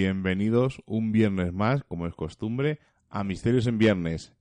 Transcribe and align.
Bienvenidos 0.00 0.80
un 0.86 1.10
viernes 1.10 1.52
más, 1.52 1.82
como 1.82 2.06
es 2.06 2.14
costumbre, 2.14 2.78
a 3.10 3.24
Misterios 3.24 3.66
en 3.66 3.78
Viernes, 3.78 4.32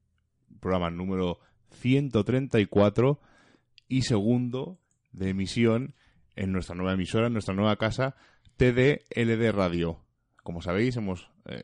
programa 0.59 0.91
número 0.91 1.39
134 1.71 3.19
y 3.87 4.03
segundo 4.03 4.77
de 5.13 5.29
emisión 5.29 5.95
en 6.35 6.51
nuestra 6.51 6.75
nueva 6.75 6.93
emisora, 6.93 7.25
en 7.25 7.33
nuestra 7.33 7.55
nueva 7.55 7.75
casa, 7.77 8.15
TDLD 8.57 9.51
Radio. 9.51 10.05
Como 10.43 10.61
sabéis, 10.61 10.95
hemos 10.95 11.31
eh, 11.47 11.63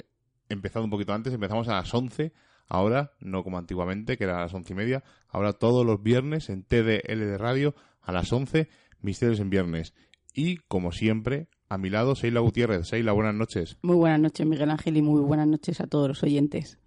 empezado 0.49 0.85
un 0.85 0.89
poquito 0.89 1.13
antes, 1.13 1.31
empezamos 1.31 1.67
a 1.67 1.73
las 1.75 1.93
11, 1.93 2.33
ahora, 2.67 3.11
no 3.19 3.43
como 3.43 3.59
antiguamente, 3.59 4.17
que 4.17 4.23
era 4.23 4.39
a 4.39 4.41
las 4.41 4.55
once 4.55 4.73
y 4.73 4.75
media, 4.75 5.03
ahora 5.29 5.53
todos 5.53 5.85
los 5.85 6.01
viernes 6.01 6.49
en 6.49 6.63
TDLD 6.63 7.37
Radio 7.37 7.75
a 8.01 8.11
las 8.11 8.33
11, 8.33 8.69
Misterios 9.01 9.39
en 9.39 9.51
Viernes. 9.51 9.93
Y, 10.33 10.57
como 10.67 10.91
siempre, 10.91 11.47
a 11.73 11.77
mi 11.77 11.89
lado, 11.89 12.15
Seila 12.15 12.39
Gutiérrez. 12.39 12.87
Seila, 12.87 13.11
buenas 13.13 13.33
noches. 13.33 13.77
Muy 13.81 13.95
buenas 13.95 14.19
noches, 14.19 14.45
Miguel 14.45 14.69
Ángel, 14.69 14.95
y 14.97 15.01
muy 15.01 15.21
buenas 15.21 15.47
noches 15.47 15.81
a 15.81 15.87
todos 15.87 16.07
los 16.07 16.21
oyentes. 16.23 16.77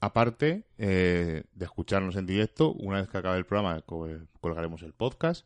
Aparte 0.00 0.64
eh, 0.78 1.42
de 1.54 1.64
escucharnos 1.64 2.14
en 2.16 2.26
directo, 2.26 2.72
una 2.72 3.00
vez 3.00 3.08
que 3.08 3.18
acabe 3.18 3.38
el 3.38 3.46
programa 3.46 3.80
col- 3.82 4.28
colgaremos 4.40 4.82
el 4.82 4.92
podcast 4.92 5.44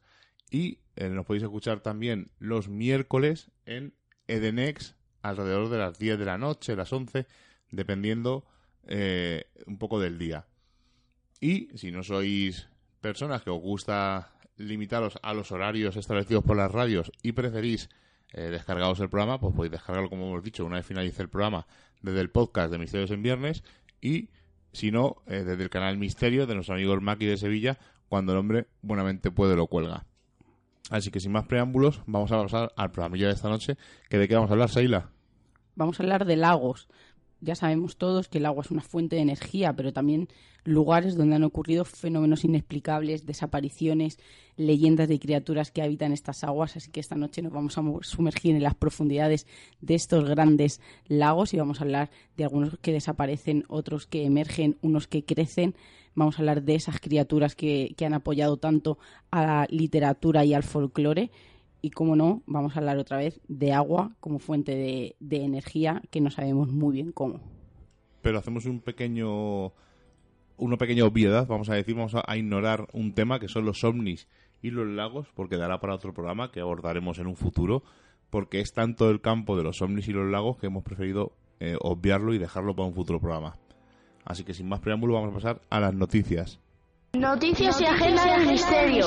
y 0.51 0.81
eh, 0.97 1.09
nos 1.09 1.25
podéis 1.25 1.45
escuchar 1.45 1.81
también 1.81 2.31
los 2.39 2.69
miércoles 2.69 3.51
en 3.65 3.95
Edenex 4.29 4.95
alrededor 5.23 5.71
de 5.71 5.79
las 5.79 5.99
10 5.99 6.19
de 6.19 6.25
la 6.27 6.37
noche, 6.37 6.77
las 6.77 6.93
11, 6.93 7.27
dependiendo 7.71 8.45
eh, 8.87 9.47
un 9.67 9.79
poco 9.79 9.99
del 10.01 10.19
día. 10.19 10.45
Y 11.41 11.69
si 11.79 11.91
no 11.91 12.03
sois 12.03 12.69
personas 13.01 13.43
que 13.43 13.51
os 13.51 13.61
gusta 13.61 14.32
limitaros 14.57 15.19
a 15.23 15.35
los 15.35 15.53
horarios 15.53 15.97
establecidos 15.97 16.45
por 16.45 16.57
las 16.57 16.71
radios 16.71 17.11
y 17.23 17.33
preferís 17.33 17.89
eh, 18.33 18.43
descargaros 18.43 19.01
el 19.01 19.09
programa, 19.09 19.39
pues 19.39 19.55
podéis 19.55 19.73
descargarlo, 19.73 20.09
como 20.09 20.29
hemos 20.29 20.43
dicho, 20.43 20.65
una 20.65 20.77
vez 20.77 20.87
finalice 20.87 21.23
el 21.23 21.29
programa 21.29 21.67
desde 22.01 22.21
el 22.21 22.31
podcast 22.31 22.71
de 22.73 22.79
Misterios 22.79 23.11
en 23.11 23.23
Viernes 23.23 23.63
y, 24.01 24.31
si 24.73 24.91
no, 24.91 25.23
eh, 25.27 25.45
desde 25.45 25.63
el 25.63 25.71
canal 25.71 25.99
Misterio 25.99 26.47
de 26.47 26.55
nuestro 26.55 26.75
amigo 26.75 26.95
el 26.95 27.01
Maki 27.01 27.27
de 27.27 27.37
Sevilla, 27.37 27.79
cuando 28.09 28.33
el 28.33 28.39
hombre 28.39 28.69
buenamente 28.83 29.31
puede 29.31 29.57
lo 29.57 29.67
cuelga. 29.67 30.07
Así 30.91 31.11
que 31.11 31.21
sin 31.21 31.33
más 31.33 31.47
preámbulos, 31.47 32.03
vamos 32.07 32.33
a 32.33 32.43
pasar 32.43 32.73
al 32.77 32.91
programilla 32.91 33.29
de 33.29 33.35
esta 33.35 33.49
noche, 33.49 33.77
que 34.09 34.19
de 34.19 34.29
qué 34.29 34.35
vamos 34.35 34.51
a 34.51 34.55
hablar, 34.55 34.69
Seila. 34.69 35.11
Vamos 35.75 35.99
a 35.99 36.03
hablar 36.03 36.25
de 36.27 36.37
lagos. 36.37 36.89
Ya 37.41 37.55
sabemos 37.55 37.97
todos 37.97 38.29
que 38.29 38.39
el 38.39 38.47
agua 38.47 38.63
es 38.63 38.71
una 38.71 38.83
fuente 38.83 39.17
de 39.17 39.23
energía, 39.23 39.75
pero 39.75 39.93
también 39.93 40.29
lugares 40.65 41.17
donde 41.17 41.37
han 41.37 41.45
ocurrido 41.45 41.85
fenómenos 41.85 42.45
inexplicables, 42.45 43.27
desapariciones, 43.27 44.19
leyendas 44.57 45.09
de 45.09 45.19
criaturas 45.19 45.71
que 45.71 45.83
habitan 45.83 46.13
estas 46.13 46.45
aguas. 46.45 46.77
Así 46.77 46.91
que 46.91 47.01
esta 47.01 47.17
noche 47.17 47.43
nos 47.43 47.53
vamos 47.53 47.77
a 47.79 47.83
sumergir 48.03 48.55
en 48.55 48.63
las 48.63 48.75
profundidades 48.75 49.47
de 49.81 49.95
estos 49.95 50.29
grandes 50.29 50.81
lagos 51.07 51.55
y 51.55 51.59
vamos 51.59 51.81
a 51.81 51.85
hablar 51.85 52.11
de 52.37 52.45
algunos 52.45 52.79
que 52.79 52.93
desaparecen, 52.93 53.65
otros 53.69 54.07
que 54.07 54.25
emergen, 54.25 54.79
unos 54.83 55.09
que 55.09 55.25
crecen. 55.25 55.75
Vamos 56.15 56.37
a 56.37 56.43
hablar 56.43 56.63
de 56.63 56.75
esas 56.75 57.01
criaturas 57.01 57.57
que, 57.57 57.95
que 57.97 58.05
han 58.05 58.15
apoyado 58.15 58.59
tanto 58.59 58.99
a 59.31 59.47
la 59.47 59.67
literatura 59.71 60.45
y 60.45 60.55
al 60.55 60.63
folclore. 60.63 61.31
Y 61.81 61.91
como 61.91 62.15
no, 62.15 62.43
vamos 62.47 62.77
a 62.77 62.79
hablar 62.79 62.99
otra 62.99 63.17
vez 63.17 63.41
de 63.49 63.73
agua 63.73 64.15
como 64.21 64.39
fuente 64.39 64.77
de, 64.77 65.17
de 65.19 65.43
energía 65.43 66.03
que 66.11 66.21
no 66.21 66.31
sabemos 66.31 66.69
muy 66.69 66.93
bien 66.93 67.11
cómo. 67.11 67.41
Pero 68.21 68.39
hacemos 68.39 68.67
un 68.67 68.81
pequeño 68.81 69.73
una 70.57 70.77
pequeña 70.77 71.05
obviedad, 71.05 71.47
vamos 71.47 71.69
a 71.69 71.75
decir, 71.75 71.95
vamos 71.95 72.15
a, 72.15 72.23
a 72.27 72.37
ignorar 72.37 72.89
un 72.93 73.15
tema 73.15 73.41
que 73.41 73.49
son 73.49 73.65
los 73.65 73.85
ovnis 73.85 74.29
y 74.63 74.71
los 74.71 74.87
lagos, 74.87 75.29
porque 75.35 75.57
dará 75.57 75.81
para 75.81 75.95
otro 75.95 76.15
programa 76.15 76.53
que 76.53 76.61
abordaremos 76.61 77.19
en 77.19 77.27
un 77.27 77.37
futuro, 77.37 77.83
porque 78.31 78.61
es 78.61 78.73
tanto 78.73 79.11
el 79.11 79.21
campo 79.21 79.57
de 79.57 79.65
los 79.65 79.83
ovnis 79.83 80.09
y 80.09 80.13
los 80.13 80.31
lagos 80.31 80.57
que 80.57 80.67
hemos 80.67 80.85
preferido 80.85 81.33
eh, 81.61 81.77
obviarlo 81.81 82.35
y 82.35 82.39
dejarlo 82.39 82.75
para 82.75 82.89
un 82.89 82.95
futuro 82.95 83.21
programa. 83.21 83.57
Así 84.25 84.45
que 84.45 84.55
sin 84.55 84.69
más 84.69 84.81
preámbulo 84.81 85.15
vamos 85.15 85.31
a 85.31 85.35
pasar 85.35 85.63
a 85.71 85.81
las 85.81 85.95
noticias. 85.95 86.59
Noticias 87.13 87.81
y 87.81 87.85
agenda 87.85 88.25
del 88.25 88.49
misterio. 88.49 89.07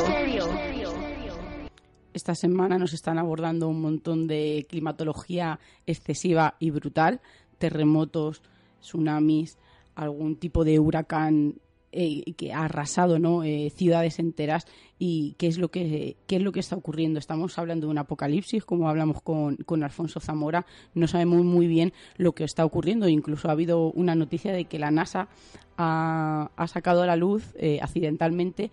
Esta 2.14 2.36
semana 2.36 2.78
nos 2.78 2.94
están 2.94 3.18
abordando 3.18 3.68
un 3.68 3.82
montón 3.82 4.28
de 4.28 4.66
climatología 4.70 5.60
excesiva 5.86 6.56
y 6.60 6.70
brutal, 6.70 7.20
terremotos, 7.58 8.42
tsunamis, 8.80 9.58
algún 9.96 10.36
tipo 10.38 10.64
de 10.64 10.80
huracán 10.80 11.56
eh, 11.98 12.34
que 12.34 12.52
ha 12.52 12.66
arrasado 12.66 13.20
¿no? 13.20 13.44
Eh, 13.44 13.72
ciudades 13.74 14.20
enteras 14.20 14.68
y 15.00 15.36
qué 15.38 15.48
es 15.48 15.58
lo 15.58 15.70
que 15.70 16.18
qué 16.28 16.36
es 16.36 16.42
lo 16.42 16.52
que 16.52 16.60
está 16.60 16.76
ocurriendo. 16.76 17.20
Estamos 17.20 17.58
hablando 17.58 17.88
de 17.88 17.92
un 17.92 17.98
apocalipsis 17.98 18.66
como 18.66 18.90
hablamos 18.90 19.22
con, 19.22 19.56
con 19.58 19.82
Alfonso 19.82 20.20
Zamora. 20.20 20.66
No 20.94 21.08
sabemos 21.08 21.46
muy 21.46 21.68
bien 21.68 21.94
lo 22.18 22.34
que 22.34 22.44
está 22.44 22.66
ocurriendo. 22.66 23.08
Incluso 23.08 23.48
ha 23.48 23.54
habido 23.54 23.92
una 23.94 24.14
noticia 24.14 24.52
de 24.52 24.66
que 24.66 24.78
la 24.78 24.92
NASA 24.92 25.30
ha, 25.78 26.52
ha 26.56 26.68
sacado 26.68 27.04
a 27.04 27.08
la 27.08 27.16
luz 27.16 27.54
eh, 27.56 27.80
accidentalmente 27.82 28.72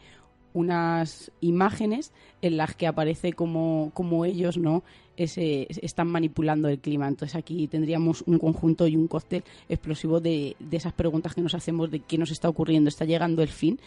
unas 0.54 1.30
imágenes 1.40 2.12
en 2.40 2.56
las 2.56 2.74
que 2.74 2.86
aparece 2.86 3.32
como, 3.32 3.90
como 3.94 4.24
ellos 4.24 4.58
no 4.58 4.82
ese, 5.16 5.66
están 5.68 6.08
manipulando 6.08 6.68
el 6.68 6.78
clima. 6.78 7.08
Entonces 7.08 7.36
aquí 7.36 7.66
tendríamos 7.68 8.22
un 8.26 8.38
conjunto 8.38 8.86
y 8.86 8.96
un 8.96 9.08
cóctel 9.08 9.44
explosivo 9.68 10.20
de, 10.20 10.56
de 10.58 10.76
esas 10.76 10.92
preguntas 10.92 11.34
que 11.34 11.42
nos 11.42 11.54
hacemos 11.54 11.90
de 11.90 12.00
qué 12.00 12.18
nos 12.18 12.30
está 12.30 12.48
ocurriendo, 12.48 12.88
está 12.88 13.04
llegando 13.04 13.42
el 13.42 13.48
fin. 13.48 13.80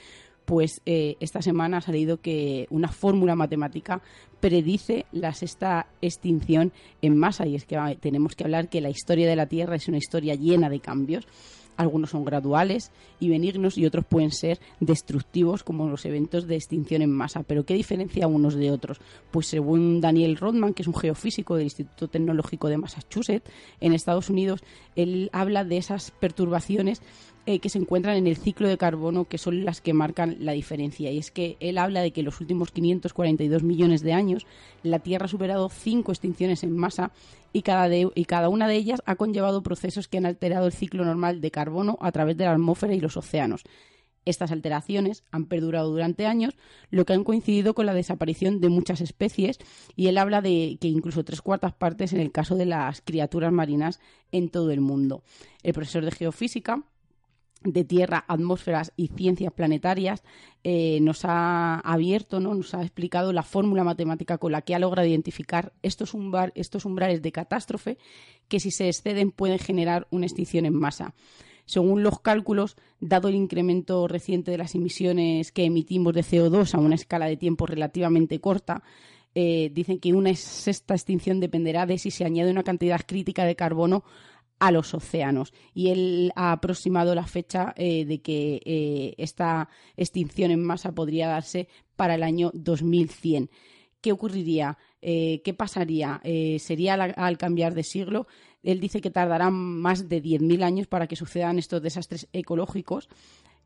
Pues 0.45 0.81
eh, 0.85 1.17
esta 1.19 1.41
semana 1.41 1.77
ha 1.77 1.81
salido 1.81 2.21
que 2.21 2.67
una 2.69 2.87
fórmula 2.87 3.35
matemática 3.35 4.01
predice 4.39 5.07
la 5.11 5.33
sexta 5.33 5.87
extinción 6.01 6.71
en 7.01 7.17
masa 7.17 7.47
y 7.47 7.55
es 7.55 7.65
que 7.65 7.97
tenemos 7.99 8.35
que 8.35 8.43
hablar 8.43 8.69
que 8.69 8.79
la 8.79 8.91
historia 8.91 9.27
de 9.27 9.35
la 9.35 9.47
Tierra 9.47 9.75
es 9.75 9.87
una 9.87 9.97
historia 9.97 10.35
llena 10.35 10.69
de 10.69 10.79
cambios 10.81 11.27
algunos 11.77 12.11
son 12.11 12.25
graduales 12.25 12.91
y 13.19 13.29
benignos 13.29 13.77
y 13.77 13.85
otros 13.85 14.05
pueden 14.05 14.31
ser 14.31 14.59
destructivos 14.79 15.63
como 15.63 15.87
los 15.87 16.05
eventos 16.05 16.47
de 16.47 16.55
extinción 16.55 17.01
en 17.01 17.11
masa. 17.11 17.43
Pero 17.43 17.65
¿qué 17.65 17.73
diferencia 17.73 18.27
unos 18.27 18.55
de 18.55 18.71
otros? 18.71 18.99
Pues 19.31 19.47
según 19.47 20.01
Daniel 20.01 20.37
Rodman, 20.37 20.73
que 20.73 20.83
es 20.83 20.87
un 20.87 20.95
geofísico 20.95 21.55
del 21.55 21.65
Instituto 21.65 22.07
Tecnológico 22.07 22.69
de 22.69 22.77
Massachusetts 22.77 23.49
en 23.79 23.93
Estados 23.93 24.29
Unidos, 24.29 24.63
él 24.95 25.29
habla 25.33 25.63
de 25.63 25.77
esas 25.77 26.11
perturbaciones 26.11 27.01
eh, 27.45 27.59
que 27.59 27.69
se 27.69 27.77
encuentran 27.77 28.17
en 28.17 28.27
el 28.27 28.37
ciclo 28.37 28.67
de 28.67 28.77
carbono 28.77 29.25
que 29.25 29.37
son 29.37 29.65
las 29.65 29.81
que 29.81 29.93
marcan 29.93 30.37
la 30.39 30.53
diferencia. 30.53 31.11
Y 31.11 31.19
es 31.19 31.31
que 31.31 31.57
él 31.59 31.77
habla 31.77 32.01
de 32.01 32.11
que 32.11 32.21
en 32.21 32.25
los 32.25 32.41
últimos 32.41 32.71
542 32.71 33.63
millones 33.63 34.01
de 34.01 34.13
años 34.13 34.47
la 34.83 34.99
Tierra 34.99 35.25
ha 35.25 35.29
superado 35.29 35.69
cinco 35.69 36.11
extinciones 36.11 36.63
en 36.63 36.75
masa 36.75 37.11
y 37.53 37.61
cada, 37.61 37.87
y 37.95 38.25
cada 38.25 38.49
una 38.49 38.67
de 38.67 38.75
ellas 38.75 39.01
ha 39.05 39.15
conllevado 39.15 39.63
procesos 39.63 40.07
que 40.07 40.17
han 40.17 40.25
alterado 40.25 40.65
el 40.65 40.73
ciclo 40.73 41.05
normal 41.05 41.39
de 41.39 41.51
carbono 41.51 41.97
a 42.01 42.11
través 42.11 42.35
de 42.35 42.45
la 42.45 42.53
atmósfera 42.53 42.93
y 42.93 42.99
los 42.99 43.15
océanos. 43.15 43.63
Estas 44.25 44.51
alteraciones 44.51 45.23
han 45.31 45.45
perdurado 45.45 45.91
durante 45.91 46.25
años, 46.25 46.57
lo 46.89 47.05
que 47.05 47.13
han 47.13 47.23
coincidido 47.23 47.75
con 47.75 47.85
la 47.85 47.93
desaparición 47.93 48.59
de 48.59 48.69
muchas 48.69 48.99
especies, 48.99 49.59
y 49.95 50.07
él 50.07 50.17
habla 50.17 50.41
de 50.41 50.77
que 50.81 50.87
incluso 50.87 51.23
tres 51.23 51.41
cuartas 51.41 51.73
partes 51.73 52.11
en 52.11 52.19
el 52.19 52.31
caso 52.31 52.55
de 52.55 52.65
las 52.65 53.01
criaturas 53.01 53.53
marinas 53.53 53.99
en 54.31 54.49
todo 54.49 54.71
el 54.71 54.81
mundo. 54.81 55.21
El 55.61 55.73
profesor 55.73 56.03
de 56.03 56.11
geofísica 56.11 56.83
de 57.65 57.83
Tierra, 57.83 58.23
atmósferas 58.27 58.93
y 58.95 59.07
ciencias 59.07 59.51
planetarias, 59.51 60.23
eh, 60.63 60.99
nos 61.01 61.25
ha 61.25 61.79
abierto, 61.79 62.39
¿no? 62.39 62.53
nos 62.53 62.73
ha 62.73 62.81
explicado 62.81 63.33
la 63.33 63.43
fórmula 63.43 63.83
matemática 63.83 64.37
con 64.37 64.51
la 64.51 64.61
que 64.61 64.75
ha 64.75 64.79
logrado 64.79 65.07
identificar 65.07 65.73
estos, 65.81 66.13
umbrales 66.13 67.21
de 67.21 67.31
catástrofe 67.31 67.97
que 68.47 68.59
si 68.59 68.71
se 68.71 68.87
exceden 68.87 69.31
pueden 69.31 69.59
generar 69.59 70.07
una 70.11 70.25
extinción 70.25 70.65
en 70.65 70.75
masa. 70.75 71.13
Según 71.65 72.03
los 72.03 72.19
cálculos, 72.19 72.75
dado 72.99 73.27
el 73.27 73.35
incremento 73.35 74.07
reciente 74.07 74.51
de 74.51 74.59
las 74.59 74.75
emisiones 74.75 75.51
que 75.51 75.65
emitimos 75.65 76.13
de 76.13 76.21
CO2 76.21 76.75
a 76.75 76.79
una 76.79 76.95
escala 76.95 77.25
de 77.25 77.37
tiempo 77.37 77.65
relativamente 77.65 78.39
corta, 78.39 78.83
eh, 79.37 79.69
dicen 79.73 79.99
que 79.99 80.13
una 80.13 80.33
sexta 80.33 80.93
extinción 80.93 81.41
dependerá 81.41 81.85
de 81.85 81.97
si 81.97 82.09
se 82.09 82.23
añade 82.23 82.51
una 82.51 82.63
cantidad 82.63 83.01
crítica 83.05 83.43
de 83.43 83.57
carbono 83.57 84.05
a 84.59 84.71
los 84.71 84.93
océanos. 84.93 85.53
Y 85.73 85.89
él 85.89 86.31
ha 86.35 86.51
aproximado 86.51 87.15
la 87.15 87.27
fecha 87.27 87.73
eh, 87.77 88.05
de 88.05 88.21
que 88.21 88.61
eh, 88.65 89.15
esta 89.17 89.69
extinción 89.97 90.51
en 90.51 90.63
masa 90.63 90.93
podría 90.93 91.27
darse 91.27 91.67
para 91.95 92.15
el 92.15 92.23
año 92.23 92.51
2100. 92.53 93.49
¿Qué 94.01 94.11
ocurriría? 94.11 94.77
Eh, 95.01 95.41
¿Qué 95.43 95.53
pasaría? 95.53 96.21
¿Sería 96.59 96.93
al, 96.93 97.37
cambiar 97.37 97.73
de 97.73 97.83
siglo? 97.83 98.27
Él 98.61 98.79
dice 98.79 99.01
que 99.01 99.11
tardarán 99.11 99.53
más 99.53 100.09
de 100.09 100.21
10.000 100.21 100.63
años 100.63 100.87
para 100.87 101.07
que 101.07 101.15
sucedan 101.15 101.59
estos 101.59 101.81
desastres 101.81 102.27
ecológicos, 102.33 103.09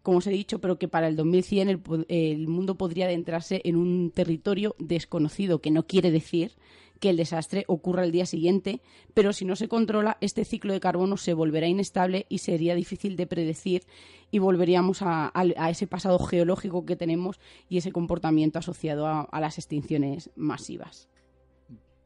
como 0.02 0.20
os 0.20 0.28
he 0.28 0.32
dicho, 0.32 0.60
pero 0.60 0.78
que 0.78 0.88
para 0.88 1.08
el 1.08 1.16
2100 1.16 1.70
el, 1.70 2.06
el 2.08 2.48
mundo 2.48 2.76
podría 2.76 3.06
adentrarse 3.06 3.62
en 3.64 3.76
un 3.76 4.12
territorio 4.12 4.76
desconocido, 4.80 5.60
que 5.60 5.72
no 5.72 5.86
quiere 5.86 6.12
decir 6.12 6.54
que 7.00 7.10
el 7.10 7.18
desastre 7.18 7.64
ocurra 7.68 8.04
el 8.04 8.12
día 8.12 8.26
siguiente, 8.26 8.82
pero 9.14 9.34
si 9.34 9.46
no 9.46 9.56
se 9.56 9.68
controla, 9.68 10.18
este 10.22 10.46
ciclo 10.46 10.74
de 10.74 10.80
carbono 10.80 11.18
se 11.18 11.34
volverá 11.34 11.68
inestable 11.68 12.26
y 12.30 12.40
sería 12.40 12.76
difícil 12.76 13.16
de 13.16 13.28
predecir 13.28 13.84
y 14.32 14.40
volveríamos 14.40 15.02
a, 15.02 15.32
ese 15.70 15.88
pasado 15.88 16.20
geológico 16.20 16.86
que 16.86 16.96
tenemos 16.96 17.40
y 17.70 17.78
ese 17.78 17.92
comportamiento 17.92 18.60
asociado 18.60 19.08
a, 19.08 19.40
las 19.40 19.58
extinciones 19.58 20.30
masivas. 20.36 21.10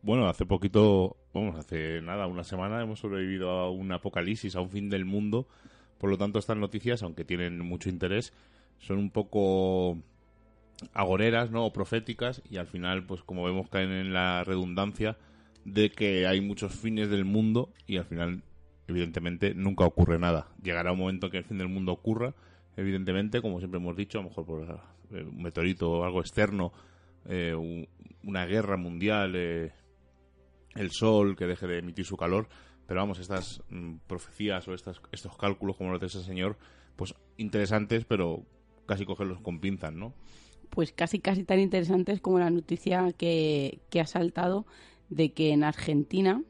Bueno, 0.01 0.28
hace 0.28 0.45
poquito, 0.45 1.16
vamos, 1.34 1.57
hace 1.57 2.01
nada, 2.01 2.28
una 2.28 2.44
semana 2.44 2.81
hemos 2.81 3.00
sobrevivido 3.00 3.50
a 3.50 3.72
un 3.72 3.92
apocalipsis, 3.92 4.56
a 4.56 4.62
un 4.62 4.69
fin 4.69 4.90
del 4.90 5.06
mundo. 5.06 5.48
Por 6.04 6.10
lo 6.10 6.18
tanto, 6.18 6.38
estas 6.38 6.58
noticias, 6.58 7.02
aunque 7.02 7.24
tienen 7.24 7.60
mucho 7.60 7.88
interés, 7.88 8.34
son 8.78 8.98
un 8.98 9.10
poco 9.10 9.98
agoreras, 10.94 11.50
¿no? 11.50 11.66
O 11.66 11.72
proféticas 11.72 12.42
y 12.50 12.58
al 12.58 12.68
final, 12.68 13.06
pues 13.06 13.24
como 13.24 13.46
vemos, 13.46 13.70
caen 13.70 13.90
en 13.94 14.12
la 14.12 14.44
redundancia 14.44 15.16
de 15.64 15.92
que 15.92 16.28
hay 16.28 16.42
muchos 16.42 16.74
fines 16.76 17.10
del 17.10 17.24
mundo 17.24 17.70
y 17.88 17.96
al 17.96 18.04
final, 18.04 18.44
evidentemente, 18.90 19.56
nunca 19.56 19.86
ocurre 19.86 20.20
nada. 20.20 20.50
Llegará 20.62 20.92
un 20.92 21.00
momento 21.00 21.28
en 21.28 21.32
que 21.32 21.38
el 21.38 21.46
fin 21.46 21.58
del 21.58 21.70
mundo 21.70 21.94
ocurra, 21.94 22.34
evidentemente, 22.76 23.42
como 23.42 23.60
siempre 23.60 23.80
hemos 23.80 23.96
dicho, 23.96 24.20
a 24.20 24.24
lo 24.24 24.28
mejor 24.28 24.46
por 24.46 24.82
eh, 25.14 25.24
un 25.24 25.42
meteorito 25.42 25.90
o 25.90 26.04
algo 26.04 26.20
externo, 26.20 26.74
eh, 27.30 27.56
una 28.26 28.46
guerra 28.46 28.76
mundial, 28.76 29.36
eh, 29.38 29.72
el 30.76 30.92
sol 30.92 31.38
que 31.38 31.48
deje 31.48 31.66
de 31.66 31.78
emitir 31.78 32.04
su 32.04 32.18
calor, 32.18 32.50
pero 32.88 33.00
vamos, 33.00 33.19
estas 33.19 33.62
mm, 33.69 33.95
profecías 34.07 34.68
o 34.68 34.74
estas, 34.74 35.01
estos 35.12 35.38
cálculos, 35.38 35.77
como 35.77 35.91
lo 35.91 36.00
dice 36.00 36.18
ese 36.18 36.27
señor, 36.27 36.57
pues 36.95 37.15
interesantes, 37.38 38.06
pero 38.06 38.44
casi 38.85 39.06
cogerlos 39.06 39.39
con 39.41 39.59
pinzas, 39.59 39.94
¿no? 39.94 40.13
pues 40.74 40.91
casi 40.91 41.19
casi 41.19 41.44
tan 41.44 41.59
interesantes 41.59 42.19
como 42.19 42.39
la 42.39 42.50
noticia 42.50 43.13
que, 43.13 43.80
ha 44.00 44.07
saltado 44.07 44.65
de 45.09 45.31
que 45.31 45.51
en 45.51 45.63
Argentina 45.63 46.41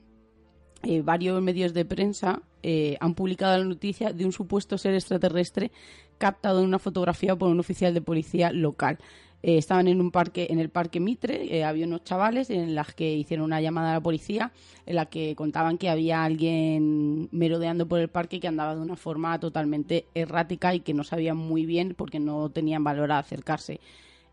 eh, 0.83 1.01
varios 1.01 1.41
medios 1.41 1.74
de 1.74 1.83
prensa 1.83 2.41
eh, 2.62 2.95
han 3.01 3.15
publicado 3.15 3.57
la 3.57 3.65
noticia 3.65 4.13
de 4.13 4.25
un 4.25 4.31
supuesto 4.31 4.77
ser 4.77 4.94
extraterrestre 4.94 5.71
captado 6.18 6.59
en 6.59 6.68
una 6.68 6.80
fotografía 6.80 7.35
por 7.35 7.50
un 7.50 7.59
oficial 7.59 7.94
de 7.94 8.01
policía 8.01 8.53
local. 8.53 8.97
Eh, 9.44 9.57
estaban 9.57 9.90
en 9.90 10.00
un 10.00 10.10
parque, 10.10 10.48
en 10.50 10.60
el 10.60 10.69
parque 10.69 11.01
Mitre, 11.01 11.63
había 11.66 11.86
unos 11.86 12.04
chavales 12.06 12.50
en 12.50 12.75
las 12.75 12.94
que 12.95 13.13
hicieron 13.13 13.45
una 13.45 13.60
llamada 13.60 13.92
a 13.92 13.94
la 13.95 14.01
policía, 14.01 14.54
en 14.86 14.95
la 14.95 15.07
que 15.07 15.36
contaban 15.36 15.78
que 15.78 15.90
había 15.90 16.24
alguien 16.24 17.28
merodeando 17.31 17.86
por 17.88 18.00
el 18.00 18.07
parque 18.07 18.40
que 18.40 18.48
andaba 18.48 18.75
de 18.75 18.81
una 18.81 18.95
forma 18.95 19.38
totalmente 19.40 20.07
errática 20.16 20.74
y 20.74 20.80
que 20.80 20.94
no 20.94 21.04
sabían 21.04 21.38
muy 21.38 21.66
bien 21.66 21.94
porque 21.94 22.19
no 22.19 22.50
tenían 22.51 22.84
valor 22.86 23.12
a 23.12 23.19
acercarse. 23.19 23.81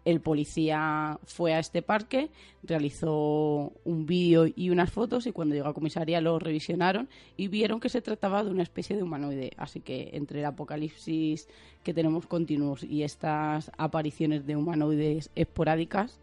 El 0.05 0.20
policía 0.20 1.19
fue 1.25 1.52
a 1.52 1.58
este 1.58 1.82
parque, 1.82 2.31
realizó 2.62 3.73
un 3.85 4.06
vídeo 4.06 4.47
y 4.47 4.70
unas 4.70 4.91
fotos 4.91 5.26
y 5.26 5.32
cuando 5.32 5.55
llegó 5.55 5.69
a 5.69 5.75
comisaría 5.75 6.23
lo 6.23 6.38
revisionaron 6.38 7.08
y 7.37 7.49
vieron 7.49 7.81
que 7.81 7.91
se 7.91 8.00
trataba 8.00 8.43
de 8.43 8.50
una 8.50 8.62
especie 8.62 8.97
de 8.97 9.02
humanoide. 9.02 9.50
Así 9.58 9.81
que 9.81 10.11
entre 10.14 10.41
el 10.41 10.47
apocalipsis 10.47 11.49
que 11.85 11.93
tenemos 11.93 12.26
continuos 12.26 12.82
y 12.82 13.02
estas 13.02 13.70
apariciones 13.76 14.47
de 14.47 14.56
humanoides 14.56 15.31
esporádicas, 15.35 16.19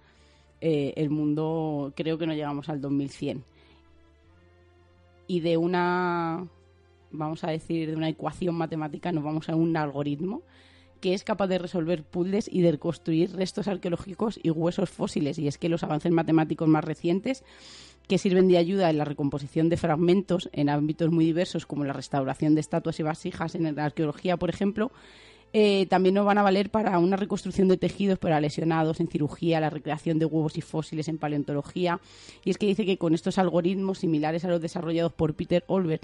eh, 0.59 0.93
el 0.97 1.11
mundo 1.11 1.93
creo 1.95 2.17
que 2.17 2.25
no 2.25 2.33
llegamos 2.33 2.69
al 2.69 2.81
2100. 2.81 3.43
Y 5.27 5.41
de 5.41 5.57
una, 5.57 6.47
vamos 7.11 7.43
a 7.43 7.51
decir, 7.51 7.89
de 7.89 7.95
una 7.95 8.09
ecuación 8.09 8.55
matemática 8.55 9.11
nos 9.11 9.23
vamos 9.23 9.49
a 9.49 9.55
un 9.55 9.77
algoritmo 9.77 10.41
que 10.99 11.13
es 11.13 11.23
capaz 11.23 11.47
de 11.47 11.59
resolver 11.59 12.03
puzzles 12.03 12.49
y 12.51 12.61
de 12.61 12.71
reconstruir 12.71 13.35
restos 13.35 13.67
arqueológicos 13.67 14.39
y 14.41 14.49
huesos 14.49 14.89
fósiles. 14.89 15.39
Y 15.39 15.47
es 15.47 15.57
que 15.57 15.69
los 15.69 15.83
avances 15.83 16.11
matemáticos 16.11 16.67
más 16.67 16.83
recientes 16.83 17.43
que 18.07 18.17
sirven 18.17 18.47
de 18.47 18.57
ayuda 18.57 18.89
en 18.89 18.97
la 18.97 19.05
recomposición 19.05 19.69
de 19.69 19.77
fragmentos 19.77 20.49
en 20.53 20.69
ámbitos 20.69 21.11
muy 21.11 21.25
diversos 21.25 21.65
como 21.65 21.83
la 21.83 21.93
restauración 21.93 22.55
de 22.55 22.61
estatuas 22.61 22.99
y 22.99 23.03
vasijas 23.03 23.55
en 23.55 23.75
la 23.75 23.85
arqueología, 23.85 24.37
por 24.37 24.49
ejemplo, 24.49 24.91
eh, 25.53 25.85
también 25.87 26.15
nos 26.15 26.25
van 26.25 26.37
a 26.37 26.43
valer 26.43 26.69
para 26.69 26.99
una 26.99 27.15
reconstrucción 27.15 27.67
de 27.67 27.77
tejidos 27.77 28.19
para 28.19 28.41
lesionados 28.41 28.99
en 28.99 29.07
cirugía, 29.07 29.59
la 29.59 29.69
recreación 29.69 30.19
de 30.19 30.25
huevos 30.25 30.57
y 30.57 30.61
fósiles 30.61 31.07
en 31.07 31.17
paleontología. 31.17 31.99
Y 32.43 32.49
es 32.49 32.57
que 32.57 32.67
dice 32.67 32.85
que 32.85 32.97
con 32.97 33.13
estos 33.13 33.37
algoritmos 33.37 33.99
similares 33.99 34.43
a 34.45 34.49
los 34.49 34.61
desarrollados 34.61 35.13
por 35.13 35.33
Peter 35.33 35.63
Olbert 35.67 36.03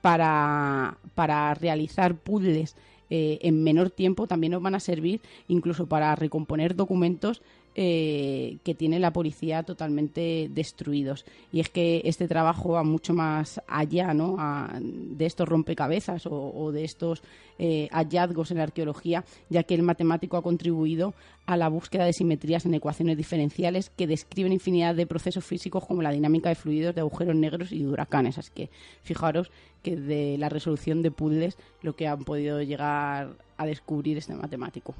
para, 0.00 0.96
para 1.14 1.52
realizar 1.54 2.14
puzzles 2.14 2.74
eh, 3.10 3.38
en 3.42 3.62
menor 3.62 3.90
tiempo 3.90 4.26
también 4.26 4.52
nos 4.52 4.62
van 4.62 4.74
a 4.74 4.80
servir 4.80 5.20
incluso 5.48 5.86
para 5.86 6.14
recomponer 6.14 6.76
documentos 6.76 7.42
eh, 7.76 8.58
que 8.64 8.74
tiene 8.74 8.98
la 8.98 9.12
policía 9.12 9.62
totalmente 9.62 10.50
destruidos. 10.52 11.24
Y 11.52 11.60
es 11.60 11.68
que 11.68 12.02
este 12.04 12.26
trabajo 12.26 12.70
va 12.70 12.82
mucho 12.82 13.14
más 13.14 13.60
allá 13.68 14.12
¿no? 14.12 14.36
de 14.80 15.24
estos 15.24 15.48
rompecabezas 15.48 16.26
o, 16.26 16.72
de 16.72 16.84
estos 16.84 17.22
eh, 17.60 17.88
hallazgos 17.92 18.50
en 18.50 18.56
la 18.56 18.64
arqueología, 18.64 19.24
ya 19.50 19.62
que 19.62 19.74
el 19.74 19.82
matemático 19.82 20.36
ha 20.36 20.42
contribuido 20.42 21.14
a 21.46 21.56
la 21.56 21.68
búsqueda 21.68 22.04
de 22.04 22.12
simetrías 22.12 22.66
en 22.66 22.74
ecuaciones 22.74 23.16
diferenciales 23.16 23.90
que 23.90 24.08
describen 24.08 24.52
infinidad 24.52 24.96
de 24.96 25.06
procesos 25.06 25.44
físicos 25.44 25.86
como 25.86 26.02
la 26.02 26.10
dinámica 26.10 26.48
de 26.48 26.56
fluidos, 26.56 26.96
de 26.96 27.02
agujeros 27.02 27.36
negros 27.36 27.70
y 27.70 27.84
de 27.84 27.88
huracanes. 27.88 28.36
Así 28.36 28.50
que 28.52 28.70
fijaros 29.02 29.52
que 29.84 29.94
de 29.94 30.38
la 30.38 30.48
resolución 30.48 31.02
de 31.02 31.12
puzzles 31.12 31.56
lo 31.82 31.94
que 31.94 32.08
han 32.08 32.24
podido 32.24 32.60
llegar 32.62 33.36
a 33.56 33.66
descubrir 33.66 34.18
este 34.18 34.34
matemático. 34.34 34.94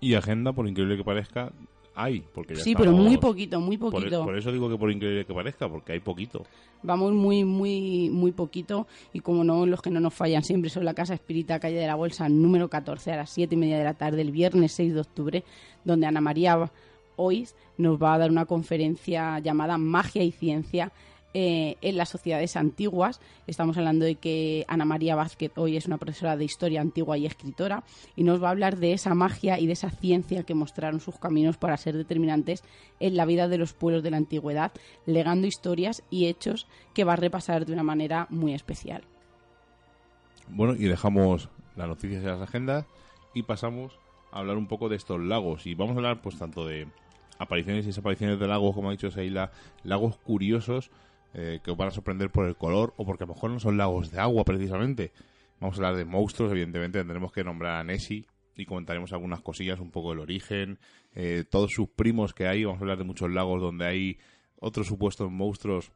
Y 0.00 0.14
agenda, 0.14 0.52
por 0.52 0.68
increíble 0.68 0.96
que 0.96 1.04
parezca, 1.04 1.52
hay. 1.94 2.22
Porque 2.32 2.54
sí, 2.54 2.74
pero 2.76 2.92
muy 2.92 3.16
poquito, 3.16 3.60
muy 3.60 3.76
poquito. 3.76 4.24
Por, 4.24 4.38
eso 4.38 4.52
digo 4.52 4.70
que 4.70 4.76
por 4.76 4.90
increíble 4.90 5.24
que 5.24 5.34
parezca, 5.34 5.68
porque 5.68 5.92
hay 5.92 6.00
poquito. 6.00 6.44
Vamos 6.82 7.12
muy, 7.12 7.44
muy, 7.44 8.08
muy 8.10 8.30
poquito. 8.30 8.86
Y 9.12 9.20
como 9.20 9.42
no, 9.42 9.66
los 9.66 9.82
que 9.82 9.90
no 9.90 9.98
nos 9.98 10.14
fallan 10.14 10.44
siempre 10.44 10.70
son 10.70 10.84
la 10.84 10.94
Casa 10.94 11.14
Espírita, 11.14 11.58
calle 11.58 11.76
de 11.76 11.86
la 11.86 11.96
Bolsa, 11.96 12.28
número 12.28 12.68
14, 12.68 13.12
a 13.12 13.16
las 13.16 13.30
7 13.30 13.54
y 13.54 13.58
media 13.58 13.78
de 13.78 13.84
la 13.84 13.94
tarde, 13.94 14.22
el 14.22 14.30
viernes 14.30 14.72
6 14.72 14.94
de 14.94 15.00
octubre, 15.00 15.44
donde 15.84 16.06
Ana 16.06 16.20
María 16.20 16.70
hoy 17.16 17.48
nos 17.76 18.00
va 18.00 18.14
a 18.14 18.18
dar 18.18 18.30
una 18.30 18.46
conferencia 18.46 19.40
llamada 19.40 19.76
Magia 19.76 20.22
y 20.22 20.30
Ciencia 20.30 20.92
eh, 21.34 21.76
en 21.82 21.96
las 21.98 22.08
sociedades 22.08 22.56
antiguas. 22.56 23.20
Estamos 23.46 23.76
hablando 23.76 24.06
de 24.06 24.14
que 24.14 24.64
Ana 24.66 24.86
María 24.86 25.14
Vázquez 25.14 25.52
hoy 25.56 25.76
es 25.76 25.86
una 25.86 25.98
profesora 25.98 26.36
de 26.36 26.44
historia 26.44 26.80
antigua 26.80 27.18
y 27.18 27.26
escritora 27.26 27.84
y 28.16 28.24
nos 28.24 28.42
va 28.42 28.48
a 28.48 28.52
hablar 28.52 28.78
de 28.78 28.94
esa 28.94 29.14
magia 29.14 29.60
y 29.60 29.66
de 29.66 29.74
esa 29.74 29.90
ciencia 29.90 30.44
que 30.44 30.54
mostraron 30.54 31.00
sus 31.00 31.18
caminos 31.18 31.58
para 31.58 31.76
ser 31.76 31.96
determinantes 31.96 32.64
en 32.98 33.16
la 33.16 33.26
vida 33.26 33.46
de 33.46 33.58
los 33.58 33.74
pueblos 33.74 34.02
de 34.02 34.10
la 34.10 34.16
antigüedad, 34.16 34.72
legando 35.04 35.46
historias 35.46 36.02
y 36.10 36.26
hechos 36.26 36.66
que 36.94 37.04
va 37.04 37.12
a 37.12 37.16
repasar 37.16 37.66
de 37.66 37.74
una 37.74 37.82
manera 37.82 38.26
muy 38.30 38.54
especial. 38.54 39.02
Bueno, 40.48 40.74
y 40.74 40.84
dejamos 40.84 41.50
las 41.76 41.88
noticias 41.88 42.22
y 42.22 42.26
las 42.26 42.40
agendas 42.40 42.86
y 43.34 43.42
pasamos 43.42 43.92
a 44.32 44.38
hablar 44.38 44.56
un 44.56 44.66
poco 44.66 44.88
de 44.88 44.96
estos 44.96 45.20
lagos. 45.20 45.66
Y 45.66 45.74
vamos 45.74 45.94
a 45.94 45.98
hablar 45.98 46.22
pues 46.22 46.38
tanto 46.38 46.66
de 46.66 46.88
apariciones 47.38 47.84
y 47.84 47.88
desapariciones 47.88 48.40
de 48.40 48.46
lagos, 48.46 48.74
como 48.74 48.88
ha 48.88 48.92
dicho 48.92 49.10
Seila, 49.10 49.52
lagos 49.84 50.16
curiosos 50.18 50.90
eh, 51.34 51.60
que 51.62 51.70
os 51.70 51.76
van 51.76 51.88
a 51.88 51.90
sorprender 51.90 52.30
por 52.30 52.46
el 52.46 52.56
color 52.56 52.94
o 52.96 53.04
porque 53.04 53.24
a 53.24 53.26
lo 53.26 53.34
mejor 53.34 53.50
no 53.50 53.60
son 53.60 53.76
lagos 53.76 54.10
de 54.10 54.20
agua 54.20 54.44
precisamente. 54.44 55.12
Vamos 55.60 55.76
a 55.76 55.78
hablar 55.78 55.96
de 55.96 56.04
monstruos, 56.04 56.52
evidentemente 56.52 56.98
tendremos 56.98 57.32
que 57.32 57.44
nombrar 57.44 57.76
a 57.76 57.84
Nessie 57.84 58.26
y 58.56 58.66
comentaremos 58.66 59.12
algunas 59.12 59.40
cosillas, 59.40 59.78
un 59.78 59.90
poco 59.90 60.10
del 60.10 60.20
origen, 60.20 60.78
eh, 61.14 61.44
todos 61.48 61.72
sus 61.72 61.88
primos 61.88 62.34
que 62.34 62.46
hay. 62.46 62.64
Vamos 62.64 62.80
a 62.80 62.82
hablar 62.82 62.98
de 62.98 63.04
muchos 63.04 63.30
lagos 63.30 63.60
donde 63.60 63.86
hay 63.86 64.18
otros 64.60 64.86
supuestos 64.86 65.30
monstruos 65.30 65.92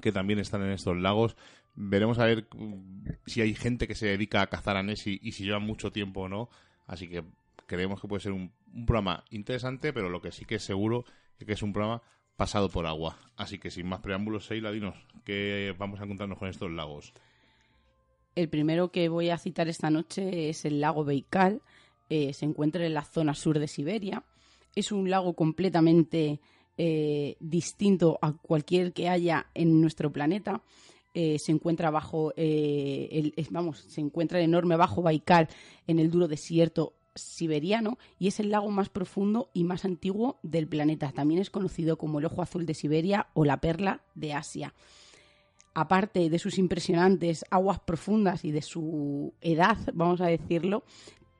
que 0.00 0.12
también 0.12 0.38
están 0.38 0.62
en 0.62 0.70
estos 0.70 0.96
lagos. 0.96 1.36
Veremos 1.74 2.18
a 2.18 2.24
ver 2.24 2.46
mm, 2.54 3.08
si 3.26 3.40
hay 3.42 3.54
gente 3.54 3.86
que 3.86 3.94
se 3.94 4.06
dedica 4.06 4.42
a 4.42 4.46
cazar 4.46 4.76
a 4.76 4.82
Nessie 4.82 5.18
y 5.22 5.32
si 5.32 5.44
lleva 5.44 5.58
mucho 5.58 5.92
tiempo 5.92 6.22
o 6.22 6.28
no. 6.28 6.48
Así 6.86 7.08
que 7.08 7.24
creemos 7.66 8.00
que 8.00 8.08
puede 8.08 8.22
ser 8.22 8.32
un 8.32 8.52
programa 8.86 9.24
interesante, 9.30 9.92
pero 9.92 10.08
lo 10.08 10.22
que 10.22 10.32
sí 10.32 10.44
que 10.44 10.56
es 10.56 10.62
seguro 10.62 11.04
es 11.38 11.46
que 11.46 11.52
es 11.52 11.62
un 11.62 11.72
programa 11.72 12.02
pasado 12.36 12.68
por 12.68 12.86
agua. 12.86 13.18
Así 13.36 13.58
que 13.58 13.70
sin 13.70 13.86
más 13.86 14.00
preámbulos, 14.00 14.46
Seila, 14.46 14.70
dinos, 14.70 14.94
¿qué 15.24 15.74
vamos 15.78 16.00
a 16.00 16.04
encontrarnos 16.04 16.38
con 16.38 16.48
estos 16.48 16.70
lagos? 16.70 17.12
El 18.34 18.48
primero 18.48 18.90
que 18.90 19.08
voy 19.08 19.30
a 19.30 19.38
citar 19.38 19.68
esta 19.68 19.90
noche 19.90 20.50
es 20.50 20.64
el 20.64 20.80
lago 20.80 21.04
Baikal. 21.04 21.62
Eh, 22.08 22.32
se 22.34 22.44
encuentra 22.44 22.84
en 22.84 22.94
la 22.94 23.02
zona 23.02 23.34
sur 23.34 23.58
de 23.58 23.66
Siberia. 23.66 24.22
Es 24.74 24.92
un 24.92 25.08
lago 25.08 25.34
completamente 25.34 26.40
eh, 26.76 27.36
distinto 27.40 28.18
a 28.20 28.32
cualquier 28.32 28.92
que 28.92 29.08
haya 29.08 29.46
en 29.54 29.80
nuestro 29.80 30.12
planeta. 30.12 30.62
Eh, 31.14 31.38
se 31.38 31.50
encuentra 31.50 31.90
bajo 31.90 32.34
el, 32.36 33.32
vamos, 33.50 33.78
se 33.88 34.02
encuentra 34.02 34.38
el 34.38 34.44
enorme 34.44 34.76
bajo 34.76 35.00
Baikal 35.00 35.48
en 35.86 35.98
el 35.98 36.10
duro 36.10 36.28
desierto 36.28 36.92
siberiano 37.16 37.98
y 38.18 38.28
es 38.28 38.40
el 38.40 38.50
lago 38.50 38.70
más 38.70 38.88
profundo 38.88 39.50
y 39.52 39.64
más 39.64 39.84
antiguo 39.84 40.38
del 40.42 40.68
planeta. 40.68 41.12
También 41.12 41.40
es 41.40 41.50
conocido 41.50 41.98
como 41.98 42.18
el 42.18 42.26
ojo 42.26 42.42
azul 42.42 42.66
de 42.66 42.74
Siberia 42.74 43.28
o 43.34 43.44
la 43.44 43.60
perla 43.60 44.02
de 44.14 44.32
Asia. 44.32 44.74
Aparte 45.74 46.30
de 46.30 46.38
sus 46.38 46.56
impresionantes 46.56 47.44
aguas 47.50 47.80
profundas 47.80 48.44
y 48.44 48.50
de 48.50 48.62
su 48.62 49.34
edad, 49.42 49.76
vamos 49.92 50.22
a 50.22 50.26
decirlo, 50.26 50.84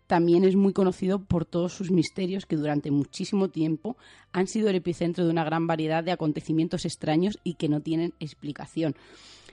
también 0.07 0.45
es 0.45 0.55
muy 0.55 0.73
conocido 0.73 1.25
por 1.25 1.45
todos 1.45 1.73
sus 1.73 1.91
misterios 1.91 2.47
que 2.47 2.57
durante 2.57 2.91
muchísimo 2.91 3.49
tiempo 3.49 3.97
han 4.33 4.47
sido 4.47 4.69
el 4.69 4.77
epicentro 4.77 5.25
de 5.25 5.31
una 5.31 5.45
gran 5.45 5.67
variedad 5.67 6.05
de 6.05 6.13
acontecimientos 6.13 6.85
extraños 6.85 7.39
y 7.43 7.55
que 7.55 7.69
no 7.69 7.81
tienen 7.81 8.15
explicación. 8.21 8.95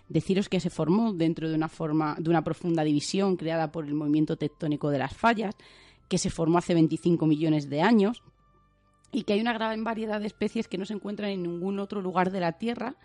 Deciros 0.09 0.49
que 0.49 0.59
se 0.59 0.69
formó 0.69 1.13
dentro 1.13 1.49
de 1.49 1.55
una 1.55 1.69
forma 1.69 2.15
de 2.19 2.29
una 2.29 2.43
profunda 2.43 2.83
división 2.83 3.35
creada 3.35 3.71
por 3.71 3.85
el 3.85 3.93
movimiento 3.93 4.37
tectónico 4.37 4.89
de 4.89 4.99
las 4.99 5.15
fallas, 5.15 5.55
que 6.13 6.19
se 6.19 6.29
formó 6.29 6.59
hace 6.59 6.75
25 6.75 7.25
millones 7.25 7.71
de 7.71 7.81
años 7.81 8.21
y 9.11 9.23
que 9.23 9.33
hay 9.33 9.41
una 9.41 9.51
gran 9.51 9.83
variedad 9.83 10.21
de 10.21 10.27
especies 10.27 10.67
que 10.67 10.77
no 10.77 10.85
se 10.85 10.93
encuentran 10.93 11.31
en 11.31 11.41
ningún 11.41 11.79
otro 11.79 12.03
lugar 12.03 12.29
de 12.29 12.39
la 12.39 12.59
Tierra, 12.59 12.97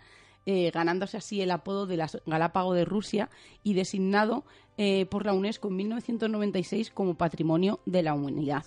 eh, 0.45 0.69
ganándose 0.69 1.17
así 1.17 1.41
el 1.41 1.49
apodo 1.49 1.87
de 1.87 1.97
las 1.97 2.21
Galápagos 2.27 2.75
de 2.75 2.85
Rusia 2.85 3.31
y 3.63 3.73
designado 3.73 4.45
eh, 4.77 5.07
por 5.07 5.25
la 5.25 5.33
UNESCO 5.33 5.69
en 5.69 5.77
1996 5.77 6.91
como 6.91 7.15
Patrimonio 7.15 7.79
de 7.87 8.03
la 8.03 8.13
Humanidad. 8.13 8.65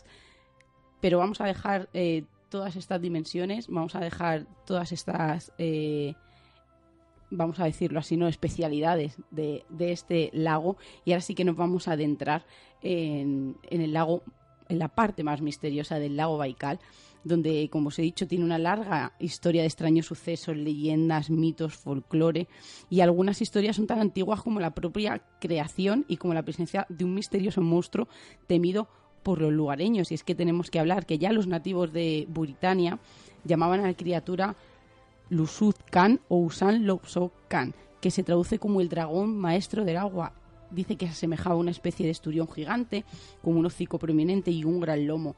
Pero 1.01 1.19
vamos 1.19 1.41
a 1.41 1.47
dejar 1.47 1.89
eh, 1.93 2.25
todas 2.49 2.75
estas 2.75 3.01
dimensiones, 3.01 3.69
vamos 3.69 3.95
a 3.95 4.01
dejar 4.01 4.49
todas 4.67 4.91
estas 4.91 5.53
vamos 7.33 7.59
a 7.61 7.65
decirlo 7.65 7.99
así, 7.99 8.17
no 8.17 8.29
especialidades 8.29 9.17
de, 9.31 9.65
este 9.79 10.31
lago. 10.33 10.77
Y 11.05 11.13
ahora 11.13 11.23
sí 11.23 11.35
que 11.35 11.45
nos 11.45 11.57
vamos 11.57 11.89
a 11.89 11.93
adentrar 11.93 12.45
en, 12.83 13.57
el 13.71 13.93
lago, 13.93 14.23
en 14.69 14.79
la 14.79 14.89
parte 14.89 15.25
más 15.25 15.41
misteriosa 15.41 15.99
del 15.99 16.17
lago 16.17 16.39
Baikal, 16.39 16.79
donde, 17.25 17.69
como 17.71 17.89
os 17.89 17.99
he 17.99 18.03
dicho, 18.03 18.27
tiene 18.27 18.45
una 18.45 18.59
larga 18.59 19.13
historia 19.19 19.63
de 19.63 19.69
extraños 19.69 20.07
sucesos, 20.07 20.57
leyendas, 20.57 21.31
mitos, 21.31 21.75
folclore, 21.75 22.49
y 22.91 23.01
algunas 23.01 23.41
historias 23.41 23.77
son 23.77 23.87
tan 23.87 24.01
antiguas 24.01 24.43
como 24.43 24.61
la 24.61 24.75
propia 24.75 25.23
creación 25.41 26.05
y 26.09 26.17
como 26.17 26.35
la 26.35 26.43
presencia 26.43 26.87
de 26.89 27.05
un 27.05 27.15
misterioso 27.15 27.61
monstruo 27.63 28.09
temido 28.47 28.89
por 29.23 29.41
los 29.41 29.53
lugareños. 29.53 30.11
Y 30.11 30.15
es 30.15 30.25
que 30.25 30.35
tenemos 30.35 30.71
que 30.71 30.81
hablar 30.81 31.07
que 31.07 31.19
ya 31.19 31.33
los 31.33 31.47
nativos 31.47 31.93
de 31.93 32.27
Buritania 32.29 32.99
llamaban 33.45 33.81
a 33.81 33.87
la 33.87 33.95
criatura 33.95 34.57
Lusud 35.33 35.75
Khan 35.91 36.21
o 36.29 36.37
Usan 36.37 36.87
Lopso 36.87 37.33
Khan, 37.49 37.75
que 38.03 38.11
se 38.11 38.23
traduce 38.23 38.59
como 38.59 38.83
el 38.83 38.91
dragón 38.91 39.37
maestro 39.37 39.85
del 39.85 39.97
agua. 39.97 40.35
Dice 40.71 40.97
que 40.97 41.07
se 41.07 41.13
asemejaba 41.13 41.55
a 41.55 41.59
una 41.59 41.71
especie 41.71 42.05
de 42.05 42.13
esturión 42.13 42.47
gigante, 42.49 43.05
con 43.43 43.57
un 43.57 43.65
hocico 43.65 43.99
prominente 43.99 44.51
y 44.51 44.65
un 44.65 44.81
gran 44.81 45.07
lomo. 45.07 45.37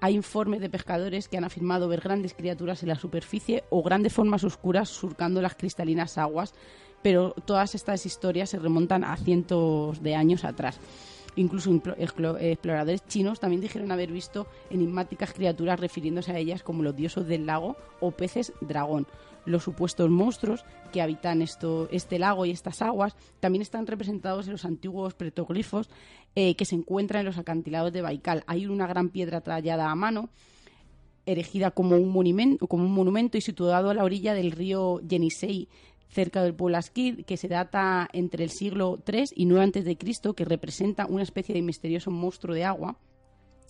Hay 0.00 0.14
informes 0.14 0.60
de 0.60 0.70
pescadores 0.70 1.28
que 1.28 1.36
han 1.36 1.44
afirmado 1.44 1.88
ver 1.88 2.00
grandes 2.00 2.32
criaturas 2.32 2.82
en 2.82 2.88
la 2.88 2.94
superficie 2.94 3.64
o 3.68 3.82
grandes 3.82 4.14
formas 4.14 4.44
oscuras 4.44 4.88
surcando 4.88 5.42
las 5.42 5.56
cristalinas 5.56 6.16
aguas, 6.16 6.54
pero 7.02 7.32
todas 7.44 7.74
estas 7.74 8.06
historias 8.06 8.48
se 8.48 8.58
remontan 8.58 9.04
a 9.04 9.16
cientos 9.16 10.02
de 10.02 10.14
años 10.14 10.44
atrás. 10.44 10.80
Incluso 11.36 11.70
exploradores 11.98 13.04
chinos 13.06 13.40
también 13.40 13.60
dijeron 13.60 13.92
haber 13.92 14.10
visto 14.10 14.46
enigmáticas 14.70 15.32
criaturas 15.32 15.78
refiriéndose 15.78 16.32
a 16.32 16.38
ellas 16.38 16.62
como 16.62 16.82
los 16.82 16.96
dioses 16.96 17.26
del 17.26 17.46
lago 17.46 17.76
o 18.00 18.10
peces 18.10 18.52
dragón. 18.60 19.06
Los 19.44 19.62
supuestos 19.62 20.10
monstruos 20.10 20.64
que 20.92 21.00
habitan 21.00 21.40
esto, 21.40 21.88
este 21.90 22.18
lago 22.18 22.44
y 22.44 22.50
estas 22.50 22.82
aguas 22.82 23.16
también 23.40 23.62
están 23.62 23.86
representados 23.86 24.46
en 24.46 24.52
los 24.52 24.64
antiguos 24.64 25.14
petroglifos 25.14 25.88
eh, 26.34 26.54
que 26.54 26.64
se 26.64 26.74
encuentran 26.74 27.20
en 27.20 27.26
los 27.26 27.38
acantilados 27.38 27.92
de 27.92 28.02
Baikal. 28.02 28.44
Hay 28.46 28.66
una 28.66 28.86
gran 28.86 29.08
piedra 29.08 29.40
tallada 29.40 29.90
a 29.90 29.94
mano 29.94 30.28
erigida 31.24 31.70
como 31.70 31.96
un, 31.96 32.08
monumento, 32.08 32.66
como 32.66 32.84
un 32.84 32.92
monumento 32.92 33.36
y 33.36 33.42
situado 33.42 33.90
a 33.90 33.94
la 33.94 34.04
orilla 34.04 34.34
del 34.34 34.50
río 34.50 35.00
Yenisei, 35.00 35.68
cerca 36.08 36.42
del 36.42 36.54
pueblo 36.54 36.78
que 37.26 37.36
se 37.36 37.48
data 37.48 38.08
entre 38.12 38.44
el 38.44 38.50
siglo 38.50 38.98
III 39.06 39.24
y 39.34 39.46
9 39.46 39.64
antes 39.64 39.84
de 39.84 39.96
Cristo, 39.96 40.34
que 40.34 40.44
representa 40.44 41.06
una 41.06 41.22
especie 41.22 41.54
de 41.54 41.62
misterioso 41.62 42.10
monstruo 42.10 42.54
de 42.54 42.64
agua. 42.64 42.96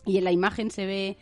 Y 0.04 0.18
en 0.18 0.24
la 0.24 0.32
imagen 0.32 0.70
se 0.70 0.86
ve 0.86 1.16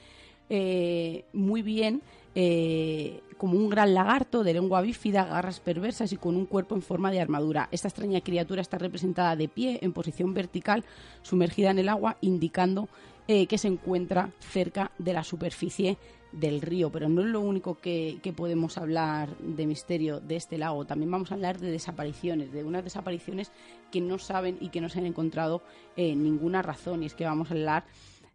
eh, 0.48 1.24
muy 1.32 1.62
bien 1.62 2.02
eh, 2.34 3.22
como 3.38 3.56
un 3.58 3.68
gran 3.68 3.94
lagarto 3.94 4.44
de 4.44 4.54
lengua 4.54 4.82
bífida, 4.82 5.24
garras 5.24 5.60
perversas 5.60 6.12
y 6.12 6.16
con 6.16 6.36
un 6.36 6.46
cuerpo 6.46 6.74
en 6.74 6.82
forma 6.82 7.10
de 7.10 7.20
armadura. 7.20 7.68
Esta 7.72 7.88
extraña 7.88 8.20
criatura 8.20 8.60
está 8.60 8.78
representada 8.78 9.36
de 9.36 9.48
pie, 9.48 9.78
en 9.82 9.92
posición 9.92 10.34
vertical, 10.34 10.84
sumergida 11.22 11.70
en 11.70 11.78
el 11.78 11.88
agua, 11.88 12.16
indicando 12.20 12.88
eh, 13.28 13.46
que 13.46 13.58
se 13.58 13.68
encuentra 13.68 14.30
cerca 14.38 14.92
de 14.98 15.12
la 15.12 15.24
superficie 15.24 15.98
del 16.36 16.60
río, 16.60 16.90
pero 16.90 17.08
no 17.08 17.22
es 17.22 17.28
lo 17.28 17.40
único 17.40 17.78
que, 17.80 18.20
podemos 18.36 18.76
hablar 18.76 19.36
de 19.38 19.66
misterio 19.66 20.20
de 20.20 20.36
este 20.36 20.58
lago. 20.58 20.84
También 20.84 21.10
vamos 21.10 21.30
a 21.30 21.34
hablar 21.34 21.58
de 21.58 21.70
desapariciones, 21.70 22.52
de 22.52 22.64
unas 22.64 22.84
desapariciones 22.84 23.50
que 23.90 24.00
no 24.00 24.18
saben 24.18 24.58
y 24.60 24.68
que 24.68 24.80
no 24.80 24.88
se 24.88 24.98
han 24.98 25.06
encontrado 25.06 25.62
eh, 25.96 26.14
ninguna 26.14 26.62
razón. 26.62 27.02
Y 27.02 27.06
es 27.06 27.14
que 27.14 27.24
vamos 27.24 27.50
a 27.50 27.54
hablar 27.54 27.84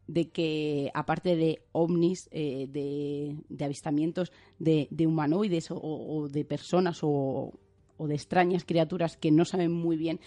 de 0.07 0.29
que, 0.29 0.89
aparte 0.93 1.35
de 1.35 1.61
ovnis, 1.71 2.27
eh, 2.31 2.67
de, 2.69 3.63
avistamientos 3.63 4.31
de, 4.57 4.87
humanoides 5.05 5.67
o, 5.69 6.27
de 6.29 6.43
personas 6.43 6.99
o, 7.03 7.53
o 7.97 8.07
de 8.07 8.15
extrañas 8.15 8.65
criaturas 8.65 9.15
que 9.15 9.29
no 9.29 9.45
saben 9.45 9.71
muy 9.71 9.95
bien 9.95 10.19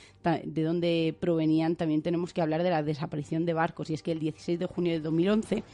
de 0.44 0.62
dónde 0.62 1.16
provenían, 1.18 1.74
también 1.74 2.02
tenemos 2.02 2.32
que 2.32 2.40
hablar 2.40 2.62
de 2.62 2.70
la 2.70 2.84
desaparición 2.84 3.44
de 3.44 3.52
barcos. 3.52 3.90
Y 3.90 3.94
es 3.94 4.02
que 4.04 4.12
el 4.12 4.20
16 4.20 4.60
de 4.60 4.66
junio 4.66 4.92
de 4.92 5.00
2011 5.00 5.64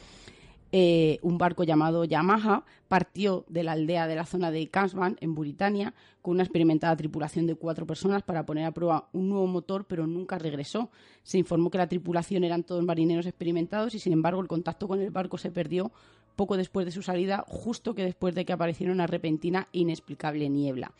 eh, 0.71 1.19
un 1.21 1.37
barco 1.37 1.63
llamado 1.63 2.05
Yamaha 2.05 2.63
partió 2.87 3.45
de 3.49 3.63
la 3.63 3.73
aldea 3.73 4.07
de 4.07 4.15
la 4.15 4.25
zona 4.25 4.51
de 4.51 4.67
Kansban, 4.67 5.17
en 5.19 5.35
Buritania, 5.35 5.93
con 6.21 6.35
una 6.35 6.43
experimentada 6.43 6.95
tripulación 6.95 7.45
de 7.45 7.55
cuatro 7.55 7.85
personas 7.85 8.23
para 8.23 8.45
poner 8.45 8.65
a 8.65 8.71
prueba 8.71 9.09
un 9.11 9.29
nuevo 9.29 9.47
motor, 9.47 9.85
pero 9.85 10.07
nunca 10.07 10.37
regresó. 10.37 10.89
Se 11.23 11.37
informó 11.37 11.69
que 11.69 11.77
la 11.77 11.87
tripulación 11.87 12.43
eran 12.43 12.63
todos 12.63 12.83
marineros 12.83 13.25
experimentados 13.25 13.95
y, 13.95 13.99
sin 13.99 14.13
embargo, 14.13 14.41
el 14.41 14.47
contacto 14.47 14.87
con 14.87 15.01
el 15.01 15.11
barco 15.11 15.37
se 15.37 15.51
perdió 15.51 15.91
poco 16.35 16.55
después 16.55 16.85
de 16.85 16.91
su 16.91 17.01
salida, 17.01 17.43
justo 17.47 17.93
que 17.93 18.03
después 18.03 18.33
de 18.33 18.45
que 18.45 18.53
apareciera 18.53 18.93
una 18.93 19.07
repentina 19.07 19.67
e 19.73 19.79
inexplicable 19.79 20.49
niebla. 20.49 20.93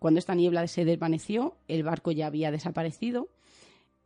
Cuando 0.00 0.18
esta 0.18 0.34
niebla 0.34 0.66
se 0.66 0.84
desvaneció, 0.84 1.54
el 1.68 1.84
barco 1.84 2.10
ya 2.10 2.26
había 2.26 2.50
desaparecido 2.50 3.28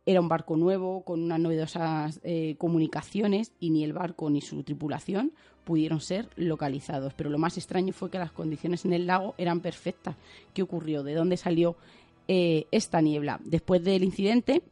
era 0.07 0.21
un 0.21 0.29
barco 0.29 0.55
nuevo, 0.55 1.03
con 1.03 1.21
unas 1.21 1.39
novedosas 1.39 2.21
eh, 2.23 2.55
comunicaciones, 2.57 3.51
y 3.59 3.71
ni 3.71 3.83
el 3.83 3.91
barco 3.91 4.29
ni 4.29 4.39
su 4.39 4.63
tripulación 4.63 5.33
pudieron 5.65 5.99
ser 5.99 6.29
localizados. 6.37 7.13
Pero 7.13 7.29
lo 7.29 7.37
más 7.37 7.57
extraño 7.57 7.91
fue 7.91 8.09
que 8.09 8.17
las 8.17 8.31
condiciones 8.31 8.85
en 8.85 8.93
el 8.93 9.05
lago 9.05 9.35
eran 9.37 9.59
perfectas. 9.59 10.15
¿Qué 10.53 10.61
ocurrió? 10.63 11.03
¿De 11.03 11.13
dónde 11.13 11.35
salió 11.35 11.75
eh, 12.29 12.67
esta 12.71 13.01
niebla? 13.01 13.41
Después 13.43 13.83
del 13.83 14.05
incidente, 14.05 14.63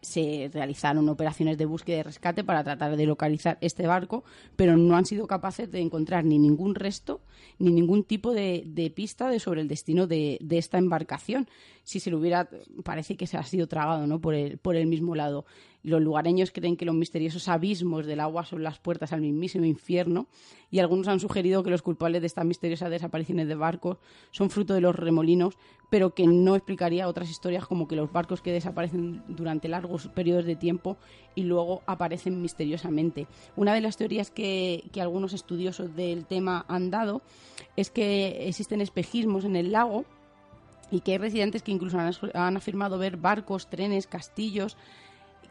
se 0.00 0.50
realizaron 0.52 1.08
operaciones 1.08 1.58
de 1.58 1.66
búsqueda 1.66 1.98
y 1.98 2.02
rescate 2.02 2.44
para 2.44 2.62
tratar 2.62 2.96
de 2.96 3.06
localizar 3.06 3.58
este 3.60 3.86
barco, 3.86 4.24
pero 4.56 4.76
no 4.76 4.96
han 4.96 5.06
sido 5.06 5.26
capaces 5.26 5.70
de 5.70 5.80
encontrar 5.80 6.24
ni 6.24 6.38
ningún 6.38 6.74
resto 6.74 7.20
ni 7.58 7.72
ningún 7.72 8.04
tipo 8.04 8.32
de, 8.32 8.92
pista 8.94 9.28
de 9.28 9.40
sobre 9.40 9.60
el 9.60 9.68
destino 9.68 10.06
de, 10.06 10.38
esta 10.50 10.78
embarcación. 10.78 11.48
Si 11.88 12.00
se 12.00 12.10
lo 12.10 12.18
hubiera, 12.18 12.50
parece 12.84 13.16
que 13.16 13.26
se 13.26 13.38
ha 13.38 13.42
sido 13.42 13.66
tragado 13.66 14.06
¿no? 14.06 14.20
por, 14.20 14.34
el, 14.34 14.58
por 14.58 14.76
el 14.76 14.86
mismo 14.86 15.14
lado. 15.14 15.46
Los 15.82 16.02
lugareños 16.02 16.50
creen 16.50 16.76
que 16.76 16.84
los 16.84 16.94
misteriosos 16.94 17.48
abismos 17.48 18.04
del 18.04 18.20
agua 18.20 18.44
son 18.44 18.62
las 18.62 18.78
puertas 18.78 19.14
al 19.14 19.22
mismísimo 19.22 19.64
infierno 19.64 20.26
y 20.70 20.80
algunos 20.80 21.08
han 21.08 21.18
sugerido 21.18 21.62
que 21.62 21.70
los 21.70 21.80
culpables 21.80 22.20
de 22.20 22.26
estas 22.26 22.44
misteriosas 22.44 22.90
desapariciones 22.90 23.48
de 23.48 23.54
barcos 23.54 23.96
son 24.32 24.50
fruto 24.50 24.74
de 24.74 24.82
los 24.82 24.94
remolinos, 24.94 25.56
pero 25.88 26.12
que 26.12 26.26
no 26.26 26.56
explicaría 26.56 27.08
otras 27.08 27.30
historias 27.30 27.64
como 27.64 27.88
que 27.88 27.96
los 27.96 28.12
barcos 28.12 28.42
que 28.42 28.52
desaparecen 28.52 29.22
durante 29.26 29.68
largos 29.68 30.08
periodos 30.08 30.44
de 30.44 30.56
tiempo 30.56 30.98
y 31.34 31.44
luego 31.44 31.80
aparecen 31.86 32.42
misteriosamente. 32.42 33.28
Una 33.56 33.72
de 33.72 33.80
las 33.80 33.96
teorías 33.96 34.30
que, 34.30 34.84
que 34.92 35.00
algunos 35.00 35.32
estudiosos 35.32 35.96
del 35.96 36.26
tema 36.26 36.66
han 36.68 36.90
dado 36.90 37.22
es 37.76 37.90
que 37.90 38.46
existen 38.46 38.82
espejismos 38.82 39.46
en 39.46 39.56
el 39.56 39.72
lago 39.72 40.04
y 40.90 41.00
que 41.00 41.12
hay 41.12 41.18
residentes 41.18 41.62
que 41.62 41.72
incluso 41.72 41.98
han, 41.98 42.12
han 42.34 42.56
afirmado 42.56 42.98
ver 42.98 43.16
barcos, 43.16 43.68
trenes, 43.68 44.06
castillos 44.06 44.76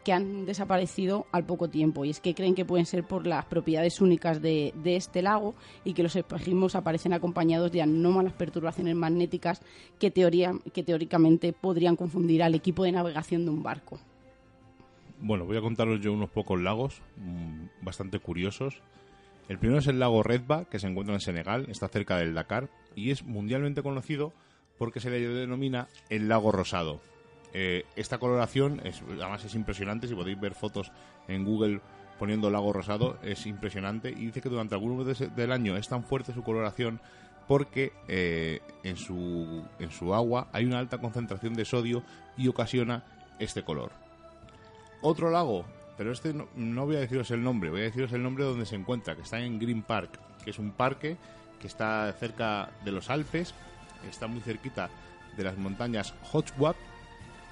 que 0.04 0.12
han 0.12 0.46
desaparecido 0.46 1.26
al 1.32 1.44
poco 1.44 1.68
tiempo 1.68 2.04
y 2.04 2.10
es 2.10 2.20
que 2.20 2.34
creen 2.34 2.54
que 2.54 2.64
pueden 2.64 2.86
ser 2.86 3.04
por 3.04 3.26
las 3.26 3.44
propiedades 3.44 4.00
únicas 4.00 4.40
de, 4.40 4.72
de 4.82 4.96
este 4.96 5.22
lago 5.22 5.54
y 5.84 5.92
que 5.92 6.02
los 6.02 6.16
espejismos 6.16 6.76
aparecen 6.76 7.12
acompañados 7.12 7.72
de 7.72 7.82
anómalas 7.82 8.32
perturbaciones 8.32 8.94
magnéticas 8.94 9.60
que, 9.98 10.10
teoría, 10.10 10.54
que 10.72 10.82
teóricamente 10.82 11.52
podrían 11.52 11.96
confundir 11.96 12.42
al 12.42 12.54
equipo 12.54 12.84
de 12.84 12.92
navegación 12.92 13.44
de 13.44 13.50
un 13.50 13.62
barco. 13.62 13.98
Bueno, 15.20 15.44
voy 15.44 15.56
a 15.56 15.60
contaros 15.60 16.00
yo 16.00 16.12
unos 16.12 16.30
pocos 16.30 16.60
lagos 16.60 17.02
mmm, 17.16 17.66
bastante 17.82 18.18
curiosos. 18.18 18.80
El 19.48 19.58
primero 19.58 19.80
es 19.80 19.86
el 19.88 19.98
lago 19.98 20.22
Redba, 20.22 20.66
que 20.66 20.78
se 20.78 20.86
encuentra 20.86 21.14
en 21.14 21.20
Senegal, 21.20 21.66
está 21.68 21.88
cerca 21.88 22.16
del 22.16 22.34
Dakar 22.34 22.70
y 22.94 23.10
es 23.10 23.24
mundialmente 23.24 23.82
conocido 23.82 24.32
porque 24.78 25.00
se 25.00 25.10
le 25.10 25.20
denomina 25.20 25.88
el 26.08 26.28
lago 26.28 26.52
rosado. 26.52 27.00
Eh, 27.52 27.84
esta 27.96 28.18
coloración 28.18 28.80
es, 28.84 29.02
además 29.02 29.44
es 29.44 29.54
impresionante, 29.54 30.06
si 30.06 30.14
podéis 30.14 30.40
ver 30.40 30.54
fotos 30.54 30.92
en 31.28 31.44
Google 31.44 31.80
poniendo 32.18 32.50
lago 32.50 32.72
rosado, 32.72 33.18
es 33.22 33.46
impresionante 33.46 34.10
y 34.10 34.26
dice 34.26 34.40
que 34.40 34.48
durante 34.48 34.74
algunos 34.74 35.06
meses 35.06 35.34
del 35.34 35.52
año 35.52 35.76
es 35.76 35.88
tan 35.88 36.04
fuerte 36.04 36.34
su 36.34 36.42
coloración 36.42 37.00
porque 37.46 37.92
eh, 38.08 38.60
en, 38.82 38.96
su, 38.96 39.64
en 39.78 39.90
su 39.90 40.14
agua 40.14 40.48
hay 40.52 40.66
una 40.66 40.78
alta 40.78 40.98
concentración 40.98 41.54
de 41.54 41.64
sodio 41.64 42.02
y 42.36 42.48
ocasiona 42.48 43.04
este 43.38 43.62
color. 43.62 43.90
Otro 45.00 45.30
lago, 45.30 45.64
pero 45.96 46.12
este 46.12 46.34
no, 46.34 46.86
voy 46.86 46.96
a 46.96 47.00
deciros 47.00 47.30
el 47.30 47.42
nombre, 47.42 47.70
voy 47.70 47.80
a 47.80 47.84
deciros 47.84 48.12
el 48.12 48.22
nombre 48.22 48.44
donde 48.44 48.66
se 48.66 48.76
encuentra, 48.76 49.16
que 49.16 49.22
está 49.22 49.40
en 49.40 49.58
Green 49.58 49.82
Park, 49.82 50.18
que 50.44 50.50
es 50.50 50.58
un 50.58 50.72
parque 50.72 51.16
que 51.60 51.66
está 51.66 52.12
cerca 52.18 52.70
de 52.84 52.92
los 52.92 53.10
Alpes, 53.10 53.54
está 54.08 54.26
muy 54.26 54.40
cerquita 54.40 54.90
de 55.36 55.44
las 55.44 55.56
montañas 55.56 56.14
Hochwap 56.32 56.76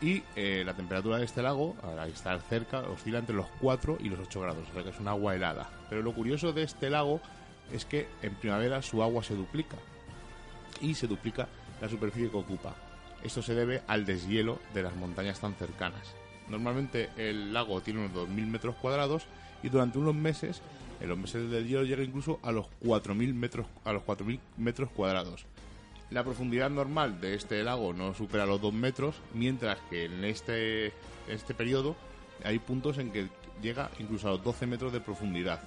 y 0.01 0.23
eh, 0.35 0.63
la 0.65 0.75
temperatura 0.75 1.19
de 1.19 1.25
este 1.25 1.43
lago, 1.43 1.75
al 1.83 2.11
estar 2.11 2.41
cerca, 2.43 2.81
oscila 2.81 3.19
entre 3.19 3.35
los 3.35 3.47
4 3.61 3.99
y 4.01 4.09
los 4.11 4.21
8 4.21 4.41
grados, 4.41 4.69
o 4.71 4.75
sea 4.75 4.83
que 4.83 4.91
es 4.91 5.01
un 5.01 5.09
agua 5.09 5.35
helada. 5.35 5.71
Pero 5.89 6.03
lo 6.03 6.13
curioso 6.13 6.53
de 6.53 6.65
este 6.65 6.91
lago 6.91 7.21
es 7.73 7.85
que 7.85 8.09
en 8.23 8.35
primavera 8.35 8.83
su 8.83 9.03
agua 9.03 9.23
se 9.23 9.35
duplica 9.35 9.77
y 10.81 10.95
se 10.95 11.07
duplica 11.07 11.49
la 11.81 11.89
superficie 11.89 12.31
que 12.31 12.37
ocupa. 12.37 12.75
Esto 13.23 13.43
se 13.43 13.55
debe 13.55 13.83
al 13.87 14.05
deshielo 14.05 14.59
de 14.75 14.83
las 14.83 14.95
montañas 14.97 15.41
tan 15.41 15.55
cercanas. 15.55 16.15
Normalmente 16.49 17.11
el 17.17 17.53
lago 17.53 17.81
tiene 17.81 18.01
unos 18.01 18.29
2.000 18.29 18.47
metros 18.47 18.75
cuadrados 18.77 19.27
y 19.63 19.69
durante 19.69 19.99
unos 19.99 20.15
meses, 20.15 20.61
en 21.01 21.09
los 21.09 21.19
meses 21.19 21.51
del 21.51 21.67
hielo 21.67 21.85
llega 21.85 22.03
incluso 22.03 22.39
a 22.43 22.53
los 22.53 22.67
4.000 22.85 23.35
metros, 23.35 23.67
a 23.85 23.93
los 23.93 24.03
4.000 24.03 24.39
metros 24.59 24.91
cuadrados. 24.91 25.47
La 26.11 26.23
profundidad 26.23 26.71
normal 26.71 27.21
de 27.21 27.35
este 27.35 27.63
lago 27.65 27.93
no 27.93 28.15
supera 28.15 28.47
los 28.47 28.61
2 28.61 28.73
metros, 28.73 29.17
mientras 29.35 29.79
que 29.91 30.05
en 30.05 30.25
este, 30.25 30.93
este 31.29 31.53
periodo 31.53 31.97
hay 32.45 32.61
puntos 32.61 32.99
en 32.99 33.11
que 33.11 33.29
llega 33.61 33.91
incluso 33.99 34.29
a 34.29 34.33
los 34.33 34.45
12 34.45 34.67
metros 34.67 34.93
de 34.93 35.01
profundidad. 35.01 35.61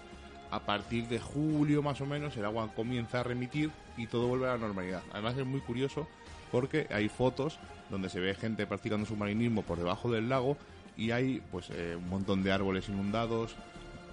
A 0.50 0.62
partir 0.62 1.08
de 1.08 1.20
julio 1.20 1.84
más 1.84 2.00
o 2.00 2.06
menos 2.06 2.38
el 2.38 2.46
agua 2.46 2.72
comienza 2.74 3.20
a 3.20 3.24
remitir 3.24 3.70
y 3.98 4.08
todo 4.08 4.28
vuelve 4.28 4.48
a 4.48 4.54
la 4.54 4.58
normalidad. 4.58 5.04
Además 5.12 5.38
es 5.38 5.46
muy 5.46 5.60
curioso 5.60 6.08
porque 6.52 6.88
hay 6.90 7.10
fotos 7.10 7.60
donde 7.90 8.10
se 8.10 8.22
ve 8.22 8.34
gente 8.34 8.66
practicando 8.66 9.06
submarinismo 9.06 9.64
por 9.64 9.78
debajo 9.78 10.10
del 10.10 10.30
lago 10.30 10.58
y 10.96 11.12
hay 11.12 11.42
pues 11.52 11.70
eh, 11.72 11.96
un 11.98 12.10
montón 12.10 12.44
de 12.44 12.52
árboles 12.54 12.88
inundados, 12.88 13.56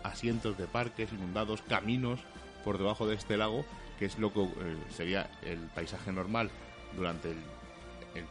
asientos 0.02 0.58
de 0.58 0.66
parques 0.66 1.12
inundados, 1.12 1.62
caminos 1.62 2.18
por 2.64 2.78
debajo 2.78 3.06
de 3.06 3.14
este 3.14 3.36
lago 3.36 3.64
que 3.98 4.06
es 4.06 4.18
lo 4.18 4.32
que 4.32 4.42
eh, 4.42 4.76
sería 4.90 5.30
el 5.42 5.58
paisaje 5.74 6.12
normal 6.12 6.50
durante 6.96 7.30
el, 7.30 7.36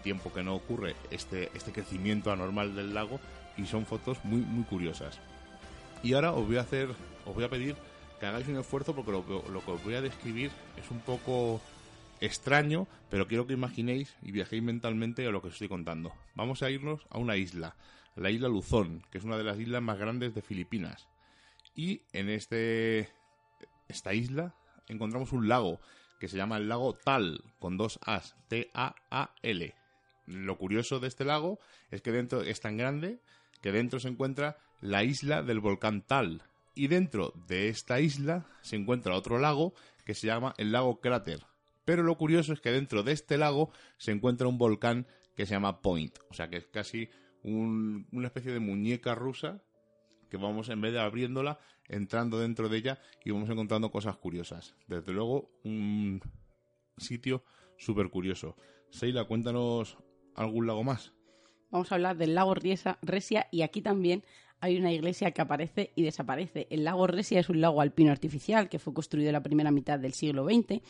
tiempo 0.01 0.33
que 0.33 0.41
no 0.41 0.55
ocurre 0.55 0.95
este, 1.11 1.51
este 1.53 1.71
crecimiento 1.71 2.31
anormal 2.31 2.75
del 2.75 2.95
lago 2.95 3.19
y 3.55 3.67
son 3.67 3.85
fotos 3.85 4.17
muy 4.23 4.39
muy 4.39 4.63
curiosas. 4.63 5.19
Y 6.01 6.13
ahora 6.13 6.33
os 6.33 6.47
voy 6.47 6.57
a 6.57 6.61
hacer, 6.61 6.89
os 7.23 7.35
voy 7.35 7.43
a 7.43 7.49
pedir 7.49 7.75
que 8.19 8.25
hagáis 8.25 8.47
un 8.47 8.57
esfuerzo 8.57 8.95
porque 8.95 9.11
lo, 9.11 9.23
lo 9.23 9.63
que 9.63 9.71
os 9.71 9.83
voy 9.83 9.93
a 9.93 10.01
describir 10.01 10.49
es 10.77 10.89
un 10.89 11.01
poco 11.01 11.61
extraño, 12.19 12.87
pero 13.09 13.27
quiero 13.27 13.45
que 13.45 13.53
imaginéis 13.53 14.15
y 14.21 14.31
viajéis 14.31 14.63
mentalmente 14.63 15.25
a 15.27 15.29
lo 15.29 15.41
que 15.41 15.47
os 15.47 15.53
estoy 15.53 15.69
contando. 15.69 16.13
Vamos 16.33 16.63
a 16.63 16.71
irnos 16.71 17.05
a 17.09 17.19
una 17.19 17.37
isla, 17.37 17.75
la 18.15 18.31
isla 18.31 18.47
Luzón, 18.47 19.03
que 19.11 19.17
es 19.17 19.23
una 19.23 19.37
de 19.37 19.43
las 19.43 19.59
islas 19.59 19.81
más 19.81 19.99
grandes 19.99 20.33
de 20.33 20.41
Filipinas. 20.41 21.07
Y 21.75 22.01
en 22.13 22.29
este 22.29 23.09
esta 23.87 24.13
isla 24.13 24.55
encontramos 24.87 25.31
un 25.31 25.47
lago 25.47 25.79
que 26.19 26.27
se 26.27 26.37
llama 26.37 26.57
el 26.57 26.69
lago 26.69 26.93
Tal, 26.93 27.43
con 27.59 27.77
dos 27.77 27.99
As, 28.03 28.35
T-A-A-L. 28.47 29.75
Lo 30.25 30.57
curioso 30.57 30.99
de 30.99 31.07
este 31.07 31.25
lago 31.25 31.59
es 31.91 32.01
que 32.01 32.11
dentro 32.11 32.41
es 32.41 32.59
tan 32.59 32.77
grande 32.77 33.19
que 33.61 33.71
dentro 33.71 33.99
se 33.99 34.07
encuentra 34.07 34.57
la 34.81 35.03
isla 35.03 35.41
del 35.41 35.59
volcán 35.59 36.01
Tal. 36.01 36.43
Y 36.73 36.87
dentro 36.87 37.33
de 37.47 37.69
esta 37.69 37.99
isla 37.99 38.45
se 38.61 38.75
encuentra 38.75 39.15
otro 39.15 39.39
lago 39.39 39.73
que 40.05 40.13
se 40.13 40.27
llama 40.27 40.53
el 40.57 40.71
lago 40.71 40.99
Cráter. 40.99 41.45
Pero 41.85 42.03
lo 42.03 42.17
curioso 42.17 42.53
es 42.53 42.59
que 42.59 42.71
dentro 42.71 43.03
de 43.03 43.11
este 43.11 43.37
lago 43.37 43.71
se 43.97 44.11
encuentra 44.11 44.47
un 44.47 44.57
volcán 44.57 45.07
que 45.35 45.45
se 45.45 45.53
llama 45.53 45.81
Point. 45.81 46.17
O 46.29 46.33
sea 46.33 46.49
que 46.49 46.57
es 46.57 46.67
casi 46.67 47.09
un, 47.43 48.07
una 48.11 48.27
especie 48.27 48.51
de 48.51 48.59
muñeca 48.59 49.15
rusa 49.15 49.61
que 50.29 50.37
vamos 50.37 50.69
en 50.69 50.81
vez 50.81 50.91
de 50.91 50.99
abriéndola, 50.99 51.59
entrando 51.87 52.39
dentro 52.39 52.69
de 52.69 52.77
ella 52.77 52.99
y 53.23 53.31
vamos 53.31 53.49
encontrando 53.49 53.91
cosas 53.91 54.17
curiosas. 54.17 54.75
Desde 54.87 55.11
luego, 55.11 55.51
un 55.63 56.21
sitio 56.97 57.43
súper 57.77 58.09
curioso. 58.09 58.55
Seila, 58.89 59.25
cuéntanos 59.25 59.97
algún 60.35 60.67
lago 60.67 60.83
más. 60.83 61.13
Vamos 61.69 61.91
a 61.91 61.95
hablar 61.95 62.17
del 62.17 62.35
lago 62.35 62.53
Riesa, 62.53 62.99
Resia 63.01 63.47
y 63.51 63.61
aquí 63.61 63.81
también 63.81 64.23
hay 64.61 64.77
una 64.77 64.91
iglesia 64.91 65.31
que 65.31 65.41
aparece 65.41 65.91
y 65.95 66.03
desaparece. 66.03 66.67
El 66.69 66.83
lago 66.83 67.07
Resia 67.07 67.39
es 67.39 67.49
un 67.49 67.61
lago 67.61 67.81
alpino 67.81 68.11
artificial 68.11 68.69
que 68.69 68.79
fue 68.79 68.93
construido 68.93 69.29
en 69.29 69.33
la 69.33 69.43
primera 69.43 69.71
mitad 69.71 69.99
del 69.99 70.13
siglo 70.13 70.45
XX. 70.45 70.81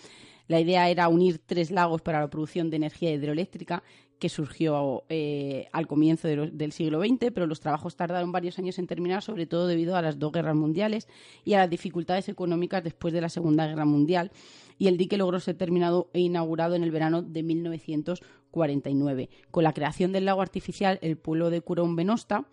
La 0.47 0.59
idea 0.59 0.89
era 0.89 1.07
unir 1.07 1.39
tres 1.39 1.71
lagos 1.71 2.01
para 2.01 2.19
la 2.19 2.29
producción 2.29 2.69
de 2.69 2.77
energía 2.77 3.11
hidroeléctrica 3.11 3.83
que 4.19 4.29
surgió 4.29 5.03
eh, 5.09 5.67
al 5.71 5.87
comienzo 5.87 6.27
del 6.27 6.71
siglo 6.71 7.01
XX, 7.01 7.31
pero 7.33 7.47
los 7.47 7.59
trabajos 7.59 7.95
tardaron 7.95 8.31
varios 8.31 8.57
años 8.59 8.79
en 8.79 8.87
terminar, 8.87 9.21
sobre 9.21 9.45
todo 9.45 9.67
debido 9.67 9.95
a 9.95 10.01
las 10.01 10.19
dos 10.19 10.31
guerras 10.31 10.55
mundiales 10.55 11.07
y 11.43 11.53
a 11.53 11.59
las 11.59 11.69
dificultades 11.69 12.29
económicas 12.29 12.83
después 12.83 13.13
de 13.13 13.21
la 13.21 13.29
Segunda 13.29 13.67
Guerra 13.67 13.85
Mundial. 13.85 14.31
Y 14.77 14.87
el 14.87 14.97
dique 14.97 15.17
logró 15.17 15.39
ser 15.39 15.55
terminado 15.55 16.09
e 16.13 16.19
inaugurado 16.19 16.75
en 16.75 16.83
el 16.83 16.91
verano 16.91 17.21
de 17.21 17.43
1949. 17.43 19.29
Con 19.51 19.63
la 19.63 19.73
creación 19.73 20.11
del 20.11 20.25
lago 20.25 20.41
artificial, 20.41 20.99
el 21.01 21.17
pueblo 21.17 21.49
de 21.49 21.61
Curón 21.61 21.95
Benosta 21.95 22.45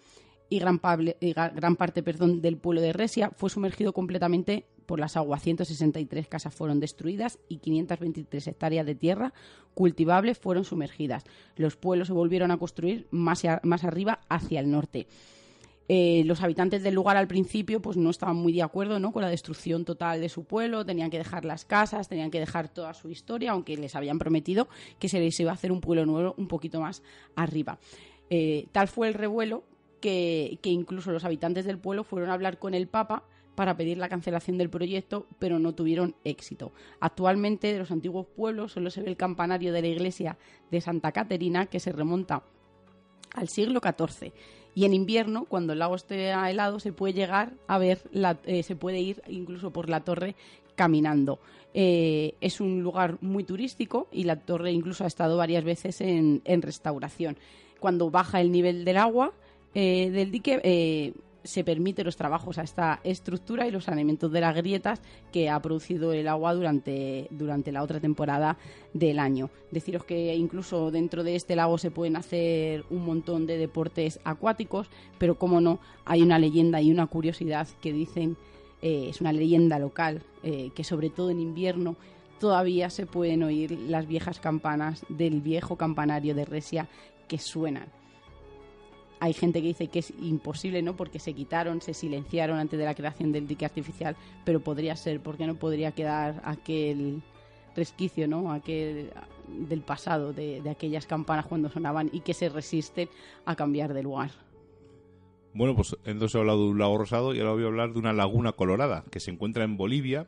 y 0.52 0.58
gran, 0.58 0.78
parte 1.76 2.02
perdón, 2.02 2.42
del 2.42 2.58
pueblo 2.58 2.82
de 2.82 2.92
Resia 2.92 3.30
fue 3.34 3.48
sumergido 3.48 3.92
completamente 3.92 4.66
por 4.84 5.00
las 5.00 5.16
aguas. 5.16 5.42
163 5.42 6.28
casas 6.28 6.54
fueron 6.54 6.78
destruidas 6.78 7.38
y 7.48 7.58
523 7.58 8.48
hectáreas 8.48 8.84
de 8.84 8.94
tierra 8.94 9.32
cultivable 9.72 10.34
fueron 10.34 10.64
sumergidas. 10.64 11.24
Los 11.56 11.76
pueblos 11.76 12.08
se 12.08 12.12
volvieron 12.12 12.50
a 12.50 12.58
construir 12.58 13.06
más, 13.10 13.42
más 13.62 13.84
arriba 13.84 14.20
hacia 14.28 14.60
el 14.60 14.70
norte. 14.70 15.06
Eh, 15.88 16.22
los 16.26 16.42
habitantes 16.42 16.82
del 16.82 16.94
lugar 16.94 17.16
al 17.16 17.26
principio 17.26 17.82
pues 17.82 17.96
no 17.96 18.10
estaban 18.10 18.36
muy 18.36 18.52
de 18.52 18.62
acuerdo 18.62 19.00
¿no? 19.00 19.12
con 19.12 19.22
la 19.22 19.28
destrucción 19.28 19.84
total 19.84 20.20
de 20.20 20.28
su 20.28 20.44
pueblo, 20.44 20.86
tenían 20.86 21.10
que 21.10 21.18
dejar 21.18 21.44
las 21.44 21.64
casas, 21.64 22.08
tenían 22.08 22.30
que 22.30 22.38
dejar 22.38 22.68
toda 22.68 22.94
su 22.94 23.10
historia, 23.10 23.50
aunque 23.50 23.76
les 23.76 23.96
habían 23.96 24.18
prometido 24.18 24.68
que 24.98 25.08
se 25.08 25.18
les 25.18 25.38
iba 25.40 25.50
a 25.50 25.54
hacer 25.54 25.72
un 25.72 25.80
pueblo 25.80 26.06
nuevo 26.06 26.34
un 26.38 26.46
poquito 26.46 26.80
más 26.80 27.02
arriba. 27.34 27.78
Eh, 28.30 28.68
tal 28.72 28.88
fue 28.88 29.08
el 29.08 29.14
revuelo 29.14 29.64
que, 30.02 30.58
incluso 30.64 31.12
los 31.12 31.24
habitantes 31.24 31.64
del 31.64 31.78
pueblo 31.78 32.04
fueron 32.04 32.28
a 32.28 32.34
hablar 32.34 32.58
con 32.58 32.74
el 32.74 32.86
Papa 32.86 33.24
para 33.54 33.76
pedir 33.76 33.96
la 33.96 34.10
cancelación 34.10 34.58
del 34.58 34.68
proyecto, 34.68 35.26
pero 35.38 35.58
no 35.58 35.74
tuvieron 35.74 36.14
éxito. 36.24 36.72
Actualmente 37.00 37.72
de 37.72 37.78
los 37.78 37.90
antiguos 37.90 38.26
pueblos 38.26 38.72
solo 38.72 38.90
se 38.90 39.00
ve 39.00 39.08
el 39.08 39.16
campanario 39.16 39.72
de 39.72 39.80
la 39.80 39.88
iglesia 39.88 40.36
de 40.70 40.80
Santa 40.82 41.12
Caterina, 41.12 41.66
que 41.66 41.80
se 41.80 41.92
remonta 41.92 42.42
al 43.34 43.48
siglo 43.48 43.80
XIV. 43.80 44.32
Y 44.74 44.84
en 44.86 44.94
invierno, 44.94 45.44
cuando 45.44 45.74
el 45.74 45.78
lago 45.78 45.94
esté 45.94 46.30
helado, 46.30 46.80
se 46.80 46.92
puede 46.92 47.14
llegar 47.14 47.52
a 47.66 47.78
ver, 47.78 48.02
la, 48.10 48.38
eh, 48.44 48.62
se 48.62 48.76
puede 48.76 49.00
ir 49.00 49.22
incluso 49.28 49.70
por 49.70 49.88
la 49.88 50.00
torre 50.00 50.34
caminando. 50.74 51.40
Eh, 51.74 52.34
es 52.40 52.60
un 52.60 52.82
lugar 52.82 53.18
muy 53.20 53.44
turístico 53.44 54.08
y 54.12 54.24
la 54.24 54.36
torre 54.36 54.72
incluso 54.72 55.04
ha 55.04 55.06
estado 55.06 55.36
varias 55.36 55.64
veces 55.64 56.00
en, 56.00 56.42
restauración. 56.44 57.38
Cuando 57.80 58.10
baja 58.10 58.40
el 58.40 58.52
nivel 58.52 58.84
del 58.84 58.96
agua 58.96 59.32
eh, 59.74 60.10
del 60.10 60.30
dique, 60.30 60.60
eh, 60.64 61.14
se 61.44 61.64
permite 61.64 62.04
los 62.04 62.16
trabajos 62.16 62.58
a 62.58 62.62
esta 62.62 63.00
estructura 63.02 63.66
y 63.66 63.72
los 63.72 63.84
saneamientos 63.84 64.30
de 64.30 64.40
las 64.40 64.54
grietas 64.54 65.00
que 65.32 65.50
ha 65.50 65.60
producido 65.60 66.12
el 66.12 66.28
agua 66.28 66.54
durante, 66.54 67.26
durante 67.30 67.72
la 67.72 67.82
otra 67.82 67.98
temporada 67.98 68.58
del 68.92 69.18
año. 69.18 69.50
Deciros 69.70 70.04
que 70.04 70.36
incluso 70.36 70.90
dentro 70.92 71.24
de 71.24 71.34
este 71.34 71.56
lago 71.56 71.78
se 71.78 71.90
pueden 71.90 72.16
hacer 72.16 72.84
un 72.90 73.04
montón 73.04 73.46
de 73.46 73.58
deportes 73.58 74.20
acuáticos, 74.22 74.88
pero 75.18 75.36
como 75.36 75.60
no, 75.60 75.80
hay 76.04 76.22
una 76.22 76.38
leyenda 76.38 76.80
y 76.80 76.92
una 76.92 77.06
curiosidad 77.06 77.66
que 77.80 77.92
dicen, 77.92 78.36
eh, 78.82 79.06
es 79.08 79.20
una 79.20 79.32
leyenda 79.32 79.78
local, 79.78 80.22
que 80.42 80.82
sobre 80.82 81.08
todo 81.08 81.30
en 81.30 81.38
invierno 81.38 81.94
todavía 82.40 82.90
se 82.90 83.06
pueden 83.06 83.44
oír 83.44 83.70
las 83.78 84.08
viejas 84.08 84.40
campanas 84.40 85.06
del 85.08 85.40
viejo 85.40 85.76
campanario 85.76 86.34
de 86.34 86.44
Resia 86.44 86.88
que 87.28 87.38
suenan 87.38 88.01
hay 89.22 89.34
gente 89.34 89.60
que 89.60 89.68
dice 89.68 89.86
que 89.86 90.00
es 90.00 90.12
imposible, 90.20 90.82
¿no? 90.82 90.96
Porque 90.96 91.20
se 91.20 91.32
quitaron, 91.32 91.80
se 91.80 91.94
silenciaron 91.94 92.58
antes 92.58 92.76
de 92.76 92.84
la 92.84 92.96
creación 92.96 93.30
del 93.30 93.46
dique 93.46 93.64
artificial, 93.64 94.16
pero 94.44 94.58
podría 94.58 94.96
ser, 94.96 95.20
porque 95.20 95.46
no 95.46 95.54
podría 95.54 95.92
quedar 95.92 96.42
aquel 96.44 97.22
resquicio, 97.76 98.26
¿no? 98.26 98.50
Aquel 98.50 99.12
del 99.46 99.82
pasado, 99.82 100.32
de, 100.32 100.60
aquellas 100.68 101.06
campanas 101.06 101.46
cuando 101.46 101.68
sonaban 101.68 102.10
y 102.12 102.22
que 102.22 102.34
se 102.34 102.48
resisten 102.48 103.08
a 103.44 103.54
cambiar 103.54 103.94
de 103.94 104.02
lugar. 104.02 104.32
Bueno, 105.54 105.76
pues 105.76 105.96
entonces 106.04 106.34
he 106.34 106.38
hablado 106.40 106.64
de 106.64 106.70
un 106.70 106.80
lago 106.80 106.98
rosado 106.98 107.32
y 107.32 107.38
ahora 107.38 107.52
voy 107.52 107.62
a 107.62 107.66
hablar 107.66 107.92
de 107.92 108.00
una 108.00 108.12
laguna 108.12 108.50
colorada 108.50 109.04
que 109.08 109.20
se 109.20 109.30
encuentra 109.30 109.62
en 109.62 109.76
Bolivia 109.76 110.26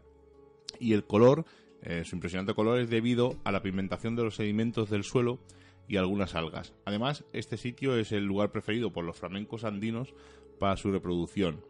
y 0.79 0.93
el 0.93 1.03
color, 1.03 1.47
eh, 1.83 2.05
su 2.05 2.15
impresionante 2.15 2.55
color 2.55 2.79
es 2.79 2.89
debido 2.89 3.35
a 3.43 3.51
la 3.51 3.61
pigmentación 3.61 4.15
de 4.15 4.23
los 4.23 4.37
sedimentos 4.37 4.89
del 4.89 5.03
suelo 5.03 5.41
y 5.89 5.97
algunas 5.97 6.35
algas. 6.35 6.73
Además, 6.85 7.25
este 7.33 7.57
sitio 7.57 7.97
es 7.97 8.13
el 8.13 8.25
lugar 8.25 8.51
preferido 8.53 8.93
por 8.93 9.05
los 9.05 9.17
flamencos 9.17 9.65
andinos 9.65 10.15
para 10.59 10.77
su 10.77 10.91
reproducción. 10.91 11.65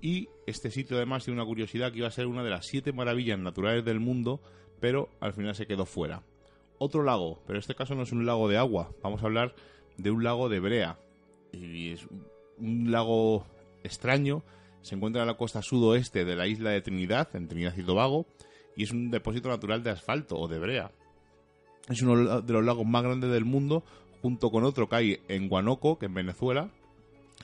Y 0.00 0.28
este 0.46 0.70
sitio 0.70 0.96
además 0.96 1.24
tiene 1.24 1.40
una 1.40 1.46
curiosidad 1.46 1.92
que 1.92 1.98
iba 1.98 2.08
a 2.08 2.12
ser 2.12 2.26
una 2.26 2.42
de 2.42 2.50
las 2.50 2.66
siete 2.66 2.92
maravillas 2.92 3.38
naturales 3.38 3.84
del 3.84 4.00
mundo, 4.00 4.40
pero 4.80 5.10
al 5.20 5.32
final 5.32 5.54
se 5.54 5.66
quedó 5.66 5.84
fuera. 5.86 6.22
Otro 6.78 7.02
lago, 7.02 7.42
pero 7.46 7.58
en 7.58 7.60
este 7.60 7.74
caso 7.74 7.94
no 7.94 8.02
es 8.02 8.12
un 8.12 8.24
lago 8.24 8.48
de 8.48 8.56
agua, 8.56 8.90
vamos 9.02 9.22
a 9.22 9.26
hablar 9.26 9.54
de 9.98 10.10
un 10.10 10.24
lago 10.24 10.48
de 10.48 10.60
brea. 10.60 10.98
Y 11.52 11.90
es 11.90 12.06
un 12.58 12.90
lago 12.90 13.44
extraño, 13.82 14.42
se 14.80 14.94
encuentra 14.94 15.22
en 15.22 15.28
la 15.28 15.36
costa 15.36 15.60
sudoeste 15.60 16.24
de 16.24 16.36
la 16.36 16.46
isla 16.46 16.70
de 16.70 16.80
Trinidad, 16.80 17.28
en 17.34 17.48
Trinidad 17.48 17.76
y 17.76 17.82
Tobago, 17.82 18.26
y 18.76 18.84
es 18.84 18.92
un 18.92 19.10
depósito 19.10 19.48
natural 19.48 19.82
de 19.82 19.90
asfalto 19.90 20.38
o 20.38 20.48
de 20.48 20.58
brea. 20.58 20.92
Es 21.90 22.02
uno 22.02 22.40
de 22.40 22.52
los 22.52 22.64
lagos 22.64 22.86
más 22.86 23.02
grandes 23.02 23.32
del 23.32 23.44
mundo, 23.44 23.82
junto 24.22 24.50
con 24.50 24.62
otro 24.62 24.88
que 24.88 24.94
hay 24.94 25.20
en 25.26 25.48
Guanoco, 25.48 25.98
que 25.98 26.06
en 26.06 26.14
Venezuela. 26.14 26.70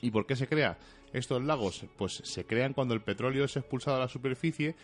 ¿Y 0.01 0.11
por 0.11 0.25
qué 0.25 0.37
se 0.37 0.47
crea? 0.47 0.77
Estos 1.11 1.43
lagos 1.43 1.85
pues 1.97 2.21
se 2.23 2.45
crean 2.45 2.71
cuando 2.71 2.93
el 2.93 3.01
petróleo 3.01 3.43
es 3.43 3.57
expulsado 3.57 3.97
a 3.97 3.99
la 3.99 4.07
superficie 4.07 4.75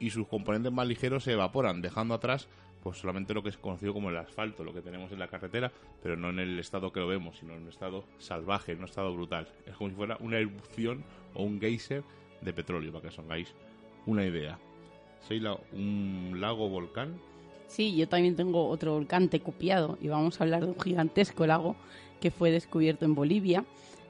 y 0.00 0.10
sus 0.10 0.26
componentes 0.26 0.72
más 0.72 0.88
ligeros 0.88 1.22
se 1.22 1.32
evaporan, 1.34 1.82
dejando 1.82 2.14
atrás 2.14 2.48
pues 2.82 2.98
solamente 2.98 3.32
lo 3.32 3.44
que 3.44 3.50
es 3.50 3.56
conocido 3.56 3.94
como 3.94 4.10
el 4.10 4.16
asfalto, 4.16 4.64
lo 4.64 4.74
que 4.74 4.82
tenemos 4.82 5.12
en 5.12 5.20
la 5.20 5.28
carretera, 5.28 5.70
pero 6.02 6.16
no 6.16 6.30
en 6.30 6.40
el 6.40 6.58
estado 6.58 6.92
que 6.92 6.98
lo 6.98 7.06
vemos, 7.06 7.38
sino 7.38 7.54
en 7.54 7.62
un 7.62 7.68
estado 7.68 8.04
salvaje, 8.18 8.72
en 8.72 8.78
un 8.78 8.86
estado 8.86 9.14
brutal. 9.14 9.46
Es 9.66 9.76
como 9.76 9.90
si 9.90 9.94
fuera 9.94 10.16
una 10.18 10.38
erupción 10.38 11.04
o 11.34 11.44
un 11.44 11.60
geyser 11.60 12.02
de 12.40 12.52
petróleo, 12.52 12.90
para 12.90 13.02
que 13.02 13.08
os 13.08 13.18
hagáis 13.20 13.54
una 14.04 14.26
idea. 14.26 14.58
Soy 15.28 15.40
un 15.72 16.38
lago 16.40 16.68
volcán 16.68 17.20
Sí, 17.72 17.96
yo 17.96 18.06
también 18.06 18.36
tengo 18.36 18.68
otro 18.68 18.92
volcán 18.92 19.30
copiado 19.42 19.96
y 20.02 20.08
vamos 20.08 20.38
a 20.38 20.44
hablar 20.44 20.60
de 20.60 20.72
un 20.72 20.78
gigantesco 20.78 21.46
lago 21.46 21.74
que 22.20 22.30
fue 22.30 22.50
descubierto 22.50 23.06
en 23.06 23.14
Bolivia. 23.14 23.64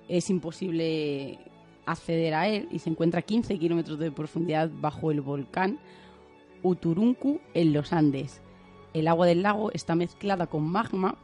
Es 0.09 0.31
imposible 0.31 1.39
acceder 1.87 2.35
a 2.35 2.49
él 2.49 2.67
y 2.73 2.81
se 2.81 2.91
encuentra 2.91 3.21
a 3.21 3.23
15 3.23 3.61
kilómetros 3.61 4.01
de 4.01 4.11
profundidad 4.11 4.69
bajo 4.81 5.13
el 5.13 5.21
volcán 5.21 5.79
Uturuncu 6.65 7.41
en 7.55 7.73
los 7.73 7.93
Andes. 7.93 8.41
El 8.95 9.07
agua 9.07 9.27
del 9.27 9.43
lago 9.43 9.71
está 9.71 9.95
mezclada 9.95 10.49
con 10.49 10.65
magma 10.65 11.15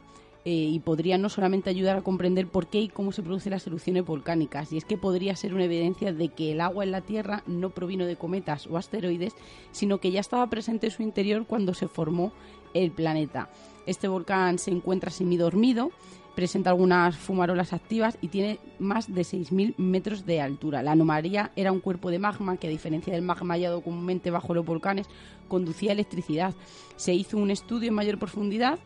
eh, 0.45 0.51
y 0.51 0.79
podría 0.79 1.17
no 1.17 1.27
solamente 1.27 1.69
ayudar 1.69 1.97
a 1.97 2.01
comprender 2.01 2.47
por 2.47 2.67
qué 2.67 2.79
y 2.79 2.87
cómo 2.87 3.11
se 3.11 3.21
producen 3.21 3.51
las 3.51 3.67
erupciones 3.67 4.05
volcánicas, 4.05 4.71
y 4.71 4.77
es 4.77 4.85
que 4.85 4.97
podría 4.97 5.35
ser 5.35 5.53
una 5.53 5.65
evidencia 5.65 6.13
de 6.13 6.29
que 6.29 6.53
el 6.53 6.61
agua 6.61 6.85
en 6.85 6.91
la 6.91 7.01
Tierra 7.01 7.43
no 7.45 7.71
provino 7.71 8.05
de 8.05 8.15
cometas 8.15 8.65
o 8.67 8.77
asteroides, 8.77 9.35
sino 9.71 9.99
que 9.99 10.11
ya 10.11 10.21
estaba 10.21 10.47
presente 10.47 10.87
en 10.87 10.91
su 10.91 11.03
interior 11.03 11.45
cuando 11.45 11.73
se 11.73 11.87
formó 11.87 12.31
el 12.73 12.91
planeta. 12.91 13.49
Este 13.85 14.07
volcán 14.07 14.59
se 14.59 14.71
encuentra 14.71 15.11
semidormido, 15.11 15.91
presenta 16.35 16.69
algunas 16.69 17.17
fumarolas 17.17 17.73
activas 17.73 18.17
y 18.21 18.29
tiene 18.29 18.59
más 18.79 19.13
de 19.13 19.23
6.000 19.23 19.75
metros 19.77 20.25
de 20.25 20.39
altura. 20.39 20.81
La 20.83 20.93
anomalía 20.93 21.51
era 21.57 21.71
un 21.71 21.81
cuerpo 21.81 22.11
de 22.11 22.19
magma 22.19 22.55
que, 22.55 22.67
a 22.67 22.69
diferencia 22.69 23.11
del 23.11 23.23
magma 23.23 23.55
hallado 23.55 23.81
comúnmente 23.81 24.31
bajo 24.31 24.53
los 24.53 24.65
volcanes, 24.65 25.07
conducía 25.49 25.91
electricidad. 25.91 26.53
Se 26.95 27.13
hizo 27.13 27.37
un 27.37 27.51
estudio 27.51 27.89
en 27.89 27.95
mayor 27.95 28.19
profundidad 28.19 28.79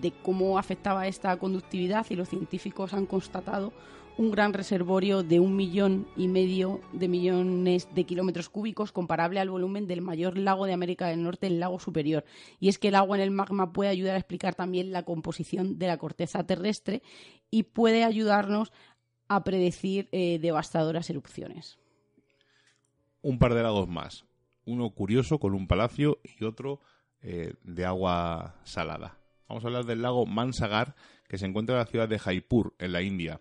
de 0.00 0.12
cómo 0.22 0.58
afectaba 0.58 1.06
esta 1.06 1.36
conductividad 1.38 2.06
y 2.10 2.16
los 2.16 2.28
científicos 2.28 2.94
han 2.94 3.06
constatado 3.06 3.72
un 4.18 4.30
gran 4.30 4.54
reservorio 4.54 5.22
de 5.22 5.40
un 5.40 5.56
millón 5.56 6.06
y 6.16 6.28
medio 6.28 6.80
de 6.92 7.08
millones 7.08 7.88
de 7.94 8.04
kilómetros 8.04 8.48
cúbicos 8.48 8.92
comparable 8.92 9.40
al 9.40 9.50
volumen 9.50 9.86
del 9.86 10.00
mayor 10.00 10.38
lago 10.38 10.66
de 10.66 10.72
América 10.72 11.08
del 11.08 11.22
Norte, 11.22 11.48
el 11.48 11.60
lago 11.60 11.78
superior. 11.78 12.24
Y 12.58 12.68
es 12.68 12.78
que 12.78 12.88
el 12.88 12.94
agua 12.94 13.16
en 13.16 13.22
el 13.22 13.30
magma 13.30 13.72
puede 13.72 13.90
ayudar 13.90 14.14
a 14.14 14.18
explicar 14.18 14.54
también 14.54 14.90
la 14.90 15.04
composición 15.04 15.78
de 15.78 15.86
la 15.86 15.98
corteza 15.98 16.46
terrestre 16.46 17.02
y 17.50 17.64
puede 17.64 18.04
ayudarnos 18.04 18.72
a 19.28 19.44
predecir 19.44 20.08
eh, 20.12 20.38
devastadoras 20.40 21.10
erupciones. 21.10 21.78
Un 23.20 23.38
par 23.38 23.54
de 23.54 23.62
lagos 23.62 23.88
más. 23.88 24.24
Uno 24.64 24.90
curioso 24.90 25.38
con 25.38 25.54
un 25.54 25.66
palacio 25.66 26.20
y 26.24 26.44
otro 26.44 26.80
eh, 27.20 27.54
de 27.64 27.84
agua 27.84 28.56
salada. 28.64 29.18
Vamos 29.48 29.64
a 29.64 29.68
hablar 29.68 29.84
del 29.84 30.02
lago 30.02 30.26
Mansagar, 30.26 30.94
que 31.28 31.38
se 31.38 31.46
encuentra 31.46 31.76
en 31.76 31.80
la 31.80 31.86
ciudad 31.86 32.08
de 32.08 32.18
Jaipur, 32.18 32.74
en 32.78 32.92
la 32.92 33.02
India. 33.02 33.40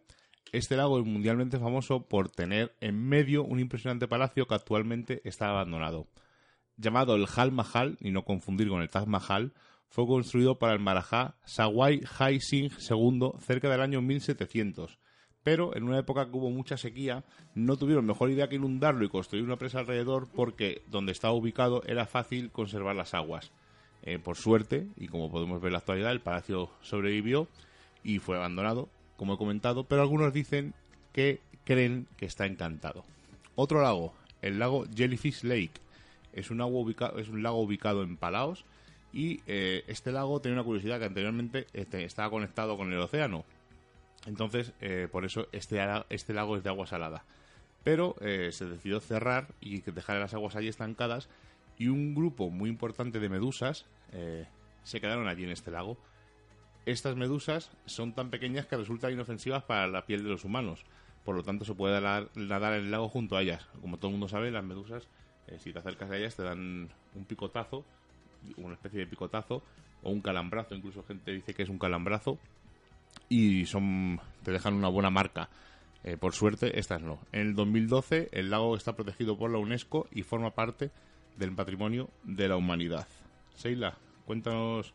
Este 0.51 0.77
lago 0.77 0.99
es 0.99 1.05
mundialmente 1.05 1.59
famoso 1.59 2.07
por 2.07 2.29
tener 2.29 2.75
en 2.79 2.97
medio 2.97 3.43
un 3.43 3.59
impresionante 3.59 4.07
palacio 4.07 4.45
que 4.45 4.55
actualmente 4.55 5.21
está 5.27 5.49
abandonado. 5.49 6.07
Llamado 6.77 7.15
el 7.15 7.25
Hal 7.35 7.51
Mahal, 7.51 7.97
y 7.99 8.11
no 8.11 8.23
confundir 8.23 8.69
con 8.69 8.81
el 8.81 8.89
Taj 8.89 9.07
Mahal, 9.07 9.53
fue 9.87 10.05
construido 10.05 10.59
para 10.59 10.73
el 10.73 10.79
Maharaja 10.79 11.37
Sawai 11.45 12.01
Jai 12.01 12.39
Singh 12.39 12.71
II 12.89 13.31
cerca 13.39 13.69
del 13.69 13.81
año 13.81 14.01
1700. 14.01 14.99
Pero 15.43 15.75
en 15.75 15.83
una 15.83 15.99
época 15.99 16.25
que 16.25 16.37
hubo 16.37 16.49
mucha 16.49 16.77
sequía, 16.77 17.23
no 17.53 17.77
tuvieron 17.77 18.05
mejor 18.05 18.29
idea 18.29 18.49
que 18.49 18.55
inundarlo 18.55 19.05
y 19.05 19.09
construir 19.09 19.43
una 19.43 19.57
presa 19.57 19.79
alrededor 19.79 20.27
porque 20.33 20.83
donde 20.87 21.11
estaba 21.11 21.33
ubicado 21.33 21.83
era 21.85 22.05
fácil 22.05 22.51
conservar 22.51 22.95
las 22.95 23.13
aguas. 23.13 23.51
Eh, 24.05 24.19
por 24.19 24.37
suerte, 24.37 24.87
y 24.97 25.07
como 25.07 25.31
podemos 25.31 25.59
ver 25.59 25.69
en 25.69 25.73
la 25.73 25.79
actualidad, 25.79 26.11
el 26.11 26.21
palacio 26.21 26.69
sobrevivió 26.81 27.47
y 28.03 28.19
fue 28.19 28.37
abandonado, 28.37 28.87
como 29.17 29.33
he 29.33 29.37
comentado, 29.37 29.85
pero 29.85 30.03
algunos 30.03 30.31
dicen 30.31 30.75
que 31.11 31.41
creen 31.63 32.07
que 32.15 32.27
está 32.27 32.45
encantado. 32.45 33.03
Otro 33.55 33.81
lago, 33.81 34.13
el 34.43 34.59
lago 34.59 34.85
Jellyfish 34.95 35.43
Lake, 35.43 35.81
es 36.33 36.51
un, 36.51 36.61
es 37.17 37.29
un 37.29 37.41
lago 37.41 37.59
ubicado 37.59 38.03
en 38.03 38.17
Palaos 38.17 38.63
y 39.11 39.41
eh, 39.47 39.83
este 39.87 40.11
lago 40.11 40.39
tiene 40.39 40.55
una 40.55 40.65
curiosidad 40.65 40.99
que 40.99 41.05
anteriormente 41.05 41.65
este, 41.73 42.03
estaba 42.03 42.29
conectado 42.29 42.77
con 42.77 42.93
el 42.93 42.99
océano. 42.99 43.43
Entonces, 44.27 44.73
eh, 44.81 45.07
por 45.11 45.25
eso 45.25 45.47
este, 45.51 45.79
este 46.09 46.33
lago 46.33 46.57
es 46.57 46.63
de 46.63 46.69
agua 46.69 46.85
salada. 46.85 47.23
Pero 47.83 48.15
se 48.19 48.65
decidió 48.65 48.99
cerrar 48.99 49.53
y 49.61 49.81
dejar 49.81 50.19
las 50.19 50.33
aguas 50.33 50.55
allí 50.55 50.69
estancadas 50.69 51.29
y 51.77 51.87
un 51.87 52.15
grupo 52.15 52.49
muy 52.49 52.67
importante 52.67 53.19
de 53.19 53.29
medusas 53.29 53.85
eh, 54.11 54.47
se 54.83 55.01
quedaron 55.01 55.27
allí 55.27 55.43
en 55.43 55.51
este 55.51 55.71
lago. 55.71 55.97
Estas 56.85 57.15
medusas 57.15 57.71
son 57.85 58.13
tan 58.13 58.29
pequeñas 58.29 58.67
que 58.67 58.77
resultan 58.77 59.11
inofensivas 59.13 59.63
para 59.63 59.87
la 59.87 60.05
piel 60.05 60.23
de 60.23 60.29
los 60.29 60.45
humanos, 60.45 60.85
por 61.23 61.35
lo 61.35 61.43
tanto 61.43 61.65
se 61.65 61.73
puede 61.73 61.99
nadar, 61.99 62.29
en 62.35 62.85
el 62.85 62.91
lago 62.91 63.09
junto 63.09 63.35
a 63.35 63.41
ellas. 63.41 63.67
Como 63.81 63.97
todo 63.97 64.09
el 64.09 64.13
mundo 64.13 64.27
sabe, 64.27 64.51
las 64.51 64.63
medusas, 64.63 65.07
eh, 65.47 65.57
si 65.59 65.73
te 65.73 65.79
acercas 65.79 66.11
a 66.11 66.17
ellas, 66.17 66.35
te 66.35 66.43
dan 66.43 66.89
un 67.15 67.25
picotazo, 67.25 67.83
una 68.57 68.75
especie 68.75 68.99
de 68.99 69.07
picotazo, 69.07 69.63
o 70.03 70.11
un 70.11 70.21
calambrazo, 70.21 70.75
incluso 70.75 71.03
gente 71.03 71.31
dice 71.31 71.55
que 71.55 71.63
es 71.63 71.69
un 71.69 71.79
calambrazo, 71.79 72.37
y 73.29 73.65
son 73.65 74.21
te 74.43 74.51
dejan 74.51 74.75
una 74.75 74.89
buena 74.89 75.09
marca. 75.09 75.49
Eh, 76.03 76.17
por 76.17 76.33
suerte, 76.33 76.79
estas 76.79 77.01
no. 77.01 77.19
En 77.31 77.41
el 77.41 77.55
2012, 77.55 78.29
el 78.31 78.51
lago 78.51 78.77
está 78.77 78.95
protegido 78.95 79.39
por 79.39 79.49
la 79.49 79.57
UNESCO 79.57 80.07
y 80.11 80.21
forma 80.21 80.51
parte 80.51 80.91
del 81.35 81.55
patrimonio 81.55 82.09
de 82.23 82.47
la 82.47 82.57
humanidad. 82.57 83.07
Seila, 83.55 83.97
cuéntanos 84.25 84.93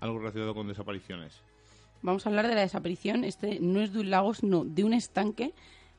algo 0.00 0.18
relacionado 0.18 0.54
con 0.54 0.68
desapariciones. 0.68 1.42
Vamos 2.02 2.26
a 2.26 2.28
hablar 2.28 2.46
de 2.46 2.54
la 2.54 2.60
desaparición. 2.60 3.24
Este 3.24 3.58
no 3.60 3.80
es 3.80 3.92
de 3.92 4.00
un 4.00 4.10
lago, 4.10 4.34
sino 4.34 4.64
de 4.64 4.84
un 4.84 4.92
estanque 4.92 5.54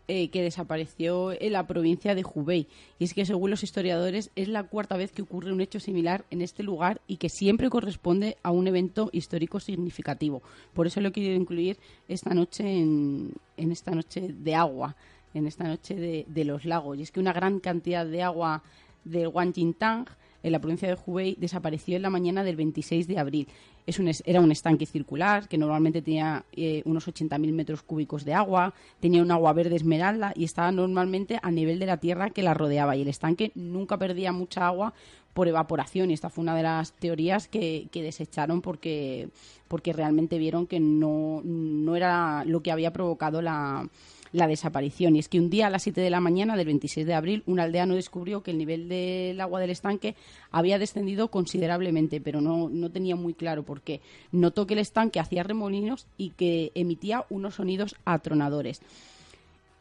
eh, 0.09 0.29
que 0.29 0.41
desapareció 0.41 1.33
en 1.33 1.51
la 1.51 1.67
provincia 1.67 2.15
de 2.15 2.23
Hubei. 2.23 2.69
Y 2.97 3.03
es 3.03 3.13
que, 3.13 3.25
según 3.25 3.49
los 3.49 3.63
historiadores, 3.63 4.31
es 4.37 4.47
la 4.47 4.63
cuarta 4.63 4.95
vez 4.95 5.11
que 5.11 5.21
ocurre 5.21 5.51
un 5.51 5.59
hecho 5.59 5.81
similar 5.81 6.23
en 6.29 6.41
este 6.41 6.63
lugar 6.63 7.01
y 7.07 7.17
que 7.17 7.27
siempre 7.27 7.69
corresponde 7.69 8.37
a 8.41 8.51
un 8.51 8.67
evento 8.67 9.09
histórico 9.11 9.59
significativo. 9.59 10.41
Por 10.73 10.87
eso 10.87 11.01
lo 11.01 11.09
he 11.09 11.11
querido 11.11 11.35
incluir 11.35 11.77
esta 12.07 12.33
noche 12.33 12.63
en, 12.63 13.33
esta 13.57 13.91
noche 13.91 14.33
de 14.33 14.55
agua, 14.55 14.95
en 15.33 15.45
esta 15.45 15.65
noche 15.65 16.25
de, 16.25 16.45
los 16.45 16.63
lagos. 16.63 16.97
Y 16.97 17.01
es 17.01 17.11
que 17.11 17.19
una 17.19 17.33
gran 17.33 17.59
cantidad 17.59 18.05
de 18.05 18.23
agua 18.23 18.63
del 19.03 19.27
Wanjintang 19.27 20.05
en 20.47 20.53
la 20.53 20.59
provincia 20.59 20.87
de 20.87 20.97
Hubei 21.05 21.35
desapareció 21.39 21.95
en 21.95 22.01
la 22.01 22.09
mañana 22.09 22.43
del 22.43 22.55
26 22.55 23.07
de 23.07 23.19
abril. 23.19 23.47
Es 23.85 23.99
un, 23.99 24.11
era 24.25 24.41
un 24.41 24.51
estanque 24.51 24.85
circular 24.85 25.47
que 25.47 25.57
normalmente 25.57 26.01
tenía 26.01 26.45
eh, 26.53 26.81
unos 26.85 27.07
80.000 27.07 27.53
metros 27.53 27.83
cúbicos 27.83 28.25
de 28.25 28.33
agua, 28.33 28.73
tenía 28.99 29.21
un 29.21 29.31
agua 29.31 29.53
verde 29.53 29.75
esmeralda 29.75 30.33
y 30.35 30.43
estaba 30.43 30.71
normalmente 30.71 31.39
a 31.41 31.51
nivel 31.51 31.79
de 31.79 31.85
la 31.85 31.97
tierra 31.97 32.29
que 32.29 32.43
la 32.43 32.53
rodeaba. 32.53 32.95
Y 32.95 33.01
el 33.03 33.07
estanque 33.07 33.51
nunca 33.55 33.97
perdía 33.97 34.31
mucha 34.31 34.67
agua 34.67 34.93
por 35.33 35.47
evaporación 35.47 36.09
y 36.09 36.15
esta 36.15 36.31
fue 36.31 36.41
una 36.41 36.55
de 36.55 36.63
las 36.63 36.93
teorías 36.93 37.47
que, 37.47 37.87
que 37.91 38.01
desecharon 38.01 38.61
porque, 38.61 39.29
porque 39.67 39.93
realmente 39.93 40.39
vieron 40.39 40.65
que 40.65 40.79
no, 40.79 41.41
no 41.43 41.95
era 41.95 42.43
lo 42.45 42.63
que 42.63 42.71
había 42.71 42.91
provocado 42.91 43.43
la, 43.43 43.87
la 44.31 44.47
desaparición. 44.47 45.15
Y 45.15 45.19
es 45.19 45.29
que 45.29 45.39
un 45.39 45.49
día 45.49 45.67
a 45.67 45.69
las 45.69 45.83
7 45.83 46.01
de 46.01 46.09
la 46.09 46.19
mañana 46.19 46.55
del 46.55 46.65
26 46.67 47.05
de 47.05 47.13
abril, 47.13 47.43
un 47.45 47.59
aldeano 47.59 47.95
descubrió 47.95 48.43
que 48.43 48.51
el 48.51 48.57
nivel 48.57 48.89
del 48.89 49.39
agua 49.41 49.59
del 49.59 49.69
estanque 49.69 50.15
había 50.51 50.79
descendido 50.79 51.29
considerablemente, 51.29 52.21
pero 52.21 52.41
no, 52.41 52.69
no 52.69 52.91
tenía 52.91 53.15
muy 53.15 53.33
claro 53.33 53.63
por 53.63 53.81
qué. 53.81 54.01
Notó 54.31 54.67
que 54.67 54.73
el 54.73 54.79
estanque 54.79 55.19
hacía 55.19 55.43
remolinos 55.43 56.07
y 56.17 56.31
que 56.31 56.71
emitía 56.75 57.25
unos 57.29 57.55
sonidos 57.55 57.95
atronadores. 58.05 58.81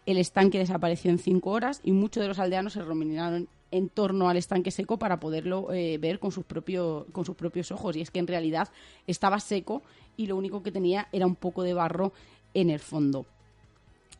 El 0.07 0.19
estanque 0.19 0.59
desapareció 0.59 1.11
en 1.11 1.19
cinco 1.19 1.51
horas 1.51 1.81
y 1.83 1.93
muchos 1.93 2.23
de 2.23 2.29
los 2.29 2.39
aldeanos 2.39 2.75
se 2.75 2.83
remuneraron 2.83 3.49
en 3.73 3.89
torno 3.89 4.29
al 4.29 4.37
estanque 4.37 4.71
seco 4.71 4.99
para 4.99 5.19
poderlo 5.19 5.73
eh, 5.73 5.99
ver 5.99 6.21
con 6.21 6.31
sus, 6.31 6.45
propios, 6.45 7.07
con 7.11 7.25
sus 7.25 7.35
propios 7.35 7.73
ojos. 7.73 7.97
Y 7.97 8.03
es 8.03 8.13
que 8.13 8.21
en 8.21 8.29
realidad 8.29 8.69
estaba 9.09 9.41
seco 9.41 9.83
y 10.17 10.29
lo 10.29 10.37
único 10.37 10.63
que 10.63 10.71
tenía 10.71 11.09
era 11.11 11.27
un 11.27 11.35
poco 11.35 11.65
de 11.65 11.75
barro 11.75 12.13
en 12.55 12.71
el 12.71 12.79
fondo 12.79 13.27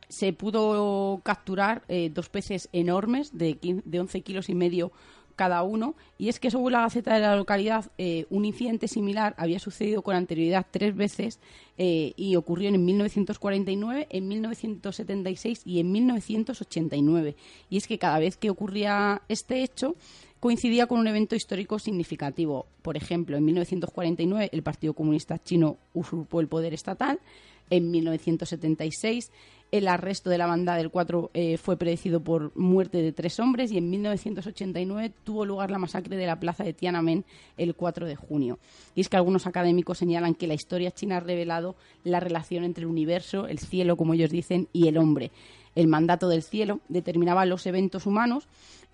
se 0.09 0.33
pudo 0.33 1.21
capturar 1.25 1.83
eh, 1.89 2.11
dos 2.13 2.29
peces 2.29 2.69
enormes 2.73 3.37
de, 3.37 3.59
de 3.85 4.01
11 4.01 4.21
kilos 4.23 4.49
y 4.49 4.55
medio 4.55 4.93
cada 5.37 5.63
uno. 5.63 5.95
Y 6.19 6.29
es 6.29 6.41
que, 6.41 6.51
según 6.51 6.73
la 6.73 6.81
Gaceta 6.81 7.15
de 7.15 7.21
la 7.21 7.37
localidad, 7.37 7.93
eh, 7.99 8.27
un 8.31 8.45
incidente 8.45 8.89
similar 8.89 9.35
había 9.39 9.59
sucedido 9.59 10.03
con 10.03 10.17
anterioridad 10.17 10.67
tres 10.71 10.97
veces 10.97 11.39
eh, 11.79 12.15
y 12.17 12.35
ocurrió 12.37 12.71
en 12.71 12.85
1949, 12.85 14.09
en 14.11 14.29
1976 14.29 15.63
y 15.65 15.79
en 15.79 15.93
1989. 15.93 17.37
Y 17.69 17.77
es 17.77 17.87
que 17.87 17.99
cada 17.99 18.19
vez 18.19 18.37
que 18.37 18.51
ocurría 18.51 19.23
este 19.29 19.63
hecho, 19.63 19.95
coincidía 20.41 20.87
con 20.87 20.99
un 20.99 21.07
evento 21.07 21.35
histórico 21.35 21.79
significativo. 21.79 22.67
Por 22.83 22.97
ejemplo, 22.97 23.37
en 23.37 23.45
1949 23.45 24.51
el 24.53 24.63
Partido 24.63 24.95
Comunista 24.95 25.43
Chino 25.43 25.79
usurpó 25.95 26.41
el 26.41 26.49
poder 26.49 26.75
estatal. 26.75 27.21
En 27.69 27.91
1976 27.91 29.31
el 29.73 29.89
arresto 29.89 30.31
de 30.31 30.39
la 30.39 30.47
banda 30.47 30.77
del 30.77 30.91
4 30.91 31.31
eh, 31.35 31.57
fue 31.59 31.77
predecido 31.77 32.21
por 32.21 32.57
muerte 32.57 33.03
de 33.03 33.13
tres 33.13 33.41
hombres 33.41 33.73
y 33.73 33.79
en 33.79 33.91
1989 33.91 35.13
tuvo 35.25 35.45
lugar 35.45 35.71
la 35.71 35.79
masacre 35.79 36.17
de 36.17 36.27
la 36.27 36.39
plaza 36.39 36.63
de 36.63 36.73
Tiananmen 36.73 37.25
el 37.57 37.75
4 37.75 38.07
de 38.07 38.15
junio. 38.15 38.59
Y 38.95 39.01
es 39.01 39.09
que 39.09 39.17
algunos 39.17 39.47
académicos 39.47 39.99
señalan 39.99 40.35
que 40.35 40.47
la 40.47 40.55
historia 40.55 40.93
china 40.93 41.17
ha 41.17 41.21
revelado 41.21 41.75
la 42.05 42.21
relación 42.21 42.63
entre 42.63 42.83
el 42.83 42.91
universo, 42.91 43.49
el 43.49 43.59
cielo, 43.59 43.97
como 43.97 44.15
ellos 44.15 44.31
dicen, 44.31 44.69
y 44.73 44.87
el 44.87 44.99
hombre. 44.99 45.33
El 45.75 45.89
mandato 45.89 46.29
del 46.29 46.43
cielo 46.43 46.81
determinaba 46.89 47.45
los 47.45 47.67
eventos 47.67 48.07
humanos 48.07 48.47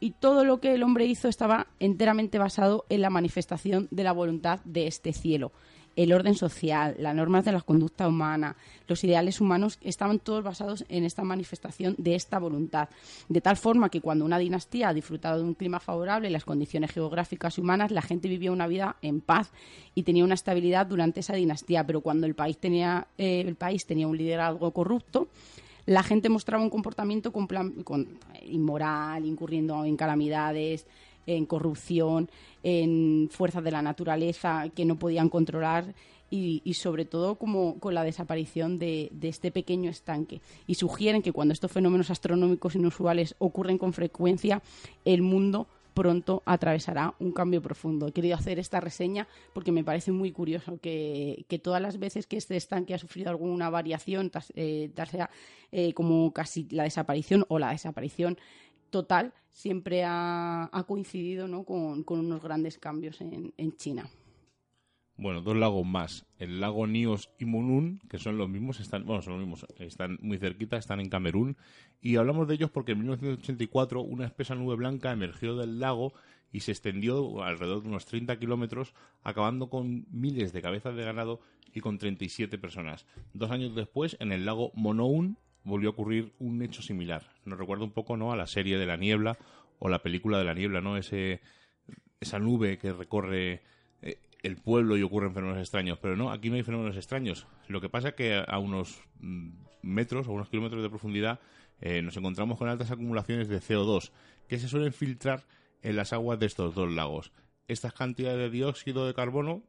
y 0.03 0.11
todo 0.11 0.45
lo 0.45 0.59
que 0.59 0.75
el 0.75 0.83
hombre 0.83 1.07
hizo 1.07 1.29
estaba 1.29 1.69
enteramente 1.79 2.37
basado 2.37 2.85
en 2.89 3.03
la 3.03 3.09
manifestación 3.09 3.87
de 3.93 4.03
la 4.03 4.11
voluntad 4.11 4.59
de 4.65 4.89
este 4.89 5.13
cielo 5.13 5.53
el 5.97 6.13
orden 6.13 6.35
social, 6.35 6.97
las 6.99 7.15
normas 7.15 7.45
de 7.45 7.53
la 7.53 7.61
conducta 7.61 8.09
humana, 8.09 8.57
los 8.89 9.05
ideales 9.05 9.41
humanos, 9.41 9.79
estaban 9.83 10.19
todos 10.19 10.43
basados 10.43 10.85
en 10.89 11.05
esta 11.05 11.23
manifestación 11.23 11.95
de 11.99 12.15
esta 12.15 12.39
voluntad. 12.39 12.89
De 13.29 13.41
tal 13.41 13.57
forma 13.57 13.91
que 13.91 14.01
cuando 14.01 14.25
una 14.25 14.39
dinastía 14.39 14.89
ha 14.89 14.95
disfrutado 14.95 15.39
de 15.39 15.45
un 15.45 15.55
clima 15.55 15.81
favorable 15.81 16.29
y 16.29 16.33
las 16.33 16.45
condiciones 16.45 16.93
geográficas 16.93 17.59
humanas, 17.59 17.91
la 17.91 18.03
gente 18.03 18.29
vivía 18.29 18.53
una 18.53 18.67
vida 18.67 18.97
en 19.03 19.21
paz 19.21 19.51
y 19.95 20.03
tenía 20.03 20.25
una 20.25 20.35
estabilidad 20.35 20.87
durante 20.87 21.21
esa 21.21 21.35
dinastía. 21.35 21.87
Pero 21.87 22.01
cuando 22.01 22.27
el 22.27 22.35
país 22.35 22.59
tenía, 22.59 23.09
eh, 23.19 23.43
el 23.47 23.57
país 23.57 23.87
tenía 23.87 24.09
un 24.09 24.17
liderazgo 24.17 24.73
corrupto, 24.73 25.29
la 25.87 26.03
gente 26.03 26.29
mostraba 26.29 26.63
un 26.63 26.71
comportamiento 26.71 27.33
inmoral, 28.45 29.25
incurriendo 29.25 29.85
en 29.85 29.97
calamidades, 29.97 30.87
en 31.27 31.47
corrupción, 31.47 32.31
en 32.63 33.29
fuerzas 33.31 33.65
de 33.65 33.71
la 33.71 33.83
naturaleza 33.83 34.69
que 34.75 34.85
no 34.85 34.99
podían 34.99 35.29
controlar 35.29 35.95
y, 36.31 36.75
sobre 36.75 37.05
todo 37.05 37.35
como 37.35 37.79
con 37.79 37.95
la 37.95 38.05
desaparición 38.05 38.79
de, 38.79 39.13
este 39.21 39.51
pequeño 39.51 39.91
estanque. 39.91 40.41
Y 40.67 40.77
sugieren 40.77 41.21
que 41.21 41.33
cuando 41.33 41.53
estos 41.53 41.71
fenómenos 41.71 42.11
astronómicos 42.11 42.75
inusuales 42.75 43.35
ocurren 43.39 43.77
con 43.77 43.93
frecuencia, 43.93 44.63
el 45.05 45.21
mundo 45.21 45.69
pronto 45.95 46.43
atravesará 46.47 47.15
un 47.19 47.33
cambio 47.33 47.63
profundo. 47.63 48.07
He 48.07 48.13
querido 48.13 48.37
hacer 48.37 48.59
esta 48.59 48.81
reseña 48.81 49.29
porque 49.53 49.73
me 49.73 49.85
parece 49.85 50.13
muy 50.13 50.33
curioso 50.33 50.79
que, 50.81 51.45
todas 51.63 51.81
las 51.81 51.99
veces 51.99 52.27
que 52.27 52.37
este 52.37 52.57
estanque 52.57 52.95
ha 52.95 52.99
sufrido 52.99 53.31
alguna 53.31 53.71
variación, 53.71 54.31
eh, 54.55 54.91
sea 55.11 55.31
eh, 55.71 55.93
como 55.95 56.33
casi 56.33 56.67
la 56.71 56.85
desaparición 56.85 57.45
o 57.49 57.59
la 57.59 57.71
desaparición 57.71 58.39
total 58.91 59.33
siempre 59.51 60.05
ha, 60.05 60.85
coincidido 60.87 61.49
¿no? 61.49 61.65
con, 61.65 62.05
unos 62.07 62.43
grandes 62.43 62.79
cambios 62.79 63.21
en, 63.21 63.77
China. 63.77 64.09
Bueno, 65.17 65.43
dos 65.43 65.57
lagos 65.57 65.87
más. 65.87 66.27
El 66.39 66.61
lago 66.61 66.87
Nios 66.87 67.31
y 67.39 67.45
Munun, 67.45 68.01
que 68.09 68.19
son 68.19 68.39
los 68.39 68.49
mismos, 68.49 68.81
están, 68.81 69.05
bueno, 69.05 69.23
son 69.23 69.35
los 69.35 69.43
mismos, 69.43 69.67
están 69.79 70.19
muy 70.21 70.39
cerquita, 70.39 70.77
están 70.77 71.01
en 71.01 71.09
Camerún. 71.09 71.57
Y 72.01 72.17
hablamos 72.17 72.49
de 72.49 72.55
ellos 72.55 72.71
porque 72.71 72.93
en 72.93 72.99
1984 73.01 74.01
una 74.01 74.27
espesa 74.27 74.55
nube 74.55 74.77
blanca 74.77 75.13
emergió 75.13 75.57
del 75.57 75.79
lago 75.79 76.15
y 76.51 76.61
se 76.61 76.73
extendió 76.73 77.43
alrededor 77.43 77.83
de 77.83 77.89
unos 77.89 78.07
30 78.07 78.39
kilómetros, 78.39 78.95
acabando 79.23 79.71
con 79.71 80.07
miles 80.11 80.53
de 80.53 80.63
cabezas 80.63 80.95
de 80.95 81.05
ganado 81.05 81.41
y 81.73 81.81
con 81.81 81.99
37 81.99 82.59
personas. 82.59 83.07
Dos 83.33 83.51
años 83.51 83.75
después, 83.75 84.17
en 84.21 84.33
el 84.33 84.45
lago 84.45 84.73
Monoun, 84.75 85.39
volvió 85.65 85.91
a 85.91 85.93
ocurrir 85.93 86.33
un 86.39 86.63
hecho 86.63 86.83
similar. 86.83 87.31
Nos 87.45 87.59
recuerda 87.59 87.85
un 87.85 87.93
poco 87.93 88.17
¿no? 88.17 88.33
a 88.33 88.37
la 88.37 88.47
serie 88.47 88.79
de 88.79 88.87
la 88.87 88.97
niebla 88.97 89.39
o 89.79 89.89
la 89.89 90.03
película 90.03 90.39
de 90.39 90.45
la 90.45 90.55
niebla, 90.55 90.81
¿no? 90.81 90.97
Ese, 90.97 91.41
esa 92.21 92.39
nube 92.39 92.79
que 92.79 92.93
recorre 92.93 93.63
el 94.43 94.57
pueblo 94.57 94.97
y 94.97 95.03
ocurren 95.03 95.35
fenómenos 95.35 95.61
extraños. 95.61 95.99
Pero 96.01 96.17
no, 96.17 96.31
aquí 96.31 96.51
no 96.51 96.57
hay 96.57 96.63
fenómenos 96.63 96.97
extraños. 96.97 97.47
Lo 97.69 97.81
que 97.81 97.89
pasa 97.89 98.09
es 98.09 98.15
que 98.15 98.43
a 98.47 98.59
unos 98.59 99.01
mm, 99.21 99.51
metros, 99.83 100.27
a 100.27 100.31
unos 100.31 100.49
kilómetros 100.49 100.83
de 100.83 100.91
profundidad, 100.91 101.41
eh, 101.81 102.03
nos 102.03 102.17
encontramos 102.17 102.59
con 102.59 102.69
altas 102.69 102.91
acumulaciones 102.91 103.49
de 103.49 103.61
CO2 103.61 104.11
que 104.49 104.59
se 104.59 104.69
suelen 104.69 104.93
filtrar 104.93 105.45
en 105.83 105.97
las 105.97 106.13
aguas 106.13 106.39
de 106.39 106.47
estos 106.47 106.75
dos 106.75 106.91
lagos. 106.91 107.33
Estas 107.69 107.93
cantidades 107.93 108.39
de 108.39 108.51
dióxido 108.51 109.07
de 109.07 109.15
carbono 109.15 109.63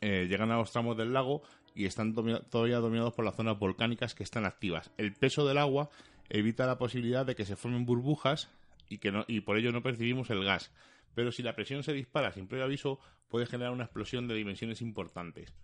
eh, 0.00 0.26
llegan 0.28 0.50
a 0.50 0.56
los 0.56 0.72
tramos 0.72 0.96
del 0.96 1.12
lago 1.12 1.42
y 1.74 1.86
están 1.86 2.14
todavía 2.14 2.78
dominados 2.78 3.14
por 3.14 3.24
las 3.24 3.34
zonas 3.34 3.58
volcánicas 3.58 4.14
que 4.14 4.22
están 4.22 4.44
activas. 4.44 4.90
El 4.98 5.14
peso 5.14 5.46
del 5.46 5.58
agua 5.58 5.90
evita 6.28 6.66
la 6.66 6.78
posibilidad 6.78 7.24
de 7.24 7.34
que 7.34 7.44
se 7.44 7.56
formen 7.56 7.86
burbujas 7.86 8.50
y, 8.88 8.98
que 8.98 9.10
no, 9.10 9.24
y 9.26 9.40
por 9.40 9.56
ello 9.56 9.72
no 9.72 9.82
percibimos 9.82 10.30
el 10.30 10.44
gas. 10.44 10.70
Pero 11.14 11.32
si 11.32 11.42
la 11.42 11.54
presión 11.54 11.82
se 11.82 11.92
dispara 11.92 12.32
sin 12.32 12.46
previo 12.46 12.64
aviso, 12.64 12.98
puede 13.28 13.46
generar 13.46 13.72
una 13.72 13.84
explosión 13.84 14.28
de 14.28 14.34
dimensiones 14.34 14.80
importantes. 14.82 15.54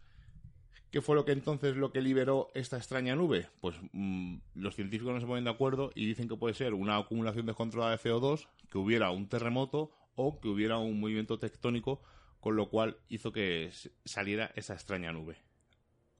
¿Qué 0.91 1.03
fue 1.03 1.17
lo 1.17 1.27
que 1.27 1.33
entonces 1.33 1.77
lo 1.77 1.93
que 1.93 2.01
liberó 2.01 2.51
esta 2.55 2.79
extraña 2.79 3.15
nube? 3.15 3.49
Pues 3.61 3.77
mm, 3.93 4.37
los 4.55 4.75
científicos 4.75 5.13
no 5.13 5.21
se 5.21 5.27
ponen 5.27 5.45
de 5.45 5.51
acuerdo 5.51 5.91
y 5.95 6.07
dicen 6.07 6.29
que 6.29 6.37
puede 6.37 6.55
ser 6.55 6.73
una 6.73 6.97
acumulación 6.97 7.45
descontrolada 7.45 7.93
de 7.93 7.99
CO2, 7.99 8.49
que 8.71 8.79
hubiera 8.79 9.11
un 9.11 9.29
terremoto 9.29 9.91
o 10.15 10.41
que 10.41 10.49
hubiera 10.49 10.79
un 10.79 10.99
movimiento 10.99 11.39
tectónico, 11.39 12.01
con 12.41 12.57
lo 12.57 12.71
cual 12.71 12.97
hizo 13.09 13.33
que 13.33 13.71
saliera 14.05 14.51
esa 14.55 14.75
extraña 14.75 15.13
nube. 15.13 15.37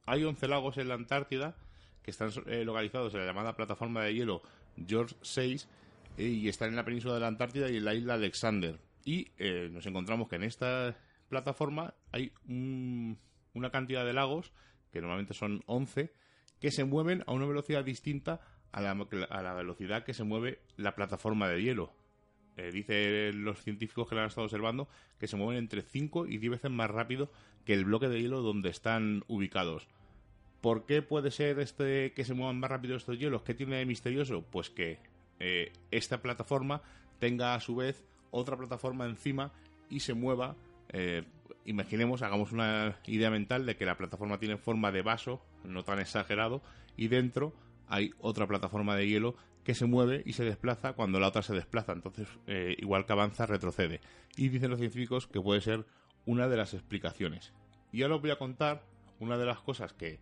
Hay 0.05 0.23
11 0.23 0.47
lagos 0.47 0.77
en 0.77 0.87
la 0.87 0.95
Antártida 0.95 1.55
que 2.03 2.11
están 2.11 2.31
eh, 2.45 2.63
localizados 2.63 3.13
en 3.13 3.21
la 3.21 3.25
llamada 3.25 3.55
plataforma 3.55 4.03
de 4.03 4.13
hielo 4.13 4.41
George 4.87 5.15
VI 5.23 5.61
eh, 6.17 6.27
y 6.27 6.47
están 6.47 6.69
en 6.69 6.75
la 6.75 6.85
península 6.85 7.15
de 7.15 7.19
la 7.21 7.27
Antártida 7.27 7.69
y 7.69 7.77
en 7.77 7.85
la 7.85 7.95
isla 7.95 8.13
Alexander. 8.15 8.79
Y 9.05 9.31
eh, 9.37 9.69
nos 9.71 9.85
encontramos 9.85 10.27
que 10.27 10.35
en 10.35 10.43
esta 10.43 10.97
plataforma 11.29 11.93
hay 12.11 12.31
una 12.47 13.69
cantidad 13.71 14.05
de 14.05 14.13
lagos, 14.13 14.51
que 14.91 15.01
normalmente 15.01 15.33
son 15.33 15.63
11, 15.65 16.11
que 16.59 16.71
se 16.71 16.83
mueven 16.83 17.23
a 17.27 17.31
una 17.31 17.45
velocidad 17.45 17.83
distinta 17.83 18.41
a 18.71 18.81
la, 18.81 18.91
a 18.91 19.41
la 19.41 19.53
velocidad 19.53 20.03
que 20.03 20.13
se 20.13 20.23
mueve 20.23 20.59
la 20.77 20.95
plataforma 20.95 21.47
de 21.47 21.61
hielo. 21.61 21.93
dicen 22.73 23.43
los 23.43 23.63
científicos 23.63 24.07
que 24.07 24.15
la 24.15 24.21
han 24.21 24.27
estado 24.27 24.45
observando 24.45 24.89
que 25.17 25.27
se 25.27 25.37
mueven 25.37 25.57
entre 25.57 25.81
5 25.81 26.27
y 26.27 26.37
10 26.37 26.51
veces 26.51 26.71
más 26.71 26.89
rápido 26.91 27.31
que 27.65 27.73
el 27.73 27.85
bloque 27.85 28.09
de 28.09 28.21
hielo 28.21 28.41
donde 28.41 28.69
están 28.69 29.23
ubicados. 29.27 29.87
¿Por 30.61 30.85
qué 30.85 31.01
puede 31.01 31.31
ser 31.31 31.59
este 31.59 32.11
que 32.13 32.25
se 32.25 32.33
muevan 32.33 32.59
más 32.59 32.69
rápido 32.69 32.97
estos 32.97 33.17
hielos? 33.17 33.43
¿Qué 33.43 33.53
tiene 33.53 33.77
de 33.77 33.85
misterioso? 33.85 34.43
Pues 34.49 34.69
que 34.69 34.99
eh, 35.39 35.71
esta 35.91 36.21
plataforma 36.21 36.81
tenga 37.19 37.55
a 37.55 37.59
su 37.61 37.77
vez 37.77 38.03
otra 38.31 38.57
plataforma 38.57 39.05
encima 39.05 39.51
y 39.89 40.01
se 40.01 40.13
mueva. 40.13 40.55
Eh, 40.89 41.23
imaginemos, 41.65 42.21
hagamos 42.21 42.51
una 42.51 42.97
idea 43.05 43.29
mental 43.29 43.65
de 43.65 43.75
que 43.75 43.85
la 43.85 43.97
plataforma 43.97 44.39
tiene 44.39 44.57
forma 44.57 44.91
de 44.91 45.01
vaso, 45.01 45.41
no 45.63 45.83
tan 45.83 45.99
exagerado, 45.99 46.61
y 46.97 47.07
dentro 47.07 47.53
hay 47.87 48.13
otra 48.19 48.47
plataforma 48.47 48.95
de 48.95 49.07
hielo 49.07 49.35
que 49.63 49.75
se 49.75 49.85
mueve 49.85 50.23
y 50.25 50.33
se 50.33 50.43
desplaza 50.43 50.93
cuando 50.93 51.19
la 51.19 51.27
otra 51.27 51.41
se 51.41 51.53
desplaza. 51.53 51.91
Entonces, 51.91 52.27
eh, 52.47 52.75
igual 52.79 53.05
que 53.05 53.13
avanza, 53.13 53.45
retrocede. 53.45 54.01
Y 54.35 54.49
dicen 54.49 54.69
los 54.69 54.79
científicos 54.79 55.27
que 55.27 55.41
puede 55.41 55.61
ser 55.61 55.85
una 56.25 56.47
de 56.47 56.57
las 56.57 56.73
explicaciones. 56.73 57.53
Y 57.91 58.03
ahora 58.03 58.15
os 58.15 58.21
voy 58.21 58.31
a 58.31 58.37
contar 58.37 58.83
una 59.19 59.37
de 59.37 59.45
las 59.45 59.59
cosas 59.59 59.93
que 59.93 60.19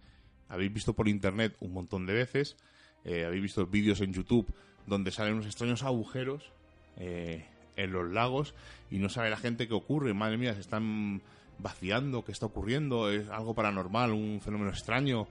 habéis 0.50 0.74
visto 0.74 0.94
por 0.94 1.08
internet 1.08 1.56
un 1.60 1.74
montón 1.74 2.06
de 2.06 2.14
veces. 2.14 2.58
Eh, 3.04 3.26
habéis 3.26 3.44
visto 3.44 3.66
vídeos 3.66 4.02
en 4.02 4.14
YouTube 4.14 4.52
donde 4.86 5.12
salen 5.12 5.34
unos 5.34 5.46
extraños 5.46 5.84
agujeros 5.84 6.52
eh, 6.98 7.46
en 7.78 7.94
los 7.94 8.12
lagos 8.12 8.54
y 8.92 8.98
no 8.98 9.08
sabe 9.08 9.30
la 9.30 9.38
gente 9.38 9.68
qué 9.68 9.74
ocurre. 9.74 10.14
Madre 10.14 10.38
mía, 10.38 10.54
se 10.54 10.60
están 10.60 11.22
vaciando, 11.60 12.26
qué 12.26 12.32
está 12.32 12.48
ocurriendo, 12.48 13.10
es 13.10 13.30
algo 13.30 13.54
paranormal, 13.56 14.12
un 14.12 14.42
fenómeno 14.42 14.70
extraño, 14.70 15.28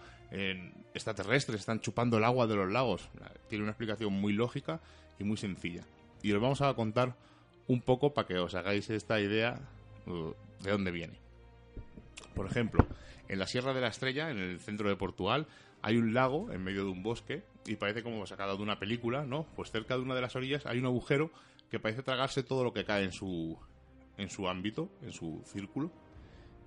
extraterrestres 0.95 1.61
están 1.61 1.81
chupando 1.81 2.19
el 2.19 2.25
agua 2.25 2.47
de 2.47 2.57
los 2.57 2.71
lagos. 2.71 3.09
Tiene 3.49 3.65
una 3.65 3.73
explicación 3.73 4.13
muy 4.13 4.33
lógica 4.33 4.81
y 5.19 5.25
muy 5.25 5.37
sencilla. 5.37 5.85
Y 6.23 6.33
os 6.33 6.41
vamos 6.41 6.63
a 6.63 6.73
contar 6.75 7.15
un 7.69 7.81
poco 7.81 8.15
para 8.15 8.27
que 8.27 8.39
os 8.39 8.55
hagáis 8.55 8.89
esta 8.91 9.21
idea 9.21 9.61
uh, 10.07 10.33
de 10.63 10.71
dónde 10.71 10.91
viene. 10.91 11.19
Por 12.35 12.47
ejemplo, 12.47 12.87
en 13.29 13.39
la 13.39 13.47
Sierra 13.47 13.75
de 13.75 13.81
la 13.81 13.89
Estrella, 13.89 14.31
en 14.31 14.39
el 14.39 14.61
centro 14.61 14.89
de 14.89 14.97
Portugal, 14.97 15.47
hay 15.83 15.97
un 15.97 16.15
lago 16.15 16.51
en 16.53 16.63
medio 16.63 16.85
de 16.85 16.91
un 16.91 17.03
bosque 17.03 17.45
y 17.67 17.77
parece 17.77 18.03
como 18.03 18.27
sacado 18.27 18.57
de 18.57 18.63
una 18.63 18.79
película, 18.79 19.25
¿no? 19.25 19.47
Pues 19.57 19.71
cerca 19.71 19.97
de 19.97 20.03
una 20.03 20.15
de 20.15 20.21
las 20.21 20.37
orillas 20.37 20.67
hay 20.67 20.79
un 20.79 20.87
agujero 20.87 21.31
que 21.71 21.79
parece 21.79 22.03
tragarse 22.03 22.43
todo 22.43 22.65
lo 22.65 22.73
que 22.73 22.85
cae 22.85 23.05
en 23.05 23.13
su 23.13 23.59
en 24.19 24.31
su 24.31 24.49
ámbito, 24.49 24.89
en 25.03 25.13
su 25.13 25.43
círculo 25.45 25.91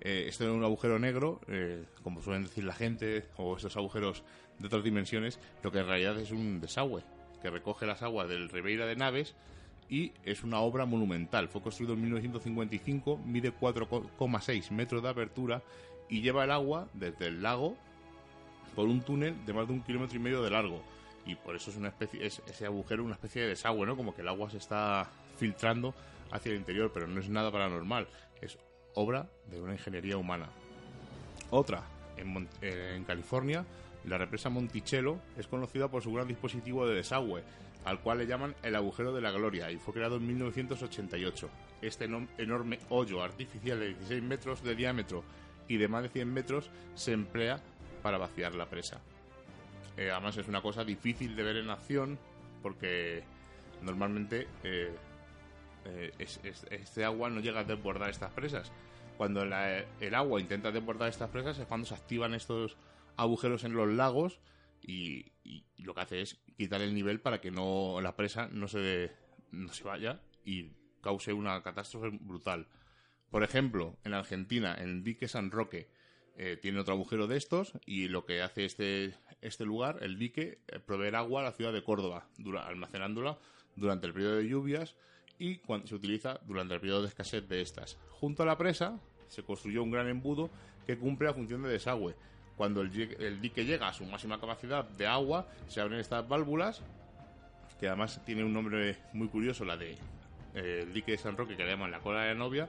eh, 0.00 0.24
este 0.28 0.44
es 0.44 0.50
un 0.50 0.64
agujero 0.64 0.98
negro, 0.98 1.40
eh, 1.46 1.84
como 2.02 2.22
suelen 2.22 2.44
decir 2.44 2.64
la 2.64 2.72
gente, 2.72 3.26
o 3.36 3.56
estos 3.56 3.76
agujeros 3.76 4.24
de 4.58 4.66
otras 4.66 4.82
dimensiones, 4.82 5.38
lo 5.62 5.70
que 5.70 5.80
en 5.80 5.86
realidad 5.86 6.18
es 6.18 6.30
un 6.30 6.60
desagüe 6.60 7.02
que 7.42 7.50
recoge 7.50 7.86
las 7.86 8.02
aguas 8.02 8.28
del 8.28 8.48
Ribeira 8.48 8.86
de 8.86 8.96
Naves 8.96 9.34
y 9.88 10.12
es 10.24 10.42
una 10.42 10.60
obra 10.60 10.86
monumental. 10.86 11.48
Fue 11.48 11.62
construido 11.62 11.94
en 11.94 12.02
1955, 12.02 13.18
mide 13.26 13.52
4,6 13.52 14.70
metros 14.70 15.02
de 15.02 15.08
apertura 15.08 15.62
y 16.08 16.22
lleva 16.22 16.44
el 16.44 16.50
agua 16.50 16.88
desde 16.94 17.26
el 17.26 17.42
lago 17.42 17.76
por 18.74 18.88
un 18.88 19.00
túnel 19.02 19.34
de 19.44 19.52
más 19.52 19.66
de 19.66 19.74
un 19.74 19.82
kilómetro 19.82 20.16
y 20.16 20.20
medio 20.20 20.42
de 20.42 20.50
largo. 20.50 20.82
Y 21.26 21.34
por 21.34 21.54
eso 21.54 21.70
es 21.70 21.76
una 21.76 21.88
especie, 21.88 22.24
es 22.24 22.42
ese 22.46 22.66
agujero 22.66 23.04
una 23.04 23.14
especie 23.14 23.42
de 23.42 23.48
desagüe, 23.48 23.86
¿no? 23.86 23.96
Como 23.96 24.14
que 24.14 24.22
el 24.22 24.28
agua 24.28 24.50
se 24.50 24.56
está 24.56 25.10
filtrando 25.36 25.94
hacia 26.30 26.52
el 26.52 26.58
interior, 26.58 26.90
pero 26.92 27.06
no 27.06 27.20
es 27.20 27.28
nada 27.28 27.50
paranormal. 27.50 28.08
Es 28.40 28.58
obra 28.94 29.28
de 29.50 29.60
una 29.60 29.72
ingeniería 29.72 30.16
humana. 30.16 30.48
Otra, 31.50 31.84
en, 32.16 33.04
California, 33.04 33.64
la 34.04 34.18
represa 34.18 34.50
Monticello 34.50 35.18
es 35.36 35.46
conocida 35.46 35.88
por 35.88 36.02
su 36.02 36.12
gran 36.12 36.28
dispositivo 36.28 36.86
de 36.86 36.94
desagüe, 36.94 37.42
al 37.84 38.00
cual 38.00 38.18
le 38.18 38.26
llaman 38.26 38.54
el 38.62 38.76
agujero 38.76 39.12
de 39.12 39.20
la 39.20 39.30
gloria, 39.30 39.70
y 39.70 39.78
fue 39.78 39.94
creado 39.94 40.16
en 40.16 40.26
1988. 40.26 41.50
Este 41.82 42.08
enorme 42.38 42.78
hoyo 42.90 43.22
artificial 43.22 43.80
de 43.80 43.88
16 43.88 44.22
metros 44.22 44.62
de 44.62 44.74
diámetro 44.74 45.24
y 45.66 45.76
de 45.78 45.88
más 45.88 46.02
de 46.02 46.08
100 46.10 46.32
metros 46.32 46.70
se 46.94 47.12
emplea 47.12 47.60
para 48.02 48.18
vaciar 48.18 48.54
la 48.54 48.68
presa. 48.68 49.00
Eh, 49.96 50.10
además 50.10 50.36
es 50.36 50.48
una 50.48 50.62
cosa 50.62 50.84
difícil 50.84 51.36
de 51.36 51.42
ver 51.42 51.56
en 51.56 51.70
acción 51.70 52.18
porque 52.62 53.22
normalmente 53.82 54.46
eh, 54.62 54.94
eh, 55.84 56.12
este 56.70 57.04
agua 57.04 57.30
no 57.30 57.40
llega 57.40 57.60
a 57.60 57.64
desbordar 57.64 58.10
estas 58.10 58.32
presas. 58.32 58.72
Cuando 59.16 59.42
el 59.42 60.14
agua 60.14 60.40
intenta 60.40 60.72
desbordar 60.72 61.10
estas 61.10 61.28
presas 61.28 61.58
es 61.58 61.66
cuando 61.66 61.86
se 61.86 61.94
activan 61.94 62.32
estos 62.32 62.78
agujeros 63.16 63.64
en 63.64 63.74
los 63.74 63.88
lagos 63.88 64.40
y, 64.80 65.32
lo 65.76 65.94
que 65.94 66.00
hace 66.00 66.20
es 66.22 66.40
quitar 66.56 66.80
el 66.80 66.94
nivel 66.94 67.20
para 67.20 67.40
que 67.40 67.50
no 67.50 68.00
la 68.00 68.16
presa 68.16 68.48
no 68.48 68.68
se, 68.68 69.10
no 69.50 69.72
se 69.72 69.84
vaya 69.84 70.20
y 70.44 70.70
cause 71.00 71.32
una 71.32 71.62
catástrofe 71.62 72.10
brutal. 72.10 72.68
Por 73.30 73.42
ejemplo, 73.42 73.98
en 74.04 74.14
Argentina, 74.14 74.74
en 74.78 74.88
el 74.88 75.04
dique 75.04 75.28
San 75.28 75.50
Roque, 75.50 75.90
eh, 76.36 76.58
tiene 76.60 76.80
otro 76.80 76.94
agujero 76.94 77.26
de 77.26 77.36
estos 77.36 77.72
y 77.86 78.08
lo 78.08 78.24
que 78.24 78.42
hace 78.42 78.64
este, 78.64 79.14
este 79.40 79.64
lugar, 79.64 79.98
el 80.02 80.18
dique, 80.18 80.58
eh, 80.68 80.78
proveer 80.78 81.16
agua 81.16 81.40
a 81.40 81.44
la 81.44 81.52
ciudad 81.52 81.72
de 81.72 81.82
Córdoba, 81.82 82.26
almacenándola 82.66 83.38
durante 83.76 84.06
el 84.06 84.12
periodo 84.12 84.36
de 84.36 84.48
lluvias 84.48 84.96
y 85.38 85.56
cuando 85.56 85.86
se 85.86 85.94
utiliza 85.94 86.40
durante 86.46 86.74
el 86.74 86.80
periodo 86.80 87.02
de 87.02 87.08
escasez 87.08 87.48
de 87.48 87.62
estas. 87.62 87.96
Junto 88.10 88.42
a 88.42 88.46
la 88.46 88.58
presa 88.58 89.00
se 89.28 89.42
construyó 89.42 89.82
un 89.82 89.90
gran 89.90 90.08
embudo 90.08 90.50
que 90.86 90.98
cumple 90.98 91.28
la 91.28 91.34
función 91.34 91.62
de 91.62 91.70
desagüe. 91.70 92.14
Cuando 92.56 92.82
el, 92.82 92.90
dique 93.40 93.64
llega 93.64 93.88
a 93.88 93.94
su 93.94 94.04
máxima 94.04 94.38
capacidad 94.38 94.84
de 94.84 95.06
agua, 95.06 95.48
se 95.68 95.80
abren 95.80 95.98
estas 95.98 96.28
válvulas, 96.28 96.82
que 97.78 97.88
además 97.88 98.20
tiene 98.26 98.44
un 98.44 98.52
nombre 98.52 98.98
muy 99.14 99.28
curioso, 99.28 99.64
la 99.64 99.78
de 99.78 99.92
eh, 100.54 100.80
el 100.82 100.92
dique 100.92 101.12
de 101.12 101.18
San 101.18 101.38
Roque, 101.38 101.56
que 101.56 101.64
le 101.64 101.70
llaman 101.70 101.90
la 101.90 102.00
cola 102.00 102.22
de 102.22 102.28
la 102.28 102.34
novia, 102.34 102.68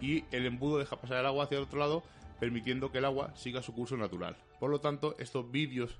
y 0.00 0.24
el 0.32 0.46
embudo 0.46 0.78
deja 0.78 0.96
pasar 0.96 1.18
el 1.18 1.26
agua 1.26 1.44
hacia 1.44 1.58
el 1.58 1.64
otro 1.64 1.78
lado, 1.78 2.02
permitiendo 2.38 2.90
que 2.90 2.98
el 2.98 3.04
agua 3.04 3.34
siga 3.36 3.62
su 3.62 3.74
curso 3.74 3.96
natural. 3.96 4.36
Por 4.58 4.70
lo 4.70 4.80
tanto, 4.80 5.16
estos 5.18 5.50
vídeos 5.50 5.98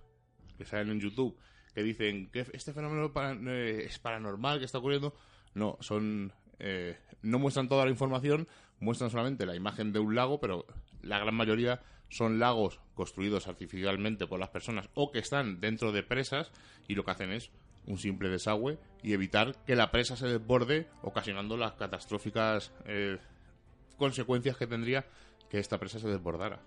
que 0.57 0.65
salen 0.65 0.91
en 0.91 1.01
YouTube, 1.01 1.37
que 1.75 1.83
dicen 1.83 2.31
que 2.31 2.47
este 2.53 2.73
fenómeno 2.73 3.13
eh, 3.51 3.85
es 3.87 3.99
paranormal 3.99 4.59
que 4.59 4.65
está 4.65 4.79
ocurriendo, 4.79 5.15
no, 5.55 5.77
son. 5.81 6.33
Eh, 6.61 6.99
no 7.23 7.39
muestran 7.39 7.69
toda 7.69 7.85
la 7.85 7.91
información, 7.91 8.49
muestran 8.81 9.11
solamente 9.11 9.47
la 9.47 9.55
imagen 9.55 9.93
de 9.93 10.01
un 10.01 10.15
lago, 10.15 10.41
pero 10.41 10.67
la 11.03 11.19
gran 11.19 11.35
mayoría 11.35 11.81
son 12.09 12.39
lagos 12.39 12.81
construidos 12.95 13.49
artificialmente 13.49 14.27
por 14.27 14.41
las 14.41 14.49
personas 14.49 14.89
o 14.95 15.13
que 15.13 15.19
están 15.19 15.61
dentro 15.61 15.93
de 15.93 16.03
presas 16.03 16.51
y 16.89 16.95
lo 16.95 17.05
que 17.05 17.11
hacen 17.11 17.33
es 17.33 17.51
un 17.87 17.99
simple 17.99 18.29
desagüe 18.29 18.79
y 19.03 19.13
evitar 19.13 19.57
que 19.65 19.77
la 19.77 19.91
presa 19.91 20.17
se 20.17 20.27
desborde, 20.27 20.89
ocasionando 21.03 21.57
las 21.57 21.73
catastróficas 21.73 22.73
eh, 22.87 23.19
consecuencias 23.97 24.57
que 24.57 24.67
tendría 24.67 25.07
que 25.49 25.59
esta 25.59 25.79
presa 25.79 25.99
se 25.99 26.09
desbordara. 26.09 26.61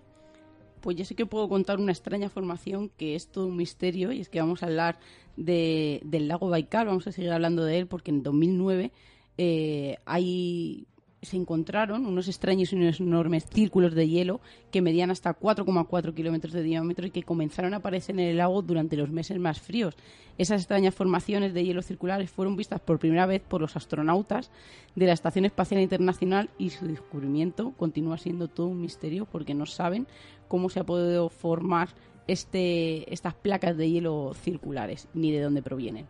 Pues 0.80 0.96
yo 0.96 1.04
sé 1.04 1.14
que 1.14 1.26
puedo 1.26 1.48
contar 1.48 1.78
una 1.78 1.92
extraña 1.92 2.28
formación 2.28 2.88
que 2.88 3.14
es 3.14 3.28
todo 3.28 3.46
un 3.46 3.56
misterio 3.56 4.10
y 4.10 4.20
es 4.20 4.28
que 4.28 4.40
vamos 4.40 4.62
a 4.62 4.66
hablar 4.66 4.98
de, 5.36 6.00
del 6.04 6.26
lago 6.26 6.48
Baikal, 6.48 6.88
vamos 6.88 7.06
a 7.06 7.12
seguir 7.12 7.30
hablando 7.30 7.64
de 7.64 7.78
él 7.78 7.86
porque 7.86 8.10
en 8.10 8.22
2009 8.22 8.90
eh, 9.38 9.96
hay 10.04 10.86
se 11.22 11.36
encontraron 11.36 12.04
unos 12.04 12.26
extraños 12.26 12.72
y 12.72 12.76
unos 12.76 12.98
enormes 12.98 13.46
círculos 13.46 13.94
de 13.94 14.08
hielo 14.08 14.40
que 14.72 14.82
medían 14.82 15.10
hasta 15.10 15.38
4,4 15.38 16.14
kilómetros 16.14 16.52
de 16.52 16.64
diámetro 16.64 17.06
y 17.06 17.10
que 17.10 17.22
comenzaron 17.22 17.74
a 17.74 17.76
aparecer 17.78 18.16
en 18.16 18.26
el 18.26 18.36
lago 18.36 18.60
durante 18.60 18.96
los 18.96 19.10
meses 19.10 19.38
más 19.38 19.60
fríos. 19.60 19.96
Esas 20.36 20.62
extrañas 20.62 20.94
formaciones 20.94 21.54
de 21.54 21.64
hielo 21.64 21.82
circulares 21.82 22.30
fueron 22.30 22.56
vistas 22.56 22.80
por 22.80 22.98
primera 22.98 23.26
vez 23.26 23.40
por 23.40 23.60
los 23.60 23.76
astronautas 23.76 24.50
de 24.96 25.06
la 25.06 25.12
Estación 25.12 25.44
Espacial 25.44 25.80
Internacional 25.80 26.50
y 26.58 26.70
su 26.70 26.86
descubrimiento 26.86 27.72
continúa 27.76 28.18
siendo 28.18 28.48
todo 28.48 28.66
un 28.66 28.80
misterio 28.80 29.26
porque 29.26 29.54
no 29.54 29.66
saben 29.66 30.08
cómo 30.48 30.70
se 30.70 30.80
ha 30.80 30.84
podido 30.84 31.28
formar 31.28 31.90
este, 32.26 33.12
estas 33.12 33.34
placas 33.34 33.76
de 33.76 33.90
hielo 33.90 34.32
circulares, 34.34 35.08
ni 35.14 35.30
de 35.30 35.40
dónde 35.40 35.62
provienen. 35.62 36.06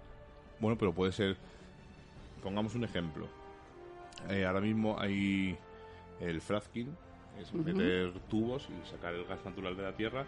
Bueno, 0.58 0.78
pero 0.78 0.94
puede 0.94 1.12
ser, 1.12 1.36
pongamos 2.42 2.74
un 2.74 2.84
ejemplo. 2.84 3.41
Eh, 4.30 4.44
ahora 4.44 4.60
mismo 4.60 4.98
hay 4.98 5.56
el 6.20 6.40
fracking, 6.40 6.96
es 7.40 7.52
meter 7.52 8.12
tubos 8.28 8.68
y 8.68 8.88
sacar 8.88 9.14
el 9.14 9.24
gas 9.24 9.44
natural 9.44 9.76
de 9.76 9.82
la 9.82 9.96
Tierra 9.96 10.26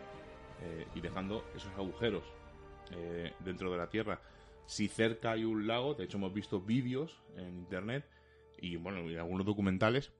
eh, 0.63 0.87
y 0.95 1.01
dejando 1.01 1.45
esos 1.55 1.73
agujeros 1.75 2.25
eh, 2.93 3.33
dentro 3.41 3.71
de 3.71 3.79
la 3.79 3.89
Tierra. 3.89 4.21
Si 4.67 4.89
cerca 4.89 5.33
hay 5.33 5.45
un 5.45 5.67
lago, 5.67 5.95
de 5.95 6.05
hecho 6.05 6.17
hemos 6.17 6.33
visto 6.33 6.61
vídeos 6.61 7.21
en 7.37 7.59
Internet 7.59 8.09
y 8.59 8.77
bueno, 8.77 9.11
y 9.11 9.17
algunos 9.17 9.47
documentales 9.47 10.13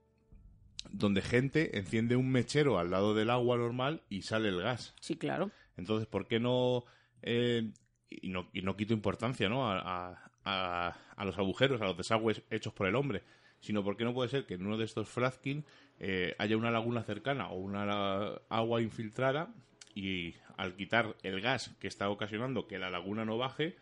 donde 0.91 1.21
gente 1.21 1.77
enciende 1.77 2.15
un 2.15 2.31
mechero 2.31 2.77
al 2.77 2.91
lado 2.91 3.15
del 3.15 3.31
agua 3.31 3.57
normal 3.57 4.03
y 4.09 4.21
sale 4.21 4.49
el 4.49 4.61
gas. 4.61 4.93
Sí, 4.99 5.17
claro. 5.17 5.51
Entonces, 5.77 6.07
¿por 6.07 6.27
qué 6.27 6.39
no... 6.39 6.85
Eh, 7.21 7.71
y 8.07 8.29
no, 8.29 8.47
y 8.53 8.61
no 8.61 8.77
quito 8.77 8.93
importancia 8.93 9.49
¿no? 9.49 9.67
A, 9.67 10.31
a, 10.45 11.25
los 11.25 11.37
agujeros, 11.37 11.81
a 11.81 11.85
los 11.85 11.97
desagües 11.97 12.43
hechos 12.49 12.73
por 12.73 12.87
el 12.87 12.95
hombre, 12.95 13.23
sino 13.59 13.83
por 13.83 13.97
qué 13.97 14.03
no 14.03 14.13
puede 14.13 14.29
ser 14.29 14.45
que 14.45 14.55
en 14.55 14.65
uno 14.65 14.77
de 14.77 14.85
estos 14.85 15.09
fracking 15.09 15.65
eh, 15.99 16.35
haya 16.37 16.57
una 16.57 16.71
laguna 16.71 17.03
cercana 17.03 17.49
o 17.49 17.55
una 17.55 18.35
agua 18.49 18.81
infiltrada 18.81 19.53
y 19.93 20.35
al 20.57 20.75
quitar 20.75 21.15
el 21.23 21.41
gas 21.41 21.75
que 21.79 21.87
está 21.87 22.09
ocasionando 22.09 22.67
que 22.67 22.79
la 22.79 22.89
laguna 22.89 23.25
no 23.25 23.37
baje, 23.37 23.75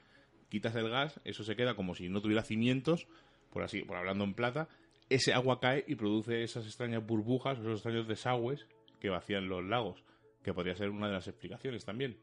quitas 0.49 0.75
el 0.75 0.89
gas, 0.89 1.19
eso 1.25 1.43
se 1.43 1.55
queda 1.55 1.75
como 1.75 1.95
si 1.95 2.09
no 2.09 2.21
tuviera 2.21 2.43
cimientos, 2.43 3.07
por 3.49 3.63
así, 3.63 3.81
por 3.81 3.97
hablando 3.97 4.23
en 4.23 4.33
plata, 4.33 4.67
ese 5.09 5.33
agua 5.33 5.59
cae 5.59 5.83
y 5.87 5.95
produce 5.95 6.43
esas 6.43 6.65
extrañas 6.65 7.05
burbujas, 7.05 7.59
esos 7.59 7.73
extraños 7.73 8.07
desagües 8.07 8.67
que 8.99 9.09
vacían 9.09 9.47
los 9.47 9.63
lagos. 9.63 10.03
que 10.43 10.53
podría 10.53 10.75
ser 10.75 10.89
una 10.89 11.07
de 11.07 11.13
las 11.13 11.27
explicaciones 11.29 11.85
también. 11.85 12.17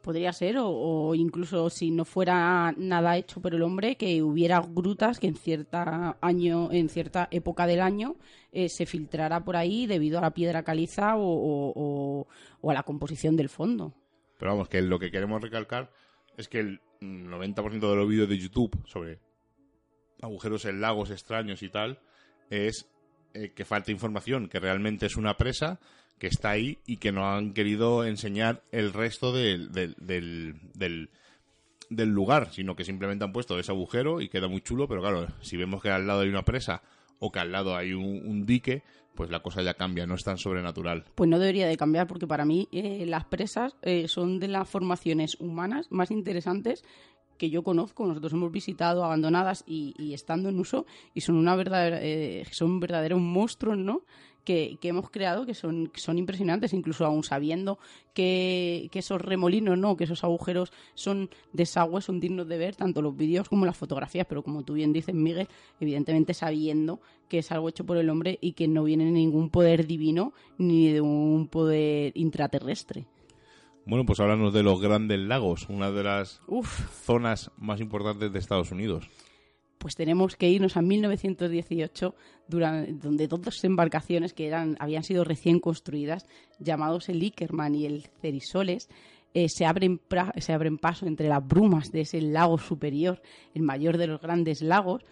Podría 0.00 0.32
ser, 0.32 0.56
o, 0.58 1.14
incluso 1.14 1.70
si 1.70 1.90
no 1.90 2.04
fuera 2.04 2.72
nada 2.76 3.16
hecho 3.16 3.40
por 3.40 3.54
el 3.54 3.62
hombre, 3.62 3.96
que 3.96 4.22
hubiera 4.22 4.60
grutas 4.60 5.20
que 5.20 5.28
en 5.28 5.36
cierta 5.36 6.16
año, 6.20 6.70
en 6.72 6.88
cierta 6.88 7.28
época 7.30 7.66
del 7.66 7.80
año, 7.80 8.16
eh, 8.52 8.68
se 8.68 8.86
filtrara 8.86 9.44
por 9.44 9.56
ahí 9.56 9.86
debido 9.86 10.18
a 10.18 10.22
la 10.22 10.34
piedra 10.34 10.64
caliza 10.64 11.14
o, 11.16 12.26
a 12.64 12.74
la 12.74 12.82
composición 12.82 13.36
del 13.36 13.48
fondo. 13.48 13.94
Pero 14.38 14.52
vamos, 14.52 14.68
que 14.68 14.82
lo 14.82 14.98
que 14.98 15.10
queremos 15.10 15.40
recalcar 15.40 15.92
es 16.36 16.48
que 16.48 16.58
el 16.60 16.80
90% 17.00 17.90
de 17.90 17.96
los 17.96 18.08
vídeos 18.08 18.28
de 18.28 18.38
YouTube 18.38 18.76
sobre 18.86 19.20
agujeros 20.20 20.64
en 20.64 20.80
lagos 20.80 21.10
extraños 21.10 21.62
y 21.62 21.68
tal 21.68 22.00
es 22.50 22.88
eh, 23.34 23.52
que 23.54 23.64
falta 23.64 23.90
información, 23.90 24.48
que 24.48 24.60
realmente 24.60 25.06
es 25.06 25.16
una 25.16 25.36
presa 25.36 25.80
que 26.22 26.28
está 26.28 26.50
ahí 26.50 26.78
y 26.86 26.98
que 26.98 27.10
no 27.10 27.28
han 27.28 27.52
querido 27.52 28.04
enseñar 28.04 28.62
el 28.70 28.92
resto 28.92 29.32
del, 29.32 29.72
del, 29.72 29.96
del, 29.98 31.10
del, 31.90 32.08
lugar, 32.10 32.52
sino 32.52 32.76
que 32.76 32.84
simplemente 32.84 33.24
han 33.24 33.32
puesto 33.32 33.58
ese 33.58 33.72
agujero 33.72 34.20
y 34.20 34.28
queda 34.28 34.46
muy 34.46 34.60
chulo, 34.60 34.86
pero 34.86 35.00
claro, 35.00 35.26
si 35.40 35.56
vemos 35.56 35.82
que 35.82 35.90
al 35.90 36.06
lado 36.06 36.20
hay 36.20 36.28
una 36.28 36.44
presa 36.44 36.80
o 37.18 37.32
que 37.32 37.40
al 37.40 37.50
lado 37.50 37.74
hay 37.74 37.92
un, 37.92 38.46
dique, 38.46 38.84
pues 39.16 39.30
la 39.30 39.42
cosa 39.42 39.62
ya 39.62 39.74
cambia, 39.74 40.06
no 40.06 40.14
es 40.14 40.22
tan 40.22 40.38
sobrenatural. 40.38 41.06
Pues 41.16 41.28
no 41.28 41.40
debería 41.40 41.66
de 41.66 41.76
cambiar, 41.76 42.06
porque 42.06 42.28
para 42.28 42.44
mí 42.44 42.68
eh, 42.70 43.04
las 43.04 43.24
presas 43.24 43.74
eh, 43.82 44.06
son 44.06 44.38
de 44.38 44.46
las 44.46 44.68
formaciones 44.68 45.36
humanas 45.40 45.90
más 45.90 46.12
interesantes 46.12 46.84
que 47.36 47.50
yo 47.50 47.64
conozco, 47.64 48.06
nosotros 48.06 48.34
hemos 48.34 48.52
visitado 48.52 49.04
abandonadas 49.04 49.64
y, 49.66 50.12
estando 50.14 50.50
en 50.50 50.60
uso, 50.60 50.86
y 51.14 51.22
son 51.22 51.34
una 51.34 51.56
verdadera, 51.56 51.98
eh, 52.00 52.44
son 52.52 52.78
verdaderos 52.78 53.20
monstruos, 53.20 53.76
¿no? 53.76 54.02
Que, 54.44 54.78
hemos 54.82 55.10
creado 55.10 55.46
que 55.46 55.54
son, 55.54 55.90
son 55.94 56.18
impresionantes, 56.18 56.72
incluso 56.72 57.04
aún 57.04 57.24
sabiendo 57.24 57.78
que, 58.14 58.90
esos 58.92 59.20
remolinos, 59.20 59.78
no, 59.78 59.96
que 59.96 60.04
esos 60.04 60.24
agujeros 60.24 60.72
son 60.94 61.30
desagües, 61.52 62.04
son 62.04 62.20
dignos 62.20 62.48
de 62.48 62.58
ver, 62.58 62.76
tanto 62.76 63.02
los 63.02 63.16
vídeos 63.16 63.48
como 63.48 63.66
las 63.66 63.76
fotografías, 63.76 64.26
pero 64.28 64.42
como 64.42 64.64
tú 64.64 64.74
bien 64.74 64.92
dices, 64.92 65.14
Miguel, 65.14 65.48
evidentemente 65.80 66.34
sabiendo 66.34 67.00
que 67.28 67.38
es 67.38 67.52
algo 67.52 67.68
hecho 67.68 67.84
por 67.84 67.96
el 67.96 68.10
hombre 68.10 68.38
y 68.40 68.52
que 68.52 68.68
no 68.68 68.84
viene 68.84 69.04
de 69.04 69.12
ningún 69.12 69.48
poder 69.48 69.86
divino 69.86 70.32
ni 70.58 70.92
de 70.92 71.00
un 71.00 71.48
poder 71.48 72.12
intraterrestre. 72.14 73.06
Bueno, 73.84 74.06
pues 74.06 74.20
háblanos 74.20 74.52
de 74.52 74.62
los 74.62 74.80
grandes 74.80 75.18
lagos, 75.18 75.66
una 75.68 75.90
de 75.90 76.04
las 76.04 76.40
zonas 77.04 77.50
más 77.56 77.80
importantes 77.80 78.32
de 78.32 78.38
Estados 78.38 78.70
Unidos 78.70 79.08
pues 79.82 79.96
tenemos 79.96 80.36
que 80.36 80.48
irnos 80.48 80.76
a 80.76 80.80
1918, 80.80 82.14
donde 82.46 83.26
dos 83.26 83.64
embarcaciones 83.64 84.32
que 84.32 84.46
eran, 84.46 84.76
habían 84.78 85.02
sido 85.02 85.24
recién 85.24 85.58
construidas, 85.58 86.24
llamados 86.60 87.08
el 87.08 87.20
Ickerman 87.20 87.74
y 87.74 87.86
el 87.86 88.08
Cerisoles, 88.20 88.88
eh, 89.34 89.48
se, 89.48 89.66
abren 89.66 90.00
se 90.36 90.52
abren 90.52 90.78
paso 90.78 91.06
entre 91.06 91.28
las 91.28 91.44
brumas 91.44 91.90
de 91.90 92.02
ese 92.02 92.20
lago 92.20 92.58
superior, 92.58 93.22
el 93.54 93.62
mayor 93.62 93.98
de 93.98 94.06
los 94.06 94.20
grandes 94.20 94.62
lagos, 94.62 95.04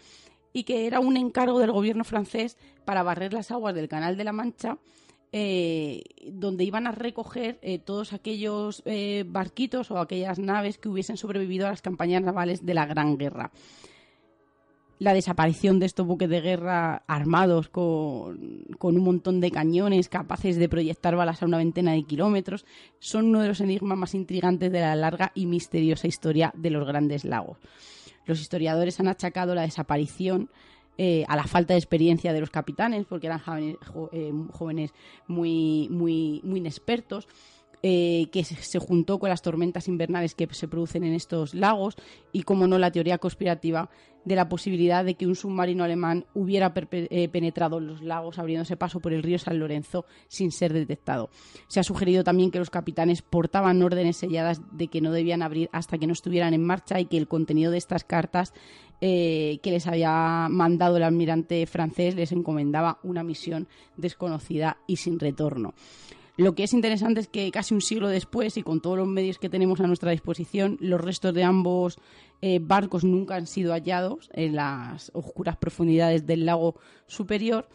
y 0.53 0.63
que 0.63 0.87
era 0.87 1.01
un 1.01 1.17
encargo 1.17 1.59
del 1.59 1.73
gobierno 1.73 2.05
francés 2.05 2.57
para 2.85 3.03
barrer 3.03 3.33
las 3.33 3.51
aguas 3.51 3.75
del 3.75 3.89
Canal 3.89 4.17
de 4.17 4.25
la 4.25 4.33
Mancha, 4.33 4.79
eh, 5.33 6.03
donde 6.31 6.63
iban 6.63 6.87
a 6.87 6.93
recoger 6.93 7.59
eh, 7.63 7.81
todos 7.81 8.13
aquellos 8.13 8.85
barquitos 9.27 9.91
o 9.91 9.99
aquellas 9.99 10.39
naves 10.39 10.79
que 10.79 10.89
hubiesen 10.89 11.17
sobrevivido 11.17 11.67
a 11.67 11.71
las 11.71 11.83
campañas 11.83 12.23
navales 12.23 12.65
de 12.65 12.75
la 12.75 12.87
Gran 12.87 13.19
Guerra 13.19 13.51
la 15.01 15.15
desaparición 15.15 15.81
de 15.81 15.87
estos 15.87 16.07
buques 16.07 16.29
de 16.29 16.43
guerra 16.43 17.03
armados 17.07 17.71
con, 17.71 18.67
un 18.79 18.99
montón 19.03 19.41
de 19.41 19.51
cañones 19.51 20.11
capaces 20.11 20.57
de 20.57 20.69
proyectar 20.69 21.17
balas 21.17 21.43
a 21.43 21.47
una 21.47 21.57
veintena 21.57 21.93
de 21.93 22.03
kilómetros 22.03 22.67
son 22.99 23.27
uno 23.27 23.41
de 23.41 23.49
los 23.49 23.63
enigmas 23.63 23.97
más 23.97 24.15
intrigantes 24.15 24.71
de 24.71 24.81
la 24.81 24.95
larga 24.95 25.33
y 25.35 25.47
misteriosa 25.47 26.07
historia 26.07 26.53
de 26.55 26.69
los 26.69 26.87
grandes 26.87 27.25
lagos. 27.25 27.57
Los 28.27 28.43
historiadores 28.43 29.01
han 29.01 29.09
achacado 29.09 29.55
la 29.55 29.63
desaparición 29.63 30.51
eh, 30.99 31.25
a 31.29 31.35
la 31.35 31.45
falta 31.45 31.73
de 31.73 31.79
experiencia 31.79 32.35
de 32.35 32.41
los 32.41 32.51
capitanes, 32.51 33.07
porque 33.07 33.29
eran 33.29 33.41
eh, 33.49 34.33
jóvenes, 34.53 34.93
muy, 35.27 35.89
muy, 35.91 36.43
muy 36.45 36.59
inexpertos, 36.59 37.27
eh, 37.83 38.29
que 38.31 38.45
se, 38.45 38.79
juntó 38.79 39.19
con 39.19 39.31
las 39.31 39.41
tormentas 39.41 39.89
invernales 39.89 40.35
que 40.35 40.47
se 40.53 40.69
producen 40.69 41.05
en 41.05 41.15
estos 41.15 41.55
lagos 41.55 41.97
y, 42.33 42.43
como 42.43 42.67
no, 42.67 42.79
la 42.79 42.91
teoría 42.91 43.19
conspirativa 43.19 43.89
de 44.25 44.37
la 44.37 44.49
posibilidad 44.49 45.05
de 45.05 45.15
que 45.15 45.27
un 45.27 45.35
submarino 45.35 45.83
alemán 45.83 46.27
hubiera 46.35 46.75
eh, 46.91 47.29
penetrado 47.29 47.81
los 47.81 48.03
lagos 48.03 48.39
abriéndose 48.39 48.77
paso 48.77 49.01
por 49.01 49.15
el 49.15 49.23
río 49.23 49.39
San 49.39 49.59
Lorenzo 49.59 50.05
sin 50.29 50.53
ser 50.53 50.73
detectado. 50.73 51.31
Se 51.69 51.81
ha 51.81 51.83
sugerido 51.83 52.23
también 52.23 52.51
que 52.51 52.59
los 52.59 52.69
capitanes 52.69 53.23
portaban 53.23 53.83
órdenes 53.83 54.19
selladas 54.19 54.61
de 54.73 54.89
que 54.89 55.01
no 55.01 55.11
debían 55.11 55.43
abrir 55.43 55.71
hasta 55.73 55.97
que 55.97 56.07
no 56.07 56.13
estuvieran 56.13 56.53
en 56.53 56.65
marcha 56.65 57.01
y 57.01 57.07
que 57.07 57.17
el 57.17 57.29
contenido 57.29 57.71
de 57.71 57.79
estas 57.79 58.05
cartas 58.05 58.53
eh, 59.01 59.59
que 59.63 59.71
les 59.71 59.87
había 59.87 60.49
mandado 60.51 60.99
el 60.99 61.03
almirante 61.03 61.65
francés 61.65 62.15
les 62.15 62.33
encomendaba 62.33 62.99
una 63.03 63.25
misión 63.25 63.69
desconocida 63.97 64.77
y 64.87 64.97
sin 64.97 65.19
retorno. 65.19 65.73
Lo 66.41 66.55
que 66.55 66.63
es 66.63 66.73
interesante 66.73 67.21
es 67.21 67.29
que 67.29 67.51
casi 67.51 67.75
un 67.75 67.83
siglo 67.83 68.09
después 68.09 68.57
y 68.57 68.63
con 68.63 68.81
todos 68.81 68.97
los 68.97 69.07
medios 69.07 69.39
que 69.39 69.51
tenemos 69.51 69.79
a 69.81 69.87
nuestra 69.87 70.11
disposición, 70.11 70.79
los 70.81 70.99
restos 70.99 71.35
de 71.35 71.45
ambos 71.45 71.99
eh, 72.41 72.61
barcos 72.63 73.05
nunca 73.05 73.35
han 73.35 73.47
sido 73.47 73.75
hallados 73.75 74.31
en 74.33 74.57
las 74.57 75.11
oscuras 75.13 75.59
profundidades 75.59 76.27
del 76.27 76.47
lago 76.47 76.77
superior 77.07 77.69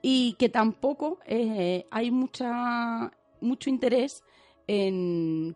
y 0.00 0.36
que 0.38 0.48
tampoco 0.48 1.18
eh, 1.26 1.86
hay 1.90 2.10
mucha, 2.10 3.12
mucho 3.42 3.68
interés 3.68 4.22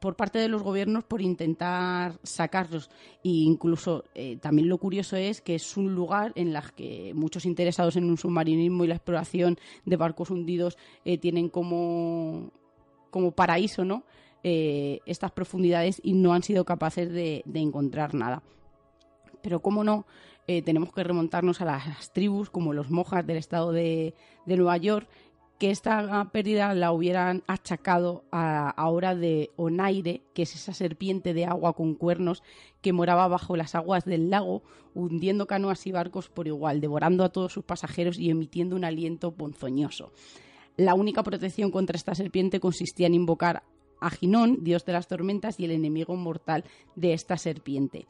por 0.01 0.17
parte 0.17 0.39
de 0.39 0.49
los 0.49 0.63
gobiernos 0.63 1.05
por 1.05 1.21
intentar 1.21 2.19
sacarlos. 2.23 2.89
E 3.23 3.29
incluso 3.29 4.05
eh, 4.15 4.39
también 4.41 4.71
lo 4.71 4.79
curioso 4.79 5.17
es 5.17 5.43
que 5.43 5.55
es 5.55 5.77
un 5.77 5.95
lugar 5.95 6.33
en 6.35 6.57
el 6.57 6.63
que 6.75 7.13
muchos 7.15 7.45
interesados 7.45 7.97
en 7.97 8.05
un 8.05 8.17
submarinismo 8.17 8.85
y 8.85 8.89
la 8.89 8.95
exploración 8.95 9.59
de 9.85 9.97
barcos 9.97 10.31
hundidos 10.31 10.79
eh, 11.05 11.19
tienen 11.19 11.51
como, 11.51 12.53
como 13.11 13.33
paraíso 13.33 13.85
¿no? 13.85 14.05
Eh, 14.45 15.01
estas 15.05 15.31
profundidades 15.31 16.01
y 16.03 16.15
no 16.15 16.33
han 16.33 16.43
sido 16.43 16.65
capaces 16.65 17.13
de, 17.13 17.45
encontrar 17.53 18.15
nada. 18.15 18.43
Pero 19.43 19.61
cómo 19.61 19.85
no, 19.85 20.07
tenemos 20.47 20.93
que 20.93 21.05
remontarnos 21.05 21.61
a 21.61 21.65
las 21.65 22.13
tribus 22.13 22.51
como 22.51 22.73
los 22.73 22.91
mojas 22.91 23.27
del 23.27 23.39
estado 23.39 23.73
de 23.73 24.15
Nueva 24.47 24.77
York 24.77 25.09
que 25.63 25.71
esta 25.71 26.29
pérdida 26.33 26.75
la 26.75 26.91
hubieran 26.91 27.45
achacado 27.47 28.25
a, 28.33 28.69
ahora 28.71 29.15
de 29.15 29.53
Onaire, 29.55 30.21
que 30.35 30.43
es 30.43 30.57
esa 30.57 30.73
serpiente 30.73 31.35
de 31.35 31.45
agua 31.45 31.75
con 31.75 31.95
cuernos 31.95 32.43
que 32.81 32.93
moraba 32.93 33.29
bajo 33.29 33.55
las 33.55 33.77
aguas 33.77 34.05
del 34.05 34.29
lago, 34.29 34.65
hundiendo 34.93 35.47
canoas 35.47 35.87
y 35.87 35.93
barcos 35.93 36.29
por 36.29 36.49
igual, 36.49 36.81
devorando 36.81 37.23
a 37.23 37.29
todos 37.29 37.53
sus 37.53 37.63
pasajeros 37.63 38.19
y 38.19 38.29
emitiendo 38.29 38.75
un 38.75 38.85
aliento 38.85 39.31
ponzoñoso. 39.31 40.11
La 40.77 40.95
única 40.95 41.23
protección 41.23 41.71
contra 41.71 41.97
esta 41.97 42.17
serpiente 42.17 42.59
consistía 42.59 43.07
en 43.07 43.15
invocar 43.15 43.63
a 44.01 44.11
Ginón, 44.11 44.65
dios 44.65 44.85
de 44.85 44.95
las 44.95 45.07
tormentas, 45.07 45.61
y 45.61 45.67
el 45.67 45.71
enemigo 45.71 46.17
mortal 46.17 46.65
de 46.97 47.13
esta 47.13 47.37
serpiente. 47.39 48.07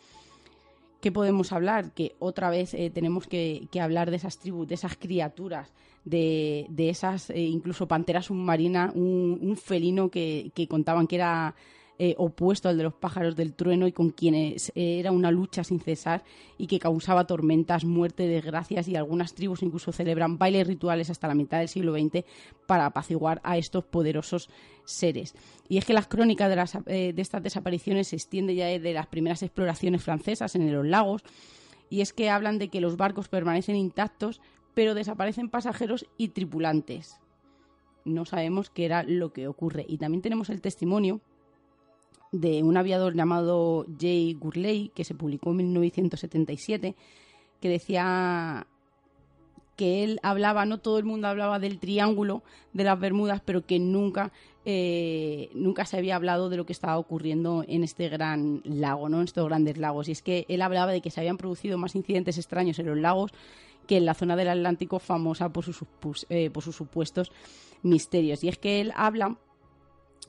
¿Qué 1.03 1.11
podemos 1.11 1.53
hablar? 1.53 1.91
Que 1.91 2.15
otra 2.21 2.49
vez 2.49 2.75
eh, 2.75 2.89
tenemos 2.89 3.27
que, 3.27 3.69
hablar 3.81 4.09
de 4.13 4.19
esas 4.19 4.39
tribus, 4.39 4.69
de 4.69 4.77
esas 4.77 4.97
criaturas, 4.97 5.69
de, 6.05 6.69
esas 6.79 7.29
eh, 7.31 7.41
incluso 7.41 7.89
panteras 7.89 8.27
submarinas, 8.27 8.95
un, 8.95 9.59
felino 9.61 10.11
que, 10.11 10.53
contaban 10.71 11.09
que 11.09 11.17
era 11.17 11.57
eh, 12.05 12.17
opuesto 12.19 12.69
al 12.69 12.77
de 12.77 12.83
los 12.83 12.95
pájaros 12.95 13.37
del 13.37 13.55
trueno 13.55 13.87
y 13.87 13.93
con 13.93 14.11
quienes 14.11 14.73
era 14.75 15.13
una 15.13 15.31
lucha 15.31 15.63
sin 15.63 15.79
cesar 15.79 16.25
y 16.59 16.67
que 16.67 16.81
causaba 16.81 17.29
tormentas, 17.29 17.85
muerte, 17.85 18.27
desgracias 18.27 18.89
y 18.89 18.97
algunas 18.97 19.35
tribus 19.35 19.63
incluso 19.63 19.93
celebran 19.93 20.37
bailes 20.37 20.67
rituales 20.67 21.11
hasta 21.11 21.29
la 21.29 21.37
mitad 21.37 21.61
del 21.61 21.69
siglo 21.69 21.93
XX 21.93 22.25
para 22.67 22.87
apaciguar 22.87 23.41
a 23.45 23.57
estos 23.57 23.85
poderosos 23.85 24.51
seres. 24.85 25.37
Y 25.69 25.79
es 25.79 25.85
que 25.85 25.93
las 25.93 26.09
crónicas 26.09 26.51
de, 26.51 26.83
eh, 26.93 27.13
de 27.13 27.23
estas 27.23 27.41
desapariciones 27.41 28.09
se 28.09 28.17
extienden 28.17 28.57
ya 28.57 28.67
desde 28.67 28.95
las 28.95 29.07
primeras 29.07 29.45
exploraciones 29.45 30.03
francesas 30.03 30.57
en 30.57 30.73
los 30.73 30.85
lagos 30.85 31.23
y 31.89 32.01
es 32.01 32.13
que 32.13 32.31
hablan 32.31 32.59
de 32.59 32.67
que 32.67 32.81
los 32.81 32.97
barcos 32.97 33.29
permanecen 33.29 33.77
intactos 33.77 34.41
pero 34.75 34.97
desaparecen 34.97 35.51
pasajeros 35.51 36.09
y 36.17 36.31
tripulantes. 36.31 37.21
No 38.05 38.25
sabemos 38.25 38.71
qué 38.71 38.87
era 38.87 39.05
lo 39.05 39.33
que 39.33 39.47
ocurre. 39.47 39.85
Y 39.87 39.99
también 39.99 40.23
tenemos 40.23 40.51
el 40.51 40.61
testimonio 40.61 41.21
de 42.33 42.63
un 42.63 42.77
aviador 42.77 43.15
llamado 43.15 43.87
Jay 44.01 44.35
Gurley, 44.35 44.91
que 44.95 45.05
se 45.05 45.15
publicó 45.15 45.51
en 45.51 45.59
1977, 45.59 46.97
que 47.61 47.69
decía 47.69 48.67
que 49.77 50.05
él 50.05 50.19
hablaba, 50.23 50.65
no 50.65 50.79
todo 50.79 50.99
el 50.99 51.05
mundo 51.05 51.29
hablaba 51.29 51.59
del 51.59 51.79
triángulo 51.79 52.43
de 52.73 52.85
las 52.85 52.99
Bermudas, 52.99 53.41
pero 53.45 53.65
que 53.65 53.79
nunca, 53.79 54.33
eh, 54.65 55.51
nunca 55.55 55.85
se 55.85 55.97
había 55.97 56.17
hablado 56.17 56.49
de 56.49 56.57
lo 56.57 56.67
que 56.67 56.73
estaba 56.73 56.99
ocurriendo 56.99 57.65
en 57.69 57.85
este 57.85 58.09
gran 58.09 58.63
lago, 58.65 59.09
¿no? 59.09 59.19
en 59.19 59.25
estos 59.25 59.47
grandes 59.47 59.79
lagos. 59.79 60.09
Y 60.09 60.13
es 60.13 60.23
que 60.23 60.47
él 60.49 60.63
hablaba 60.63 60.93
de 60.93 61.01
que 61.01 61.11
se 61.11 61.21
habían 61.21 61.37
producido 61.37 61.79
más 61.79 61.95
incidentes 61.95 62.39
extraños 62.39 62.79
en 62.79 62.87
los 62.87 62.99
lagos 62.99 63.33
que 63.87 63.97
en 63.97 64.07
la 64.07 64.15
zona 64.15 64.37
del 64.37 64.49
Atlántico 64.49 64.99
famosa 64.99 65.53
por 65.53 65.65
sus, 65.65 65.85
eh, 66.29 66.51
por 66.51 66.63
sus 66.63 66.77
supuestos 66.77 67.33
misterios. 67.83 68.45
Y 68.45 68.49
es 68.49 68.59
que 68.59 68.81
él 68.81 68.93
habla 68.95 69.37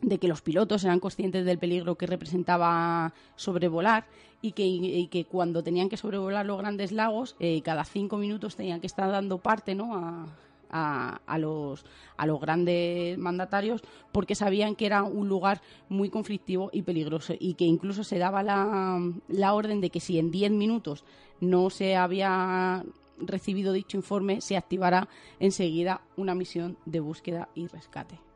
de 0.04 0.18
que 0.20 0.28
los 0.28 0.42
pilotos 0.42 0.84
eran 0.84 1.00
conscientes 1.00 1.46
del 1.46 1.58
peligro 1.58 1.96
que 1.96 2.06
representaba 2.06 3.14
sobrevolar 3.36 4.06
y 4.42 4.52
que, 4.52 4.66
y 4.66 5.08
que 5.08 5.26
cuando 5.26 5.64
tenían 5.64 5.90
que 5.90 5.98
sobrevolar 5.98 6.46
los 6.46 6.58
grandes 6.58 6.92
lagos, 6.92 7.36
eh, 7.40 7.62
cada 7.64 7.86
cinco 7.86 8.18
minutos 8.18 8.56
tenían 8.56 8.82
que 8.82 8.88
estar 8.88 9.10
dando 9.10 9.38
parte 9.38 9.74
¿no? 9.74 9.96
a, 9.96 10.28
a, 10.70 11.22
a, 11.26 11.38
los, 11.38 11.86
a 12.18 12.26
los 12.26 12.42
grandes 12.42 13.18
mandatarios 13.18 13.82
porque 14.12 14.36
sabían 14.36 14.76
que 14.76 14.86
era 14.86 15.04
un 15.04 15.30
lugar 15.30 15.62
muy 15.88 16.10
conflictivo 16.10 16.70
y 16.74 16.82
peligroso 16.82 17.34
y 17.40 17.54
que 17.54 17.66
incluso 17.66 18.04
se 18.04 18.18
daba 18.18 18.44
la, 18.44 19.00
la 19.30 19.54
orden 19.54 19.80
de 19.80 19.90
que 19.90 20.02
si 20.02 20.20
en 20.20 20.32
diez 20.32 20.52
minutos 20.52 21.06
no 21.40 21.70
se 21.70 21.96
había 21.96 22.84
recibido 23.20 23.72
dicho 23.72 23.96
informe, 23.96 24.42
se 24.42 24.58
activará 24.58 25.08
enseguida 25.40 26.02
una 26.18 26.36
misión 26.36 26.78
de 26.86 27.00
búsqueda 27.00 27.48
y 27.56 27.68
rescate. 27.68 28.33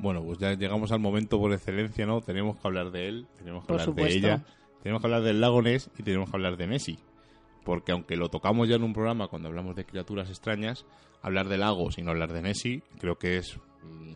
Bueno, 0.00 0.22
pues 0.22 0.38
ya 0.38 0.54
llegamos 0.54 0.92
al 0.92 1.00
momento 1.00 1.38
por 1.38 1.52
excelencia, 1.52 2.06
¿no? 2.06 2.22
Tenemos 2.22 2.56
que 2.56 2.66
hablar 2.66 2.90
de 2.90 3.08
él, 3.08 3.26
tenemos 3.36 3.64
que 3.64 3.68
por 3.68 3.74
hablar 3.74 3.86
supuesto. 3.86 4.12
de 4.12 4.18
ella, 4.18 4.44
tenemos 4.82 5.02
que 5.02 5.06
hablar 5.06 5.22
del 5.22 5.40
lago 5.40 5.60
Ness 5.60 5.90
y 5.98 6.02
tenemos 6.02 6.30
que 6.30 6.36
hablar 6.36 6.56
de 6.56 6.66
Nessie. 6.66 6.98
Porque 7.64 7.92
aunque 7.92 8.16
lo 8.16 8.30
tocamos 8.30 8.68
ya 8.68 8.76
en 8.76 8.82
un 8.82 8.94
programa 8.94 9.28
cuando 9.28 9.48
hablamos 9.48 9.76
de 9.76 9.84
criaturas 9.84 10.30
extrañas, 10.30 10.86
hablar 11.20 11.48
de 11.48 11.58
lagos 11.58 11.98
y 11.98 12.02
no 12.02 12.12
hablar 12.12 12.32
de 12.32 12.40
Nessie 12.40 12.82
creo 12.98 13.18
que 13.18 13.36
es 13.36 13.58
mm, 13.82 14.12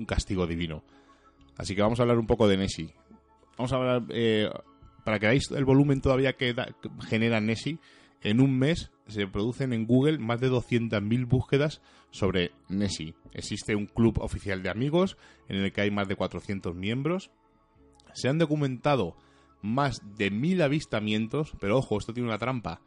un 0.00 0.04
castigo 0.06 0.46
divino. 0.46 0.82
Así 1.56 1.74
que 1.74 1.82
vamos 1.82 1.98
a 2.00 2.02
hablar 2.02 2.18
un 2.18 2.26
poco 2.26 2.46
de 2.46 2.58
Nessie. 2.58 2.92
Vamos 3.56 3.72
a 3.72 3.76
hablar, 3.76 4.02
eh, 4.10 4.50
para 5.04 5.18
que 5.18 5.26
veáis 5.26 5.50
el 5.52 5.64
volumen 5.64 6.00
todavía 6.00 6.34
que, 6.34 6.52
da, 6.52 6.66
que 6.66 6.90
genera 7.08 7.40
Nessie, 7.40 7.78
en 8.24 8.40
un 8.40 8.58
mes 8.58 8.90
se 9.06 9.26
producen 9.26 9.72
en 9.72 9.86
Google 9.86 10.18
más 10.18 10.40
de 10.40 10.50
200.000 10.50 11.28
búsquedas 11.28 11.82
sobre 12.10 12.52
Nessie. 12.68 13.14
Existe 13.32 13.76
un 13.76 13.86
club 13.86 14.18
oficial 14.20 14.62
de 14.62 14.70
amigos 14.70 15.16
en 15.48 15.56
el 15.56 15.72
que 15.72 15.82
hay 15.82 15.90
más 15.90 16.08
de 16.08 16.16
400 16.16 16.74
miembros. 16.74 17.30
Se 18.14 18.28
han 18.28 18.38
documentado 18.38 19.16
más 19.60 20.00
de 20.16 20.32
1.000 20.32 20.62
avistamientos, 20.62 21.52
pero 21.60 21.78
ojo, 21.78 21.98
esto 21.98 22.14
tiene 22.14 22.28
una 22.28 22.38
trampa, 22.38 22.80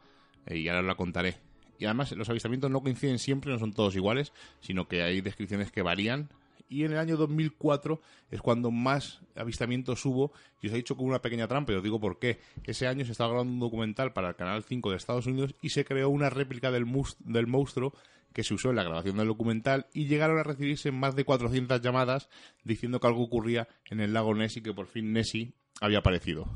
eh, 0.46 0.58
y 0.58 0.68
ahora 0.68 0.82
la 0.82 0.96
contaré. 0.96 1.40
Y 1.78 1.84
además 1.84 2.12
los 2.12 2.28
avistamientos 2.28 2.70
no 2.70 2.80
coinciden 2.80 3.20
siempre, 3.20 3.52
no 3.52 3.58
son 3.58 3.72
todos 3.72 3.94
iguales, 3.94 4.32
sino 4.60 4.88
que 4.88 5.02
hay 5.02 5.20
descripciones 5.20 5.70
que 5.70 5.82
varían 5.82 6.30
y 6.68 6.84
en 6.84 6.92
el 6.92 6.98
año 6.98 7.16
2004 7.16 8.00
es 8.30 8.40
cuando 8.40 8.70
más 8.70 9.20
avistamientos 9.34 10.04
hubo 10.04 10.32
y 10.60 10.68
os 10.68 10.72
he 10.72 10.76
dicho 10.76 10.96
con 10.96 11.06
una 11.06 11.22
pequeña 11.22 11.48
trampa 11.48 11.72
y 11.72 11.76
os 11.76 11.82
digo 11.82 12.00
por 12.00 12.18
qué. 12.18 12.38
Ese 12.64 12.86
año 12.86 13.04
se 13.04 13.12
estaba 13.12 13.30
grabando 13.30 13.52
un 13.52 13.60
documental 13.60 14.12
para 14.12 14.28
el 14.28 14.36
Canal 14.36 14.62
5 14.64 14.90
de 14.90 14.96
Estados 14.96 15.26
Unidos 15.26 15.54
y 15.62 15.70
se 15.70 15.84
creó 15.84 16.10
una 16.10 16.30
réplica 16.30 16.70
del, 16.70 16.86
del 17.20 17.46
monstruo 17.46 17.92
que 18.32 18.44
se 18.44 18.54
usó 18.54 18.70
en 18.70 18.76
la 18.76 18.84
grabación 18.84 19.16
del 19.16 19.28
documental 19.28 19.86
y 19.92 20.06
llegaron 20.06 20.38
a 20.38 20.42
recibirse 20.42 20.92
más 20.92 21.16
de 21.16 21.24
400 21.24 21.80
llamadas 21.80 22.28
diciendo 22.64 23.00
que 23.00 23.06
algo 23.06 23.22
ocurría 23.22 23.68
en 23.86 24.00
el 24.00 24.12
lago 24.12 24.34
Nessie 24.34 24.62
que 24.62 24.74
por 24.74 24.86
fin 24.86 25.12
Nessie 25.12 25.54
había 25.80 25.98
aparecido. 25.98 26.46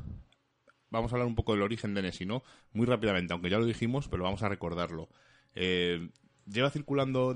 Vamos 0.89 1.11
a 1.11 1.15
hablar 1.15 1.27
un 1.27 1.35
poco 1.35 1.53
del 1.53 1.63
origen 1.63 1.95
de 1.95 2.03
Nessie, 2.03 2.27
¿no? 2.27 2.43
Muy 2.71 2.85
rápidamente, 2.85 3.33
aunque 3.33 3.49
ya 3.49 3.57
lo 3.57 3.65
dijimos, 3.65 4.07
pero 4.07 4.23
vamos 4.23 4.43
a 4.43 4.49
recordarlo. 4.49 5.09
Eh, 5.55 6.09
lleva 6.45 6.69
circulando 6.69 7.35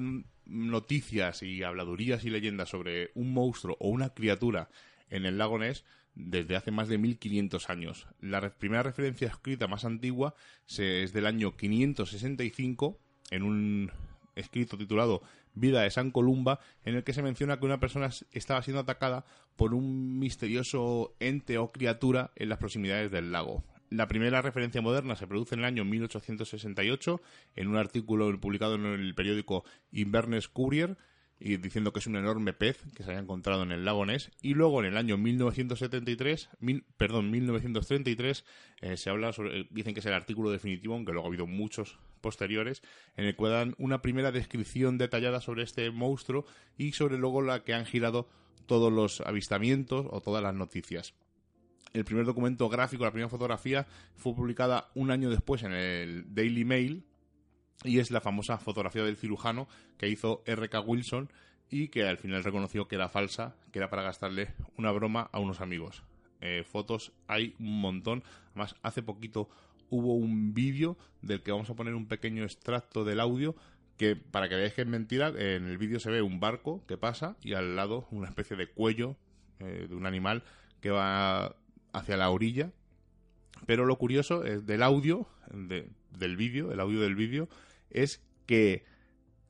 noticias 0.49 1.43
y 1.43 1.63
habladurías 1.63 2.23
y 2.25 2.29
leyendas 2.29 2.69
sobre 2.69 3.11
un 3.15 3.33
monstruo 3.33 3.77
o 3.79 3.89
una 3.89 4.09
criatura 4.09 4.69
en 5.09 5.25
el 5.25 5.37
lago 5.37 5.59
Ness 5.59 5.83
desde 6.15 6.55
hace 6.55 6.71
más 6.71 6.87
de 6.87 6.97
1500 6.97 7.69
años. 7.69 8.07
La 8.19 8.57
primera 8.57 8.83
referencia 8.83 9.27
escrita 9.27 9.67
más 9.67 9.85
antigua 9.85 10.35
se, 10.65 11.03
es 11.03 11.13
del 11.13 11.27
año 11.27 11.55
565 11.55 12.99
en 13.31 13.43
un 13.43 13.91
escrito 14.35 14.77
titulado 14.77 15.21
Vida 15.53 15.81
de 15.81 15.91
San 15.91 16.11
Columba, 16.11 16.59
en 16.85 16.95
el 16.95 17.03
que 17.03 17.13
se 17.13 17.23
menciona 17.23 17.59
que 17.59 17.65
una 17.65 17.79
persona 17.79 18.09
estaba 18.31 18.61
siendo 18.61 18.81
atacada 18.81 19.25
por 19.55 19.73
un 19.73 20.19
misterioso 20.19 21.15
ente 21.19 21.57
o 21.57 21.71
criatura 21.71 22.31
en 22.35 22.49
las 22.49 22.59
proximidades 22.59 23.11
del 23.11 23.31
lago. 23.31 23.63
La 23.89 24.07
primera 24.09 24.41
referencia 24.41 24.81
moderna 24.81 25.15
se 25.15 25.27
produce 25.27 25.55
en 25.55 25.59
el 25.59 25.65
año 25.65 25.85
1868 25.85 27.21
en 27.55 27.67
un 27.69 27.77
artículo 27.77 28.37
publicado 28.37 28.75
en 28.75 28.85
el 28.85 29.15
periódico 29.15 29.63
Inverness 29.91 30.49
Courier 30.49 30.97
y 31.39 31.55
diciendo 31.57 31.93
que 31.93 31.99
es 31.99 32.07
un 32.07 32.17
enorme 32.17 32.51
pez 32.51 32.83
que 32.95 33.03
se 33.03 33.11
había 33.11 33.21
encontrado 33.21 33.63
en 33.63 33.71
el 33.71 33.85
lago 33.85 34.05
Ness. 34.05 34.31
Y 34.41 34.55
luego 34.55 34.81
en 34.81 34.87
el 34.87 34.97
año 34.97 35.17
1973 35.17 36.49
mil, 36.59 36.83
perdón 36.97 37.31
1933 37.31 38.43
eh, 38.81 38.97
se 38.97 39.09
habla 39.09 39.31
sobre 39.31 39.67
dicen 39.69 39.93
que 39.93 40.01
es 40.01 40.05
el 40.05 40.13
artículo 40.13 40.51
definitivo 40.51 40.95
aunque 40.95 41.13
luego 41.13 41.27
ha 41.27 41.29
habido 41.29 41.47
muchos 41.47 41.97
posteriores 42.19 42.81
en 43.15 43.25
el 43.25 43.37
que 43.37 43.47
dan 43.47 43.75
una 43.77 44.01
primera 44.01 44.33
descripción 44.33 44.97
detallada 44.97 45.39
sobre 45.39 45.63
este 45.63 45.91
monstruo 45.91 46.45
y 46.77 46.91
sobre 46.91 47.17
luego 47.17 47.41
la 47.41 47.63
que 47.63 47.73
han 47.73 47.85
girado 47.85 48.27
todos 48.65 48.91
los 48.91 49.21
avistamientos 49.21 50.07
o 50.09 50.19
todas 50.19 50.43
las 50.43 50.55
noticias 50.55 51.13
el 51.97 52.05
primer 52.05 52.25
documento 52.25 52.69
gráfico, 52.69 53.03
la 53.03 53.11
primera 53.11 53.29
fotografía, 53.29 53.85
fue 54.15 54.35
publicada 54.35 54.89
un 54.95 55.11
año 55.11 55.29
después 55.29 55.63
en 55.63 55.73
el 55.73 56.33
Daily 56.33 56.65
Mail 56.65 57.05
y 57.83 57.99
es 57.99 58.11
la 58.11 58.21
famosa 58.21 58.57
fotografía 58.57 59.03
del 59.03 59.17
cirujano 59.17 59.67
que 59.97 60.07
hizo 60.07 60.43
R.K. 60.45 60.79
Wilson 60.81 61.29
y 61.69 61.89
que 61.89 62.07
al 62.07 62.17
final 62.17 62.43
reconoció 62.43 62.87
que 62.87 62.95
era 62.95 63.09
falsa, 63.09 63.55
que 63.71 63.79
era 63.79 63.89
para 63.89 64.03
gastarle 64.03 64.53
una 64.77 64.91
broma 64.91 65.29
a 65.31 65.39
unos 65.39 65.61
amigos. 65.61 66.03
Eh, 66.41 66.63
fotos 66.63 67.11
hay 67.27 67.55
un 67.59 67.81
montón. 67.81 68.23
Además, 68.49 68.75
hace 68.83 69.03
poquito 69.03 69.49
hubo 69.89 70.15
un 70.15 70.53
vídeo 70.53 70.97
del 71.21 71.41
que 71.41 71.51
vamos 71.51 71.69
a 71.69 71.75
poner 71.75 71.95
un 71.95 72.07
pequeño 72.07 72.43
extracto 72.43 73.03
del 73.03 73.19
audio 73.19 73.55
que 73.97 74.15
para 74.15 74.47
que 74.47 74.55
veáis 74.55 74.73
que 74.73 74.81
es 74.81 74.87
mentira, 74.87 75.29
en 75.29 75.67
el 75.67 75.77
vídeo 75.77 75.99
se 75.99 76.11
ve 76.11 76.21
un 76.21 76.39
barco 76.39 76.85
que 76.87 76.97
pasa 76.97 77.35
y 77.41 77.53
al 77.53 77.75
lado 77.75 78.07
una 78.11 78.27
especie 78.27 78.55
de 78.55 78.67
cuello 78.67 79.15
eh, 79.59 79.87
de 79.89 79.95
un 79.95 80.05
animal 80.05 80.43
que 80.81 80.91
va 80.91 81.55
hacia 81.97 82.17
la 82.17 82.29
orilla. 82.29 82.71
Pero 83.65 83.85
lo 83.85 83.97
curioso 83.97 84.43
es 84.43 84.65
del 84.65 84.83
audio, 84.83 85.27
del 85.51 86.37
vídeo, 86.37 86.71
el 86.71 86.79
audio 86.79 87.01
del 87.01 87.15
vídeo, 87.15 87.49
es 87.89 88.23
que 88.45 88.85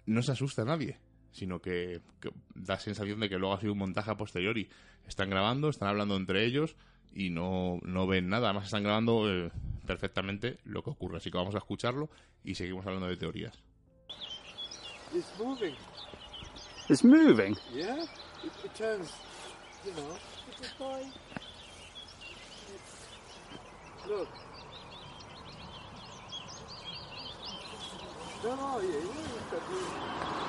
no 0.06 0.22
se 0.22 0.32
asusta 0.32 0.62
a 0.62 0.66
nadie, 0.66 0.98
sino 1.32 1.62
que, 1.62 2.02
que, 2.22 2.32
da 2.56 2.80
sensación 2.80 3.20
de 3.20 3.30
que 3.30 3.38
luego 3.38 3.54
ha 3.54 3.60
sido 3.60 3.74
un 3.74 3.80
montaje 3.80 4.10
a 4.10 4.18
posteriori. 4.18 4.70
Están 5.08 5.30
grabando, 5.30 5.70
están 5.70 5.90
hablando 5.90 6.16
entre 6.16 6.46
ellos 6.46 6.76
y 7.14 7.30
no, 7.30 7.80
no 7.84 8.08
ven 8.08 8.30
nada. 8.30 8.50
Además 8.50 8.66
están 8.66 8.84
grabando 8.84 9.30
eh, 9.30 9.52
perfectamente 9.86 10.60
lo 10.64 10.84
que 10.84 10.92
ocurre. 10.92 11.18
Así 11.18 11.30
que 11.30 11.38
vamos 11.38 11.56
a 11.56 11.60
escucharlo 11.60 12.10
y 12.44 12.56
seguimos 12.56 12.86
hablando 12.86 13.08
de 13.08 13.18
teorías. 13.18 13.58
It's 15.14 15.34
moving. 15.40 15.76
It's 16.90 17.04
moving? 17.04 17.56
Yeah. 17.74 18.04
It, 18.44 18.52
it 18.64 18.74
turns, 18.76 19.12
you 19.86 19.92
know. 19.94 20.18
Look. 24.08 24.30
No, 28.44 28.56
no, 28.56 28.80
yeah, 28.82 29.00
yeah, 29.00 30.47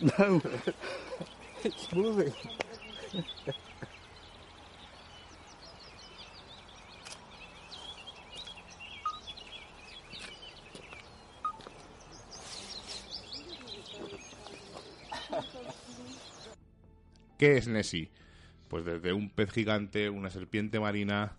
No. 0.00 0.40
it's. 1.64 1.88
¿Qué 17.38 17.56
es 17.56 17.68
Nessie? 17.68 18.10
Pues 18.68 18.84
desde 18.84 19.12
un 19.12 19.30
pez 19.30 19.50
gigante, 19.52 20.10
una 20.10 20.28
serpiente 20.28 20.80
marina, 20.80 21.36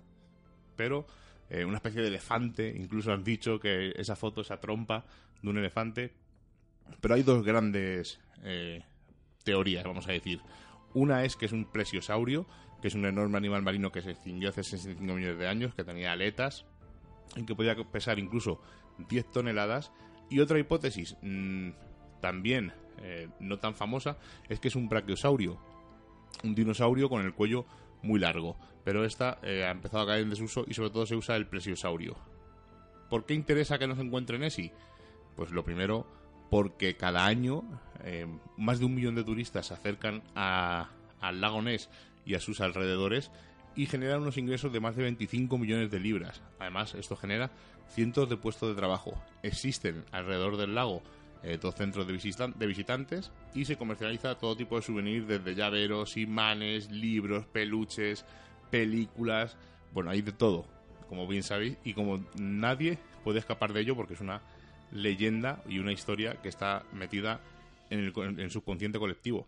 pero 0.77 1.05
eh, 1.49 1.65
una 1.65 1.75
especie 1.75 2.01
de 2.01 2.07
elefante. 2.07 2.73
Incluso 2.75 3.11
han 3.11 3.23
dicho 3.23 3.59
que 3.59 3.93
esa 3.97 4.15
foto, 4.15 4.41
esa 4.41 4.61
trompa 4.61 5.05
de 5.41 5.49
un 5.49 5.57
elefante. 5.57 6.13
Pero 7.01 7.13
hay 7.13 7.23
dos 7.23 7.43
grandes 7.43 8.19
eh, 8.43 8.83
teorías, 9.43 9.83
vamos 9.83 10.07
a 10.07 10.11
decir. 10.11 10.41
Una 10.93 11.23
es 11.23 11.35
que 11.35 11.45
es 11.45 11.51
un 11.51 11.65
plesiosaurio, 11.65 12.47
que 12.81 12.87
es 12.87 12.95
un 12.95 13.05
enorme 13.05 13.37
animal 13.37 13.61
marino 13.61 13.91
que 13.91 14.01
se 14.01 14.11
extinguió 14.11 14.49
hace 14.49 14.63
65 14.63 15.13
millones 15.13 15.37
de 15.37 15.47
años, 15.47 15.75
que 15.75 15.83
tenía 15.83 16.11
aletas 16.11 16.65
y 17.35 17.45
que 17.45 17.55
podía 17.55 17.75
pesar 17.75 18.19
incluso 18.19 18.61
10 19.09 19.31
toneladas. 19.31 19.91
Y 20.29 20.39
otra 20.39 20.59
hipótesis, 20.59 21.15
mmm, 21.21 21.69
también 22.21 22.73
eh, 23.01 23.29
no 23.39 23.59
tan 23.59 23.75
famosa, 23.75 24.17
es 24.47 24.59
que 24.59 24.67
es 24.67 24.75
un 24.75 24.89
brachiosaurio, 24.89 25.59
un 26.43 26.55
dinosaurio 26.55 27.09
con 27.09 27.25
el 27.25 27.33
cuello 27.33 27.65
muy 28.01 28.19
largo. 28.19 28.57
Pero 28.83 29.05
esta 29.05 29.39
eh, 29.43 29.65
ha 29.65 29.71
empezado 29.71 30.03
a 30.03 30.07
caer 30.07 30.23
en 30.23 30.29
desuso 30.29 30.65
y 30.67 30.73
sobre 30.73 30.89
todo 30.89 31.05
se 31.05 31.15
usa 31.15 31.35
el 31.35 31.47
plesiosaurio. 31.47 32.17
¿Por 33.09 33.25
qué 33.25 33.33
interesa 33.33 33.79
que 33.79 33.87
nos 33.87 33.99
encuentre 33.99 34.39
Nessie? 34.39 34.71
Pues 35.35 35.51
lo 35.51 35.63
primero, 35.63 36.05
porque 36.49 36.95
cada 36.95 37.25
año 37.25 37.63
eh, 38.03 38.25
más 38.57 38.79
de 38.79 38.85
un 38.85 38.95
millón 38.95 39.15
de 39.15 39.23
turistas 39.23 39.67
se 39.67 39.73
acercan 39.73 40.21
a- 40.35 40.89
al 41.21 41.41
lago 41.41 41.61
Ness 41.61 41.89
y 42.25 42.35
a 42.35 42.39
sus 42.39 42.61
alrededores 42.61 43.29
y 43.75 43.85
generan 43.85 44.21
unos 44.21 44.37
ingresos 44.37 44.71
de 44.73 44.79
más 44.79 44.95
de 44.95 45.03
25 45.03 45.57
millones 45.57 45.91
de 45.91 45.99
libras. 45.99 46.41
Además, 46.59 46.95
esto 46.95 47.15
genera 47.15 47.51
cientos 47.89 48.29
de 48.29 48.37
puestos 48.37 48.69
de 48.69 48.75
trabajo. 48.75 49.13
Existen 49.43 50.05
alrededor 50.11 50.57
del 50.57 50.75
lago 50.75 51.01
eh, 51.43 51.57
dos 51.61 51.75
centros 51.75 52.05
de, 52.07 52.13
visitan- 52.13 52.53
de 52.55 52.67
visitantes 52.67 53.31
y 53.53 53.63
se 53.65 53.77
comercializa 53.77 54.35
todo 54.37 54.55
tipo 54.57 54.75
de 54.75 54.81
souvenirs 54.81 55.27
desde 55.27 55.55
llaveros, 55.55 56.17
imanes, 56.17 56.89
libros, 56.91 57.45
peluches, 57.45 58.25
películas, 58.69 59.55
bueno, 59.93 60.09
hay 60.11 60.21
de 60.21 60.31
todo, 60.31 60.65
como 61.07 61.27
bien 61.27 61.43
sabéis, 61.43 61.77
y 61.83 61.93
como 61.93 62.23
nadie 62.37 62.97
puede 63.23 63.39
escapar 63.39 63.73
de 63.73 63.81
ello 63.81 63.95
porque 63.95 64.13
es 64.13 64.21
una 64.21 64.41
leyenda 64.91 65.63
y 65.67 65.79
una 65.79 65.91
historia 65.91 66.35
que 66.41 66.49
está 66.49 66.85
metida 66.93 67.41
en 67.89 67.99
el, 67.99 68.13
en 68.39 68.49
subconsciente 68.49 68.99
colectivo. 68.99 69.47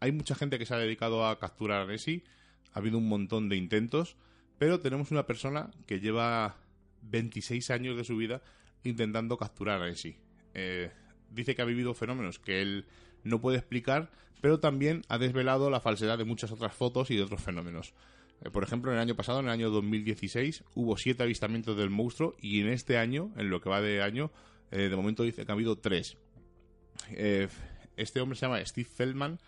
Hay 0.00 0.12
mucha 0.12 0.34
gente 0.34 0.58
que 0.58 0.66
se 0.66 0.74
ha 0.74 0.78
dedicado 0.78 1.26
a 1.26 1.38
capturar 1.38 1.82
a 1.82 1.86
Nessie, 1.86 2.24
ha 2.72 2.78
habido 2.78 2.98
un 2.98 3.08
montón 3.08 3.48
de 3.48 3.56
intentos, 3.56 4.16
pero 4.58 4.80
tenemos 4.80 5.10
una 5.10 5.26
persona 5.26 5.70
que 5.86 6.00
lleva 6.00 6.56
26 7.02 7.70
años 7.70 7.96
de 7.96 8.04
su 8.04 8.16
vida 8.16 8.42
intentando 8.82 9.36
capturar 9.36 9.82
a 9.82 9.86
Nessie. 9.86 10.18
Eh, 10.54 10.90
dice 11.30 11.54
que 11.54 11.62
ha 11.62 11.66
vivido 11.66 11.94
fenómenos 11.94 12.38
que 12.38 12.62
él 12.62 12.86
no 13.22 13.40
puede 13.40 13.58
explicar, 13.58 14.10
pero 14.40 14.60
también 14.60 15.02
ha 15.08 15.18
desvelado 15.18 15.70
la 15.70 15.80
falsedad 15.80 16.18
de 16.18 16.24
muchas 16.24 16.50
otras 16.50 16.74
fotos 16.74 17.10
y 17.10 17.16
de 17.16 17.22
otros 17.22 17.42
fenómenos. 17.42 17.94
Eh, 18.42 18.50
por 18.50 18.62
ejemplo, 18.62 18.90
en 18.90 18.96
el 18.96 19.02
año 19.02 19.14
pasado, 19.14 19.40
en 19.40 19.46
el 19.46 19.52
año 19.52 19.70
2016, 19.70 20.64
hubo 20.74 20.96
siete 20.96 21.22
avistamientos 21.22 21.76
del 21.76 21.90
monstruo 21.90 22.34
y 22.40 22.60
en 22.60 22.68
este 22.68 22.98
año, 22.98 23.32
en 23.36 23.50
lo 23.50 23.60
que 23.60 23.70
va 23.70 23.80
de 23.80 24.02
año, 24.02 24.30
eh, 24.70 24.88
de 24.88 24.96
momento 24.96 25.22
dice 25.22 25.44
que 25.44 25.52
ha 25.52 25.54
habido 25.54 25.76
tres. 25.76 26.16
Eh, 27.10 27.48
este 27.96 28.20
hombre 28.20 28.36
se 28.36 28.46
llama 28.46 28.64
Steve 28.64 28.88
Feldman 28.88 29.38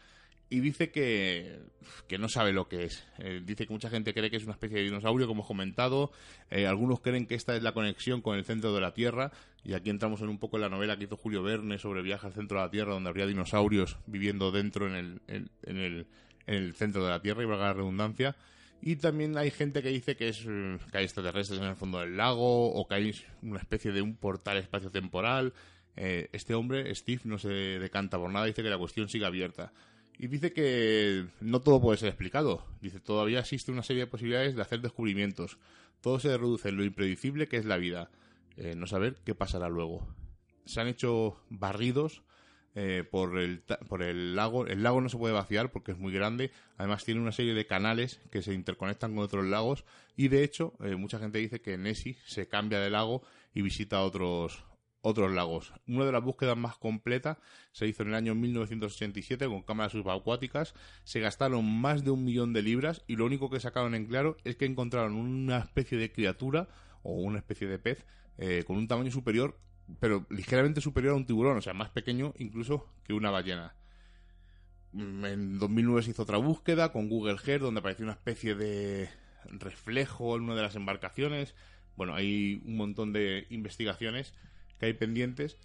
y 0.49 0.61
dice 0.61 0.91
que, 0.91 1.59
que 2.07 2.19
no 2.19 2.29
sabe 2.29 2.53
lo 2.53 2.69
que 2.69 2.85
es. 2.85 3.05
Dice 3.45 3.67
que 3.67 3.73
mucha 3.73 3.91
gente 3.91 4.15
cree 4.15 4.31
que 4.31 4.37
es 4.37 4.45
una 4.45 4.53
especie 4.53 4.79
de 4.79 4.85
dinosaurio, 4.85 5.27
como 5.27 5.41
hemos 5.41 5.49
comentado. 5.49 6.13
Algunos 6.51 7.01
creen 7.01 7.27
que 7.27 7.35
esta 7.35 7.57
es 7.57 7.65
la 7.65 7.75
conexión 7.75 8.23
con 8.23 8.39
el 8.39 8.45
centro 8.45 8.73
de 8.73 8.81
la 8.81 8.95
Tierra. 8.95 9.33
Y 9.65 9.75
aquí 9.75 9.91
entramos 9.91 10.21
en 10.21 10.29
un 10.29 10.39
poco 10.39 10.59
en 10.59 10.61
la 10.61 10.69
novela 10.69 10.97
que 10.97 11.07
hizo 11.07 11.17
Julio 11.17 11.43
Verne 11.43 11.79
sobre 11.79 12.01
viaje 12.03 12.29
al 12.29 12.33
centro 12.33 12.59
de 12.59 12.65
la 12.67 12.71
Tierra, 12.71 12.93
donde 12.93 13.09
habría 13.09 13.27
dinosaurios 13.27 13.97
viviendo 14.07 14.53
dentro 14.53 14.87
en 14.87 14.95
el, 14.95 15.23
en 15.27 15.51
el, 15.79 16.07
en 16.47 16.55
el 16.55 16.77
centro 16.77 17.03
de 17.03 17.11
la 17.11 17.21
Tierra, 17.21 17.43
y 17.43 17.47
valga 17.47 17.65
la 17.65 17.73
redundancia. 17.73 18.37
Y 18.81 18.97
también 18.97 19.37
hay 19.37 19.51
gente 19.51 19.83
que 19.83 19.89
dice 19.89 20.17
que, 20.17 20.29
es, 20.29 20.45
eh, 20.47 20.79
que 20.91 20.99
hay 20.99 21.05
extraterrestres 21.05 21.61
en 21.61 21.67
el 21.67 21.77
fondo 21.77 21.99
del 21.99 22.17
lago 22.17 22.73
o 22.73 22.87
que 22.87 22.95
hay 22.95 23.15
una 23.43 23.59
especie 23.59 23.93
de 23.93 24.03
un 24.03 24.17
portal 24.17 24.59
espacio-temporal. 24.59 25.53
Eh, 25.97 26.29
este 26.33 26.55
hombre, 26.55 26.95
Steve, 26.95 27.23
no 27.25 27.39
se 27.39 27.49
decanta 27.49 28.19
por 28.19 28.31
nada, 28.31 28.47
dice 28.47 28.63
que 28.63 28.71
la 28.71 28.79
cuestión 28.79 29.09
sigue 29.09 29.27
abierta. 29.27 29.73
Y 30.19 30.29
dice 30.29 30.53
que 30.53 31.27
no 31.41 31.61
todo 31.61 31.81
puede 31.81 31.99
ser 31.99 32.09
explicado. 32.09 32.65
Dice, 32.81 33.01
todavía 33.01 33.41
existe 33.41 33.73
una 33.73 33.83
serie 33.83 34.05
de 34.05 34.07
posibilidades 34.07 34.57
de 34.57 34.63
hacer 34.63 34.81
descubrimientos. 34.81 35.59
Todo 36.01 36.21
se 36.21 36.37
reduce 36.37 36.69
en 36.69 36.77
lo 36.77 36.85
impredecible 36.85 37.49
que 37.49 37.57
es 37.57 37.65
la 37.65 37.77
vida. 37.77 38.11
Eh, 38.57 38.75
no 38.77 38.87
saber 38.87 39.17
qué 39.25 39.35
pasará 39.35 39.69
luego. 39.69 40.07
Se 40.65 40.81
han 40.81 40.89
hecho 40.89 41.43
barridos 41.51 42.23
eh, 42.79 43.05
por, 43.11 43.39
el, 43.39 43.63
por 43.89 44.03
el 44.03 44.37
lago. 44.37 44.67
El 44.67 44.83
lago 44.83 45.01
no 45.01 45.09
se 45.09 45.17
puede 45.17 45.33
vaciar 45.33 45.73
porque 45.73 45.93
es 45.93 45.99
muy 45.99 46.13
grande. 46.13 46.51
Además 46.77 47.07
tiene 47.07 47.23
una 47.23 47.33
serie 47.33 47.55
de 47.55 47.67
canales 47.67 48.21
que 48.31 48.43
se 48.43 48.53
interconectan 48.53 49.15
con 49.15 49.25
otros 49.25 49.47
lagos. 49.47 49.87
Y 50.15 50.29
de 50.29 50.45
hecho, 50.45 50.75
eh, 50.85 50.95
mucha 50.95 51.19
gente 51.19 51.39
dice 51.39 51.63
que 51.63 51.79
Nessie 51.79 52.19
se 52.27 52.49
cambia 52.49 52.79
de 52.79 52.91
lago 52.91 53.23
y 53.55 53.63
visita 53.63 54.03
otros, 54.03 54.63
otros 55.01 55.33
lagos. 55.33 55.73
Una 55.89 56.05
de 56.05 56.13
las 56.13 56.23
búsquedas 56.23 56.59
más 56.59 56.77
completas 56.77 57.39
se 57.73 57.87
hizo 57.87 58.03
en 58.03 58.11
el 58.11 58.15
año 58.15 58.35
1987 58.35 59.47
con 59.47 59.63
cámaras 59.63 59.93
subacuáticas. 59.93 60.75
Se 61.03 61.19
gastaron 61.19 61.65
más 61.65 62.05
de 62.05 62.11
un 62.11 62.27
millón 62.27 62.53
de 62.53 62.61
libras 62.61 63.05
y 63.07 63.17
lo 63.17 63.25
único 63.25 63.49
que 63.49 63.59
sacaron 63.59 63.95
en 63.95 64.05
claro 64.05 64.37
es 64.45 64.57
que 64.57 64.67
encontraron 64.67 65.15
una 65.15 65.61
especie 65.61 65.97
de 65.97 66.13
criatura 66.13 66.69
o 67.03 67.15
una 67.15 67.39
especie 67.39 67.69
de 67.69 67.79
pez 67.79 68.05
eh, 68.37 68.65
con 68.67 68.77
un 68.77 68.87
tamaño 68.87 69.11
superior, 69.11 69.59
pero 70.01 70.27
ligeramente 70.31 70.81
superior 70.81 71.15
a 71.15 71.17
un 71.17 71.27
tiburón, 71.27 71.57
o 71.59 71.63
sea, 71.63 71.75
más 71.75 71.91
pequeño 71.91 72.35
incluso 72.39 72.87
que 73.05 73.13
una 73.13 73.31
ballena. 73.31 73.75
Mm, 74.93 75.25
En 75.25 75.59
2009 75.59 76.03
se 76.03 76.11
hizo 76.11 76.23
otra 76.23 76.39
búsqueda 76.39 76.93
con 76.93 77.09
Google 77.09 77.39
Earth 77.47 77.63
donde 77.63 77.81
apareció 77.81 78.05
una 78.05 78.13
especie 78.15 78.55
de 78.55 79.09
reflejo 79.45 80.37
en 80.37 80.43
una 80.43 80.55
de 80.55 80.63
las 80.63 80.77
embarcaciones. 80.77 81.55
Bueno, 81.97 82.15
hay 82.15 82.63
un 82.65 82.77
montón 82.77 83.13
de 83.13 83.47
investigaciones 83.51 84.35
que 84.79 84.87
hay 84.87 84.93
pendientes 84.93 85.59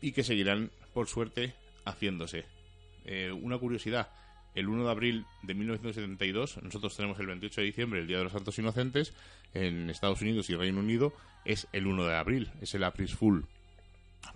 y 0.00 0.12
que 0.12 0.24
seguirán, 0.24 0.70
por 0.92 1.06
suerte, 1.06 1.54
haciéndose. 1.84 2.44
Eh, 3.04 3.32
una 3.32 3.58
curiosidad, 3.58 4.10
el 4.54 4.68
1 4.68 4.84
de 4.84 4.90
abril 4.90 5.26
de 5.42 5.54
1972, 5.54 6.62
nosotros 6.62 6.96
tenemos 6.96 7.18
el 7.18 7.26
28 7.26 7.60
de 7.60 7.66
diciembre, 7.66 8.00
el 8.00 8.06
Día 8.06 8.18
de 8.18 8.24
los 8.24 8.32
Santos 8.32 8.58
Inocentes, 8.58 9.14
en 9.54 9.90
Estados 9.90 10.20
Unidos 10.22 10.48
y 10.50 10.56
Reino 10.56 10.80
Unido 10.80 11.12
es 11.44 11.68
el 11.72 11.86
1 11.86 12.04
de 12.04 12.16
abril, 12.16 12.50
es 12.60 12.74
el 12.74 12.84
April 12.84 13.08
Fool. 13.08 13.46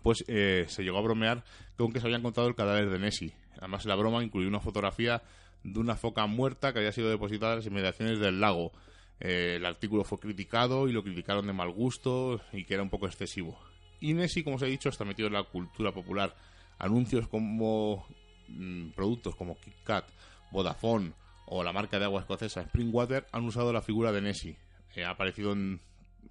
Pues 0.02 0.24
eh, 0.26 0.64
se 0.68 0.82
llegó 0.82 0.98
a 0.98 1.02
bromear 1.02 1.44
con 1.76 1.92
que 1.92 2.00
se 2.00 2.06
había 2.06 2.18
encontrado 2.18 2.48
el 2.48 2.54
cadáver 2.54 2.90
de 2.90 2.98
Nessie. 2.98 3.34
Además, 3.58 3.84
la 3.84 3.94
broma 3.94 4.22
incluyó 4.22 4.48
una 4.48 4.60
fotografía 4.60 5.22
de 5.62 5.78
una 5.78 5.96
foca 5.96 6.26
muerta 6.26 6.72
que 6.72 6.80
había 6.80 6.92
sido 6.92 7.08
depositada 7.08 7.52
en 7.52 7.58
las 7.58 7.66
inmediaciones 7.66 8.18
del 8.18 8.40
lago. 8.40 8.72
Eh, 9.20 9.54
el 9.56 9.64
artículo 9.64 10.04
fue 10.04 10.18
criticado 10.18 10.88
y 10.88 10.92
lo 10.92 11.02
criticaron 11.02 11.46
de 11.46 11.52
mal 11.52 11.70
gusto 11.70 12.40
y 12.52 12.64
que 12.64 12.74
era 12.74 12.82
un 12.82 12.90
poco 12.90 13.06
excesivo. 13.06 13.58
Y 14.00 14.12
Nessie, 14.12 14.44
como 14.44 14.56
os 14.56 14.62
he 14.62 14.66
dicho, 14.66 14.88
está 14.88 15.04
metido 15.04 15.28
en 15.28 15.34
la 15.34 15.44
cultura 15.44 15.92
popular. 15.92 16.34
Anuncios 16.78 17.28
como 17.28 18.06
mm, 18.48 18.90
productos 18.90 19.34
como 19.36 19.58
Kit 19.60 19.74
Kat, 19.84 20.04
Vodafone 20.50 21.12
o 21.46 21.62
la 21.62 21.72
marca 21.72 21.98
de 21.98 22.04
agua 22.04 22.20
escocesa 22.20 22.62
Springwater 22.62 23.26
han 23.32 23.44
usado 23.44 23.72
la 23.72 23.82
figura 23.82 24.12
de 24.12 24.20
Nessie. 24.22 24.56
Eh, 24.94 25.04
ha 25.04 25.10
aparecido 25.10 25.52
en, 25.52 25.80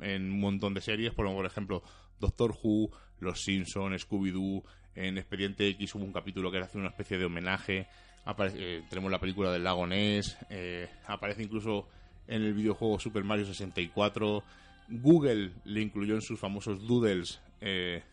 en 0.02 0.32
un 0.32 0.40
montón 0.40 0.74
de 0.74 0.82
series, 0.82 1.14
por, 1.14 1.26
por 1.34 1.46
ejemplo, 1.46 1.84
Doctor 2.20 2.56
Who, 2.64 2.90
Los 3.20 3.42
Simpson, 3.44 3.94
Scooby-Doo. 3.94 4.64
En 4.96 5.18
Expediente 5.18 5.68
X 5.70 5.96
hubo 5.96 6.06
un 6.06 6.14
capítulo 6.14 6.50
que 6.52 6.58
era 6.58 6.66
hacer 6.68 6.80
una 6.80 6.90
especie 6.90 7.18
de 7.18 7.26
homenaje. 7.26 7.88
Apare- 8.26 8.54
eh, 8.56 8.84
tenemos 8.90 9.12
la 9.12 9.20
película 9.20 9.52
del 9.52 9.64
lago 9.64 9.86
Ness. 9.86 10.38
eh, 10.50 10.90
aparece 11.08 11.44
incluso 11.44 11.88
en 12.28 12.42
el 12.44 12.54
videojuego 12.54 13.00
Super 13.00 13.24
Mario 13.24 13.46
64. 13.46 14.44
Google 14.90 15.52
le 15.66 15.82
incluyó 15.82 16.16
en 16.16 16.22
sus 16.22 16.40
famosos 16.40 16.86
doodles 16.88 17.42
eh, 17.62 18.04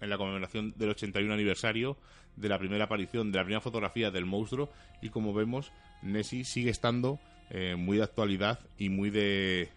en 0.00 0.10
la 0.10 0.16
conmemoración 0.18 0.74
del 0.76 0.90
81 0.90 1.32
aniversario 1.32 1.96
de 2.36 2.48
la 2.48 2.58
primera 2.58 2.84
aparición, 2.84 3.30
de 3.32 3.38
la 3.38 3.44
primera 3.44 3.60
fotografía 3.60 4.10
del 4.10 4.24
monstruo. 4.26 4.70
Y 5.00 5.08
como 5.10 5.32
vemos, 5.34 5.72
Nessie 6.02 6.44
sigue 6.44 6.70
estando 6.70 7.18
eh, 7.50 7.76
muy 7.76 7.98
de 7.98 8.04
actualidad 8.04 8.58
y 8.78 8.88
muy 8.88 9.10
de, 9.10 9.68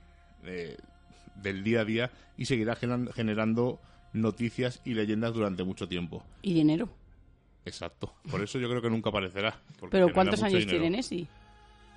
de- 0.44 0.78
del 1.42 1.64
día 1.64 1.82
a 1.82 1.86
día 1.86 2.12
y 2.38 2.46
seguirá 2.46 2.76
generando 2.76 3.80
noticias 4.14 4.82
y 4.86 4.94
leyendas 4.94 5.34
durante 5.34 5.64
mucho 5.64 5.88
tiempo. 5.88 6.24
Y 6.42 6.54
dinero. 6.54 6.88
Exacto. 7.66 8.14
Por 8.30 8.42
eso 8.42 8.60
yo 8.60 8.70
creo 8.70 8.82
que 8.82 8.90
nunca 8.90 9.10
aparecerá. 9.10 9.58
Pero 9.92 10.14
¿cuántos 10.14 10.42
años 10.44 10.60
dinero. 10.60 10.80
tiene 10.80 10.98
Nessie? 10.98 11.28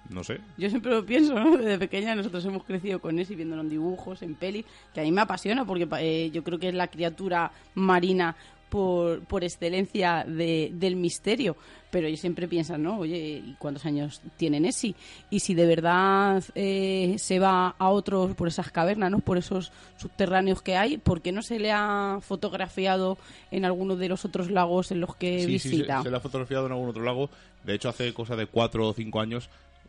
No 0.08 0.24
sé. 0.24 0.40
Yo 0.56 0.70
siempre 0.70 0.90
lo 0.92 1.04
pienso, 1.04 1.34
¿no? 1.38 1.56
Desde 1.58 1.78
pequeña 1.78 2.14
nosotros 2.14 2.42
hemos 2.46 2.64
crecido 2.64 2.98
con 3.00 3.14
Nessie, 3.16 3.36
viéndolo 3.36 3.60
en 3.62 3.68
dibujos, 3.68 4.22
en 4.22 4.34
pelis, 4.34 4.64
que 4.94 5.00
a 5.00 5.02
mí 5.02 5.12
me 5.12 5.20
apasiona 5.20 5.66
porque 5.66 5.86
eh, 6.00 6.30
yo 6.32 6.42
creo 6.42 6.58
que 6.58 6.68
es 6.68 6.74
la 6.74 6.88
criatura 6.88 7.52
marina 7.74 8.34
por, 8.68 9.20
por 9.24 9.44
excelencia 9.44 10.24
de- 10.26 10.70
del 10.74 10.96
misterio. 10.96 11.56
Pero 11.90 12.06
yo 12.06 12.18
siempre 12.18 12.46
pienso, 12.48 12.76
¿no? 12.76 12.98
Oye, 12.98 13.42
¿y 13.46 13.56
cuántos 13.58 13.86
años 13.86 14.20
tiene 14.36 14.60
Nessie? 14.60 14.94
Y 15.30 15.40
si 15.40 15.54
de 15.54 15.64
verdad 15.64 16.44
eh, 16.54 17.14
se 17.18 17.38
va 17.38 17.74
a 17.78 17.88
otros, 17.88 18.34
por 18.34 18.46
esas 18.48 18.70
cavernas, 18.70 19.10
¿no? 19.10 19.20
Por 19.20 19.38
esos 19.38 19.72
subterráneos 19.96 20.60
que 20.60 20.76
hay, 20.76 20.98
¿por 20.98 21.22
qué 21.22 21.32
no 21.32 21.40
se 21.40 21.58
le 21.58 21.72
ha 21.72 22.18
fotografiado 22.20 23.16
en 23.50 23.64
alguno 23.64 23.96
de 23.96 24.08
los 24.10 24.24
otros 24.26 24.50
lagos 24.50 24.90
en 24.92 25.00
los 25.00 25.16
que 25.16 25.38
Sí, 25.40 25.58
sí, 25.58 25.68
visita? 25.70 25.98
se, 25.98 26.04
se 26.04 26.10
la 26.10 26.18
ha 26.18 26.20
fotografiado 26.20 26.66
en 26.66 26.72
algún 26.72 26.90
otro 26.90 27.02
lago. 27.04 27.30
De 27.64 27.74
hecho, 27.74 27.88
hace 27.88 28.12
cosa 28.12 28.36
de 28.36 28.46
cuatro 28.46 28.86
o 28.88 28.92
cinco 28.92 29.20
años 29.20 29.48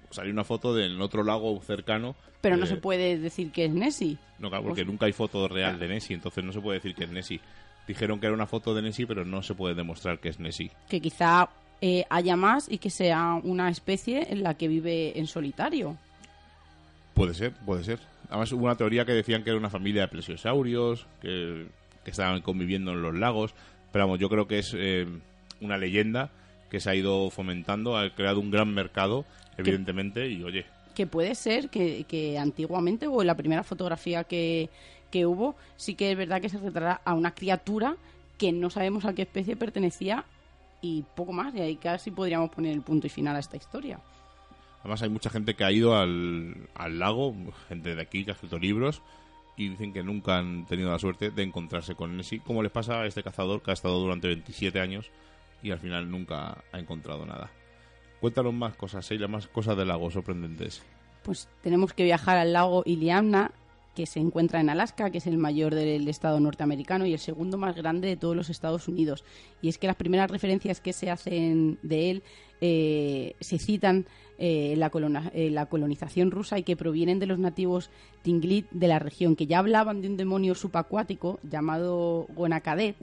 salió 0.09 0.31
una 0.31 0.43
foto 0.45 0.73
del 0.73 0.99
otro 1.01 1.23
lago 1.23 1.61
cercano. 1.61 2.15
Pero 2.41 2.55
no 2.55 2.63
eh, 2.63 2.67
se 2.67 2.77
puede 2.77 3.17
decir 3.19 3.51
que 3.51 3.65
es 3.65 3.71
Nessie. 3.71 4.17
No, 4.39 4.47
claro, 4.49 4.63
porque 4.63 4.81
Pues- 4.83 4.87
nunca 4.87 5.05
hay 5.05 5.11
foto 5.13 5.49
real 5.49 5.77
de 5.77 5.89
Nessie, 5.89 6.15
entonces 6.15 6.43
no 6.45 6.53
se 6.53 6.61
puede 6.61 6.79
decir 6.79 6.95
que 6.95 7.03
es 7.03 7.11
Nessie. 7.11 7.41
Dijeron 7.89 8.19
que 8.19 8.27
era 8.27 8.35
una 8.35 8.45
foto 8.45 8.75
de 8.75 8.83
Nessie, 8.83 9.07
pero 9.07 9.25
no 9.25 9.41
se 9.41 9.55
puede 9.55 9.73
demostrar 9.73 10.19
que 10.19 10.29
es 10.29 10.39
Nessie. 10.39 10.69
que 10.89 11.01
quizá 11.01 11.49
eh, 11.81 12.05
haya 12.11 12.35
más 12.35 12.69
y 12.69 12.77
que 12.77 12.91
sea 12.91 13.41
una 13.43 13.67
especie 13.67 14.31
en 14.31 14.43
la 14.43 14.53
que 14.53 14.67
vive 14.67 15.17
en 15.17 15.25
solitario. 15.25 15.97
Puede 17.15 17.33
ser, 17.33 17.51
puede 17.65 17.83
ser. 17.83 17.97
Además 18.29 18.51
hubo 18.51 18.65
una 18.65 18.75
teoría 18.75 19.05
que 19.05 19.13
decían 19.13 19.43
que 19.43 19.49
era 19.49 19.57
una 19.57 19.71
familia 19.71 20.03
de 20.03 20.07
plesiosaurios, 20.07 21.07
que, 21.19 21.65
que 22.03 22.11
estaban 22.11 22.43
conviviendo 22.43 22.91
en 22.91 23.01
los 23.01 23.15
lagos. 23.15 23.55
Pero 23.91 24.05
vamos, 24.05 24.19
yo 24.19 24.29
creo 24.29 24.47
que 24.47 24.59
es 24.59 24.75
eh, 24.77 25.07
una 25.59 25.79
leyenda 25.79 26.29
que 26.69 26.79
se 26.79 26.91
ha 26.91 26.95
ido 26.95 27.31
fomentando, 27.31 27.97
ha 27.97 28.13
creado 28.13 28.39
un 28.39 28.51
gran 28.51 28.71
mercado, 28.71 29.25
evidentemente, 29.57 30.29
y 30.29 30.43
oye, 30.43 30.67
que 30.93 31.07
puede 31.07 31.33
ser 31.33 31.69
que, 31.69 32.03
que 32.03 32.37
antiguamente 32.37 33.07
o 33.07 33.21
en 33.21 33.27
la 33.27 33.37
primera 33.37 33.63
fotografía 33.63 34.25
que, 34.25 34.69
que 35.11 35.25
hubo, 35.25 35.55
sí 35.77 35.95
que 35.95 36.11
es 36.11 36.17
verdad 36.17 36.41
que 36.41 36.49
se 36.49 36.57
retrata 36.57 37.01
a 37.03 37.13
una 37.13 37.33
criatura 37.33 37.95
que 38.37 38.51
no 38.51 38.69
sabemos 38.69 39.05
a 39.05 39.13
qué 39.13 39.23
especie 39.23 39.55
pertenecía 39.55 40.25
y 40.81 41.03
poco 41.15 41.33
más, 41.33 41.53
y 41.55 41.61
ahí 41.61 41.75
casi 41.75 42.11
podríamos 42.11 42.49
poner 42.51 42.73
el 42.73 42.81
punto 42.81 43.07
y 43.07 43.09
final 43.09 43.35
a 43.35 43.39
esta 43.39 43.57
historia. 43.57 43.99
Además 44.79 45.01
hay 45.01 45.09
mucha 45.09 45.29
gente 45.29 45.55
que 45.55 45.65
ha 45.65 45.71
ido 45.71 45.97
al, 45.97 46.69
al 46.73 46.99
lago, 46.99 47.35
gente 47.67 47.95
de 47.95 48.01
aquí 48.01 48.23
que 48.23 48.31
ha 48.31 48.33
escrito 48.33 48.57
libros 48.57 49.01
y 49.57 49.67
dicen 49.67 49.91
que 49.91 50.03
nunca 50.03 50.37
han 50.37 50.65
tenido 50.65 50.89
la 50.89 50.99
suerte 50.99 51.31
de 51.31 51.43
encontrarse 51.43 51.95
con 51.95 52.15
Nessie, 52.15 52.39
como 52.39 52.63
les 52.63 52.71
pasa 52.71 53.01
a 53.01 53.05
este 53.05 53.23
cazador 53.23 53.61
que 53.61 53.71
ha 53.71 53.73
estado 53.73 53.99
durante 53.99 54.27
27 54.27 54.79
años 54.79 55.11
y 55.61 55.71
al 55.71 55.79
final 55.79 56.09
nunca 56.09 56.63
ha 56.71 56.79
encontrado 56.79 57.25
nada. 57.25 57.51
Cuéntanos 58.21 58.53
más 58.53 58.75
cosas, 58.75 59.07
Sheila, 59.07 59.27
más 59.27 59.47
cosas 59.47 59.75
del 59.75 59.89
lago 59.89 60.09
sorprendentes. 60.11 60.81
Pues 61.23 61.49
tenemos 61.61 61.93
que 61.93 62.05
viajar 62.05 62.37
al 62.37 62.53
lago 62.53 62.83
Iliamna, 62.85 63.51
que 63.99 64.05
se 64.05 64.21
encuentra 64.21 64.61
en 64.61 64.69
Alaska, 64.69 65.09
que 65.09 65.17
es 65.17 65.27
el 65.27 65.37
mayor 65.37 65.75
del 65.75 66.07
estado 66.07 66.39
norteamericano 66.39 67.05
y 67.05 67.11
el 67.11 67.19
segundo 67.19 67.57
más 67.57 67.75
grande 67.75 68.07
de 68.07 68.15
todos 68.15 68.33
los 68.33 68.49
Estados 68.49 68.87
Unidos. 68.87 69.25
Y 69.61 69.67
es 69.67 69.77
que 69.77 69.87
las 69.87 69.97
primeras 69.97 70.31
referencias 70.31 70.79
que 70.79 70.93
se 70.93 71.11
hacen 71.11 71.79
de 71.83 72.09
él 72.09 72.23
eh, 72.61 73.35
se 73.41 73.59
citan 73.59 74.05
eh, 74.37 74.75
la 74.77 74.89
en 75.33 75.53
la 75.53 75.65
colonización 75.65 76.31
rusa 76.31 76.57
y 76.57 76.63
que 76.63 76.77
provienen 76.77 77.19
de 77.19 77.25
los 77.25 77.39
nativos 77.39 77.91
Tinglit 78.21 78.69
de 78.71 78.87
la 78.87 78.99
región, 78.99 79.35
que 79.35 79.47
ya 79.47 79.59
hablaban 79.59 79.99
de 79.99 80.07
un 80.07 80.15
demonio 80.15 80.55
subacuático 80.55 81.41
llamado 81.43 82.25
Gonakadet 82.33 82.95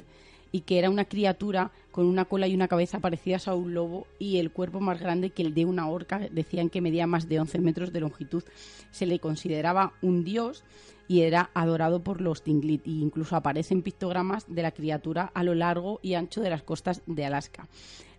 y 0.53 0.61
que 0.61 0.79
era 0.79 0.91
una 0.91 1.05
criatura 1.05 1.71
con 1.91 2.07
una 2.07 2.25
cola 2.25 2.47
y 2.47 2.55
una 2.55 2.69
cabeza 2.69 3.01
parecidas 3.01 3.49
a 3.49 3.55
un 3.55 3.75
lobo 3.75 4.07
y 4.19 4.39
el 4.39 4.51
cuerpo 4.51 4.81
más 4.81 5.01
grande 5.01 5.31
que 5.31 5.43
el 5.43 5.55
de 5.55 5.65
una 5.65 5.89
orca. 5.89 6.19
Decían 6.31 6.69
que 6.69 6.81
medía 6.81 7.07
más 7.07 7.29
de 7.29 7.41
11 7.41 7.59
metros 7.61 7.93
de 7.93 8.01
longitud. 8.01 8.45
Se 8.91 9.07
le 9.07 9.19
consideraba 9.19 9.93
un 10.03 10.25
dios 10.25 10.65
y 11.09 11.23
era 11.23 11.51
adorado 11.55 12.03
por 12.03 12.21
los 12.21 12.43
Tinglit. 12.43 12.87
E 12.87 12.91
incluso 12.91 13.37
aparecen 13.37 13.83
pictogramas 13.83 14.45
de 14.49 14.63
la 14.63 14.73
criatura 14.73 15.31
a 15.35 15.43
lo 15.43 15.55
largo 15.55 16.01
y 16.03 16.15
ancho 16.15 16.41
de 16.41 16.51
las 16.51 16.63
costas 16.63 17.03
de 17.07 17.25
Alaska. 17.25 17.69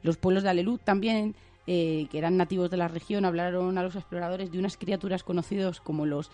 Los 0.04 0.18
pueblos 0.18 0.44
de 0.44 0.50
Alelut 0.50 0.82
también, 0.84 1.36
eh, 1.66 2.08
que 2.12 2.18
eran 2.18 2.38
nativos 2.38 2.70
de 2.70 2.78
la 2.78 2.88
región, 2.88 3.26
hablaron 3.26 3.78
a 3.78 3.84
los 3.84 3.96
exploradores 3.96 4.52
de 4.52 4.60
unas 4.60 4.78
criaturas 4.78 5.24
conocidos 5.24 5.82
como 5.82 6.06
los 6.06 6.32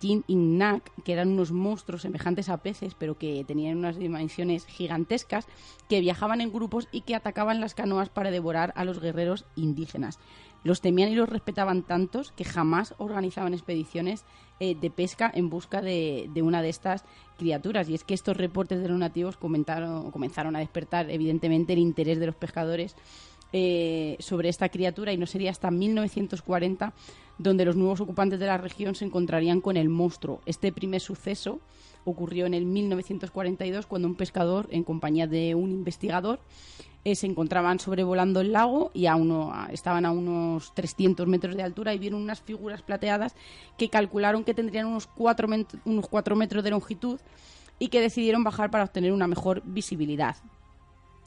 Jin 0.00 0.24
Innak, 0.26 0.90
que 1.04 1.12
eran 1.12 1.28
unos 1.30 1.52
monstruos 1.52 2.02
semejantes 2.02 2.48
a 2.48 2.58
peces, 2.58 2.94
pero 2.94 3.18
que 3.18 3.44
tenían 3.46 3.78
unas 3.78 3.96
dimensiones 3.96 4.66
gigantescas, 4.66 5.46
que 5.88 6.00
viajaban 6.00 6.40
en 6.40 6.52
grupos 6.52 6.88
y 6.92 7.00
que 7.00 7.14
atacaban 7.14 7.60
las 7.60 7.74
canoas 7.74 8.08
para 8.08 8.30
devorar 8.30 8.72
a 8.76 8.84
los 8.84 9.00
guerreros 9.00 9.46
indígenas. 9.56 10.18
Los 10.62 10.82
temían 10.82 11.10
y 11.10 11.14
los 11.14 11.28
respetaban 11.28 11.82
tantos 11.82 12.32
que 12.32 12.44
jamás 12.44 12.94
organizaban 12.98 13.54
expediciones 13.54 14.24
eh, 14.60 14.74
de 14.74 14.90
pesca 14.90 15.32
en 15.34 15.48
busca 15.48 15.80
de, 15.80 16.28
de 16.34 16.42
una 16.42 16.60
de 16.60 16.68
estas 16.68 17.04
criaturas. 17.38 17.88
Y 17.88 17.94
es 17.94 18.04
que 18.04 18.12
estos 18.12 18.36
reportes 18.36 18.82
de 18.82 18.88
los 18.88 18.98
nativos 18.98 19.38
comentaron- 19.40 20.10
comenzaron 20.10 20.54
a 20.56 20.58
despertar, 20.58 21.10
evidentemente, 21.10 21.72
el 21.72 21.78
interés 21.78 22.20
de 22.20 22.26
los 22.26 22.34
pescadores 22.36 22.94
eh, 23.52 24.16
sobre 24.20 24.48
esta 24.48 24.68
criatura 24.68 25.12
y 25.12 25.16
no 25.16 25.26
sería 25.26 25.50
hasta 25.50 25.70
1940 25.72 26.92
donde 27.42 27.64
los 27.64 27.74
nuevos 27.74 28.00
ocupantes 28.00 28.38
de 28.38 28.46
la 28.46 28.58
región 28.58 28.94
se 28.94 29.06
encontrarían 29.06 29.62
con 29.62 29.78
el 29.78 29.88
monstruo. 29.88 30.42
Este 30.44 30.72
primer 30.72 31.00
suceso 31.00 31.58
ocurrió 32.04 32.44
en 32.44 32.52
el 32.52 32.66
1942 32.66 33.86
cuando 33.86 34.08
un 34.08 34.14
pescador 34.14 34.68
en 34.70 34.84
compañía 34.84 35.26
de 35.26 35.54
un 35.54 35.70
investigador 35.70 36.40
eh, 37.04 37.14
se 37.14 37.26
encontraban 37.26 37.80
sobrevolando 37.80 38.42
el 38.42 38.52
lago 38.52 38.90
y 38.92 39.06
a 39.06 39.16
uno, 39.16 39.54
estaban 39.72 40.04
a 40.04 40.10
unos 40.10 40.74
300 40.74 41.26
metros 41.26 41.56
de 41.56 41.62
altura 41.62 41.94
y 41.94 41.98
vieron 41.98 42.20
unas 42.20 42.42
figuras 42.42 42.82
plateadas 42.82 43.34
que 43.78 43.88
calcularon 43.88 44.44
que 44.44 44.52
tendrían 44.52 44.86
unos 44.86 45.06
4, 45.06 45.48
unos 45.86 46.08
4 46.08 46.36
metros 46.36 46.62
de 46.62 46.70
longitud 46.70 47.18
y 47.78 47.88
que 47.88 48.02
decidieron 48.02 48.44
bajar 48.44 48.70
para 48.70 48.84
obtener 48.84 49.12
una 49.12 49.26
mejor 49.26 49.62
visibilidad. 49.64 50.36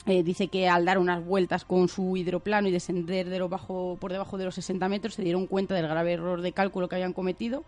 Eh, 0.06 0.22
dice 0.22 0.50
que 0.50 0.68
al 0.68 0.84
dar 0.84 0.98
unas 0.98 1.24
vueltas 1.24 1.64
con 1.64 1.88
su 1.88 2.18
hidroplano 2.18 2.68
y 2.68 2.72
descender 2.72 3.30
de 3.30 3.40
lo 3.40 3.48
bajo, 3.48 3.98
por 4.02 4.12
debajo 4.12 4.38
de 4.38 4.46
los 4.46 4.56
60 4.56 4.90
metros 4.90 5.14
se 5.14 5.24
dieron 5.24 5.48
cuenta 5.48 5.76
del 5.76 5.88
grave 5.88 6.14
error 6.14 6.42
de 6.42 6.52
cálculo 6.52 6.90
que 6.90 6.96
habían 6.96 7.14
cometido. 7.14 7.64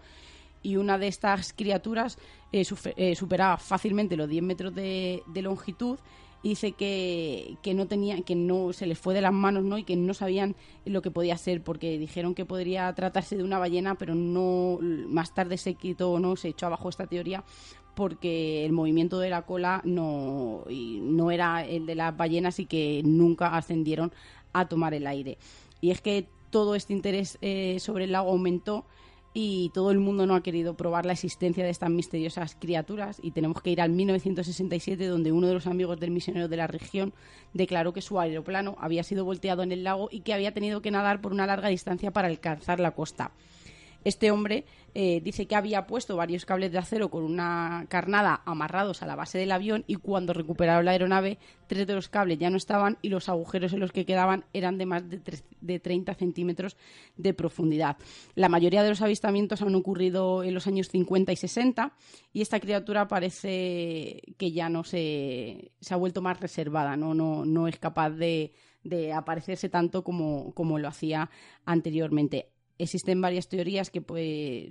Y 0.62 0.78
una 0.78 0.98
de 0.98 1.08
estas 1.08 1.54
criaturas 1.54 2.18
eh, 2.52 2.66
eh, 2.98 3.16
superaba 3.16 3.58
fácilmente 3.58 4.18
los 4.18 4.28
10 4.28 4.44
metros 4.44 4.76
de, 4.76 5.24
de 5.28 5.42
longitud. 5.42 5.98
Y 6.44 6.50
dice 6.50 6.74
que, 6.74 7.58
que 7.64 7.74
no 7.74 7.88
tenía 7.88 8.22
que 8.22 8.36
no 8.36 8.72
se 8.74 8.86
les 8.86 9.00
fue 9.00 9.16
de 9.16 9.22
las 9.22 9.34
manos 9.34 9.64
no 9.64 9.80
y 9.80 9.84
que 9.84 9.96
no 9.96 10.14
sabían 10.14 10.56
lo 10.86 11.02
que 11.02 11.10
podía 11.10 11.38
ser 11.38 11.64
porque 11.64 11.98
dijeron 11.98 12.36
que 12.36 12.46
podría 12.46 12.94
tratarse 12.94 13.36
de 13.36 13.44
una 13.44 13.58
ballena 13.58 13.96
pero 13.96 14.14
no 14.14 14.78
más 15.08 15.34
tarde 15.34 15.58
se 15.58 15.74
quitó 15.74 16.20
no 16.20 16.36
se 16.36 16.50
echó 16.50 16.68
abajo 16.68 16.90
esta 16.90 17.08
teoría 17.08 17.44
porque 17.96 18.66
el 18.66 18.74
movimiento 18.74 19.20
de 19.20 19.30
la 19.30 19.44
cola 19.44 19.82
no, 19.84 20.64
no 20.70 21.32
era 21.32 21.66
el 21.66 21.86
de 21.86 21.96
las 21.96 22.16
ballenas 22.16 22.60
y 22.60 22.66
que 22.66 23.02
nunca 23.04 23.56
ascendieron 23.56 24.12
a 24.54 24.68
tomar 24.68 24.94
el 24.94 25.08
aire. 25.08 25.38
Y 25.82 25.92
es 25.92 26.02
que 26.02 26.28
todo 26.50 26.76
este 26.76 26.94
interés 26.94 27.38
eh, 27.42 27.78
sobre 27.80 28.06
el 28.06 28.12
lago 28.12 28.32
aumentó 28.32 28.86
y 29.38 29.70
todo 29.74 29.92
el 29.92 30.00
mundo 30.00 30.26
no 30.26 30.34
ha 30.34 30.42
querido 30.42 30.76
probar 30.76 31.06
la 31.06 31.12
existencia 31.12 31.66
de 31.66 31.70
estas 31.70 31.90
misteriosas 31.90 32.56
criaturas 32.56 33.20
y 33.22 33.32
tenemos 33.32 33.62
que 33.62 33.72
ir 33.72 33.82
al 33.82 33.90
1967 33.90 35.08
donde 35.08 35.34
uno 35.34 35.48
de 35.48 35.54
los 35.54 35.68
amigos 35.68 36.00
del 36.00 36.12
misionero 36.12 36.48
de 36.48 36.56
la 36.56 36.68
región 36.68 37.14
declaró 37.54 37.92
que 37.92 38.02
su 38.02 38.18
aeroplano 38.18 38.78
había 38.80 39.04
sido 39.04 39.26
volteado 39.26 39.62
en 39.62 39.74
el 39.74 39.84
lago 39.84 40.08
y 40.10 40.22
que 40.22 40.34
había 40.34 40.54
tenido 40.54 40.82
que 40.82 40.90
nadar 40.90 41.20
por 41.20 41.34
una 41.34 41.46
larga 41.46 41.68
distancia 41.68 42.12
para 42.12 42.30
alcanzar 42.30 42.80
la 42.80 42.92
costa. 42.92 43.32
Este 44.06 44.30
hombre 44.30 44.66
eh, 44.94 45.20
dice 45.20 45.48
que 45.48 45.56
había 45.56 45.88
puesto 45.88 46.16
varios 46.16 46.46
cables 46.46 46.72
de 46.72 46.78
acero 46.78 47.10
con 47.10 47.24
una 47.24 47.88
carnada 47.90 48.44
amarrados 48.46 49.02
a 49.02 49.08
la 49.08 49.16
base 49.16 49.40
del 49.40 49.52
avión 49.52 49.84
y 49.88 49.96
cuando 49.96 50.32
recuperaron 50.32 50.86
la 50.86 50.92
aeronave, 50.92 51.40
tres 51.66 51.88
de 51.88 51.96
los 51.96 52.08
cables 52.08 52.38
ya 52.38 52.52
no 52.52 52.58
estaban 52.58 53.00
y 53.02 53.10
los 53.10 53.30
agujeros 53.30 53.74
en 53.74 53.80
los 53.80 53.92
que 53.92 54.06
quedaban 54.06 54.46
eran 54.54 54.78
de 54.78 54.86
más 54.86 55.10
de, 55.10 55.20
de 55.60 55.80
30 55.80 56.14
centímetros 56.14 56.78
de 57.18 57.34
profundidad. 57.34 57.98
La 58.36 58.48
mayoría 58.48 58.84
de 58.84 58.90
los 58.90 59.02
avistamientos 59.02 59.64
han 59.64 59.74
ocurrido 59.74 60.44
en 60.44 60.54
los 60.54 60.68
años 60.68 60.90
50 60.90 61.32
y 61.32 61.36
60 61.36 61.94
y 62.32 62.42
esta 62.44 62.60
criatura 62.60 63.08
parece 63.08 64.22
que 64.38 64.52
ya 64.52 64.70
no 64.70 64.84
se, 64.84 65.72
ha 65.90 65.96
vuelto 65.96 66.22
más 66.22 66.40
reservada, 66.40 66.96
no, 66.96 67.68
es 67.68 67.80
capaz 67.80 68.12
de, 68.12 68.54
aparecerse 69.16 69.68
tanto 69.68 70.04
como 70.04 70.78
lo 70.78 70.88
hacía 70.88 71.32
anteriormente 71.66 72.52
existen 72.78 73.22
varias 73.22 73.48
teorías 73.48 73.90
que, 73.90 74.02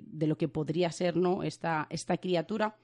de 0.06 0.26
lo 0.26 0.36
que 0.36 0.48
podría 0.48 0.90
ser 0.92 1.16
¿no? 1.16 1.42
esta, 1.42 1.86
esta 1.90 2.16
criatura. 2.16 2.76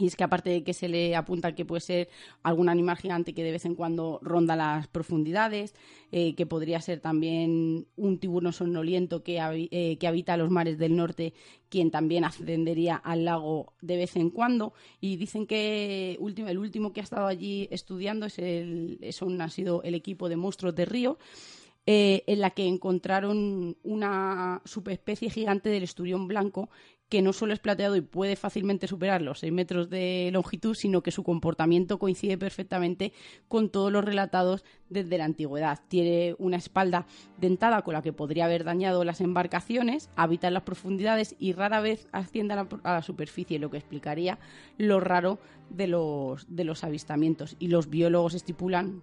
Y 0.00 0.06
es 0.06 0.16
que 0.16 0.24
aparte 0.24 0.48
de 0.48 0.64
que 0.64 0.72
se 0.72 0.88
le 0.88 1.14
apunta 1.14 1.54
que 1.54 1.66
puede 1.66 1.80
ser 1.80 2.08
algún 2.42 2.68
animal 2.68 2.96
gigante 2.96 3.34
que 3.34 3.42
de 3.42 3.50
vez 3.50 3.66
en 3.66 3.74
cuando 3.74 4.18
ronda 4.22 4.56
las 4.56 4.86
profundidades, 4.86 5.74
eh, 6.10 6.34
que 6.36 6.46
podría 6.46 6.80
ser 6.80 7.00
también 7.00 7.86
un 7.96 8.18
tiburón 8.18 8.52
somnoliento 8.52 9.22
que, 9.22 9.38
eh, 9.70 9.98
que 9.98 10.06
habita 10.06 10.38
los 10.38 10.50
mares 10.50 10.78
del 10.78 10.96
norte, 10.96 11.34
quien 11.68 11.90
también 11.90 12.24
ascendería 12.24 12.96
al 12.96 13.26
lago 13.26 13.74
de 13.82 13.98
vez 13.98 14.16
en 14.16 14.30
cuando. 14.30 14.72
Y 15.00 15.16
dicen 15.16 15.46
que 15.46 16.16
último, 16.20 16.48
el 16.48 16.58
último 16.58 16.92
que 16.92 17.00
ha 17.00 17.04
estado 17.04 17.26
allí 17.26 17.68
estudiando 17.70 18.26
es 18.26 18.38
el, 18.38 18.98
ha 19.40 19.48
sido 19.50 19.82
el 19.82 19.94
equipo 19.94 20.30
de 20.30 20.36
monstruos 20.36 20.74
de 20.76 20.84
río, 20.86 21.18
eh, 21.92 22.22
en 22.28 22.38
la 22.38 22.50
que 22.50 22.68
encontraron 22.68 23.76
una 23.82 24.62
subespecie 24.64 25.28
gigante 25.28 25.70
del 25.70 25.82
esturión 25.82 26.28
blanco 26.28 26.70
que 27.08 27.20
no 27.20 27.32
solo 27.32 27.52
es 27.52 27.58
plateado 27.58 27.96
y 27.96 28.00
puede 28.00 28.36
fácilmente 28.36 28.86
superar 28.86 29.22
los 29.22 29.40
6 29.40 29.52
metros 29.52 29.90
de 29.90 30.30
longitud, 30.32 30.76
sino 30.76 31.02
que 31.02 31.10
su 31.10 31.24
comportamiento 31.24 31.98
coincide 31.98 32.38
perfectamente 32.38 33.12
con 33.48 33.70
todos 33.70 33.90
los 33.90 34.04
relatados 34.04 34.64
desde 34.88 35.18
la 35.18 35.24
antigüedad. 35.24 35.80
Tiene 35.88 36.36
una 36.38 36.58
espalda 36.58 37.06
dentada 37.38 37.82
con 37.82 37.94
la 37.94 38.02
que 38.02 38.12
podría 38.12 38.44
haber 38.44 38.62
dañado 38.62 39.02
las 39.02 39.20
embarcaciones, 39.20 40.10
habita 40.14 40.46
en 40.46 40.54
las 40.54 40.62
profundidades 40.62 41.34
y 41.40 41.54
rara 41.54 41.80
vez 41.80 42.06
asciende 42.12 42.54
a 42.54 42.56
la, 42.56 42.68
a 42.84 42.92
la 42.92 43.02
superficie, 43.02 43.58
lo 43.58 43.72
que 43.72 43.78
explicaría 43.78 44.38
lo 44.78 45.00
raro 45.00 45.40
de 45.70 45.88
los, 45.88 46.46
de 46.54 46.62
los 46.62 46.84
avistamientos. 46.84 47.56
Y 47.58 47.66
los 47.66 47.90
biólogos 47.90 48.34
estipulan 48.34 49.02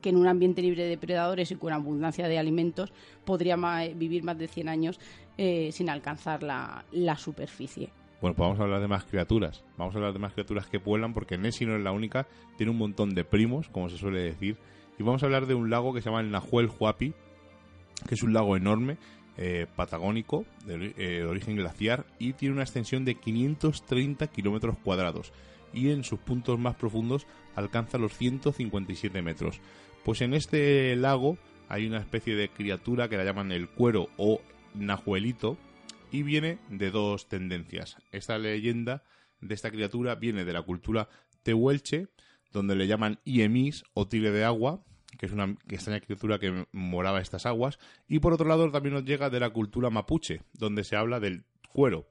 que 0.00 0.08
en 0.10 0.16
un 0.16 0.26
ambiente 0.26 0.62
libre 0.62 0.82
de 0.84 0.90
depredadores 0.90 1.50
y 1.50 1.56
con 1.56 1.72
abundancia 1.72 2.28
de 2.28 2.38
alimentos 2.38 2.92
podría 3.24 3.56
vivir 3.94 4.22
más 4.24 4.38
de 4.38 4.48
100 4.48 4.68
años 4.68 5.00
eh, 5.38 5.70
sin 5.72 5.90
alcanzar 5.90 6.42
la, 6.42 6.84
superficie. 7.18 7.90
Bueno, 8.20 8.36
pues 8.36 8.46
vamos 8.46 8.60
a 8.60 8.62
hablar 8.62 8.80
de 8.80 8.88
más 8.88 9.04
criaturas. 9.04 9.64
Vamos 9.76 9.94
a 9.94 9.98
hablar 9.98 10.12
de 10.12 10.18
más 10.18 10.32
criaturas 10.32 10.66
que 10.66 10.78
vuelan 10.78 11.12
porque 11.12 11.36
Nessie 11.36 11.66
no 11.66 11.76
es 11.76 11.82
la 11.82 11.92
única. 11.92 12.26
Tiene 12.56 12.70
un 12.72 12.78
montón 12.78 13.14
de 13.14 13.24
primos, 13.24 13.68
como 13.68 13.88
se 13.88 13.98
suele 13.98 14.20
decir. 14.22 14.56
Y 14.98 15.02
vamos 15.02 15.22
a 15.22 15.26
hablar 15.26 15.46
de 15.46 15.54
un 15.54 15.68
lago 15.70 15.92
que 15.92 16.00
se 16.00 16.08
llama 16.08 16.20
el 16.20 16.30
Nahuel 16.30 16.70
Huapi, 16.78 17.12
que 18.08 18.14
es 18.14 18.22
un 18.22 18.32
lago 18.32 18.56
enorme, 18.56 18.96
eh, 19.36 19.66
patagónico, 19.76 20.44
de, 20.66 20.76
ori- 20.78 20.94
eh, 20.96 21.08
de 21.18 21.24
origen 21.26 21.56
glaciar, 21.56 22.06
y 22.18 22.32
tiene 22.34 22.54
una 22.54 22.62
extensión 22.62 23.04
de 23.04 23.16
530 23.16 24.26
kilómetros 24.28 24.76
cuadrados. 24.78 25.32
Y 25.72 25.90
en 25.90 26.04
sus 26.04 26.20
puntos 26.20 26.58
más 26.58 26.76
profundos 26.76 27.26
alcanza 27.54 27.98
los 27.98 28.16
157 28.16 29.22
metros. 29.22 29.60
Pues 30.04 30.20
en 30.20 30.34
este 30.34 30.94
lago 30.96 31.38
hay 31.68 31.86
una 31.86 31.98
especie 31.98 32.34
de 32.36 32.48
criatura 32.48 33.08
que 33.08 33.16
la 33.16 33.24
llaman 33.24 33.52
el 33.52 33.68
cuero 33.68 34.08
o 34.16 34.40
najuelito 34.74 35.56
y 36.10 36.22
viene 36.22 36.58
de 36.68 36.90
dos 36.90 37.28
tendencias. 37.28 37.96
Esta 38.12 38.38
leyenda 38.38 39.02
de 39.40 39.54
esta 39.54 39.70
criatura 39.70 40.14
viene 40.14 40.44
de 40.44 40.52
la 40.52 40.62
cultura 40.62 41.08
tehuelche, 41.42 42.08
donde 42.52 42.76
le 42.76 42.86
llaman 42.86 43.20
Iemis 43.24 43.84
o 43.94 44.06
tigre 44.06 44.30
de 44.30 44.44
agua, 44.44 44.84
que 45.18 45.26
es 45.26 45.32
una 45.32 45.56
extraña 45.68 46.00
criatura 46.00 46.38
que 46.38 46.66
moraba 46.72 47.20
estas 47.20 47.46
aguas, 47.46 47.78
y 48.08 48.18
por 48.18 48.32
otro 48.32 48.48
lado 48.48 48.70
también 48.70 48.94
nos 48.94 49.04
llega 49.04 49.30
de 49.30 49.40
la 49.40 49.50
cultura 49.50 49.90
mapuche, 49.90 50.42
donde 50.52 50.84
se 50.84 50.96
habla 50.96 51.20
del 51.20 51.44
cuero. 51.68 52.06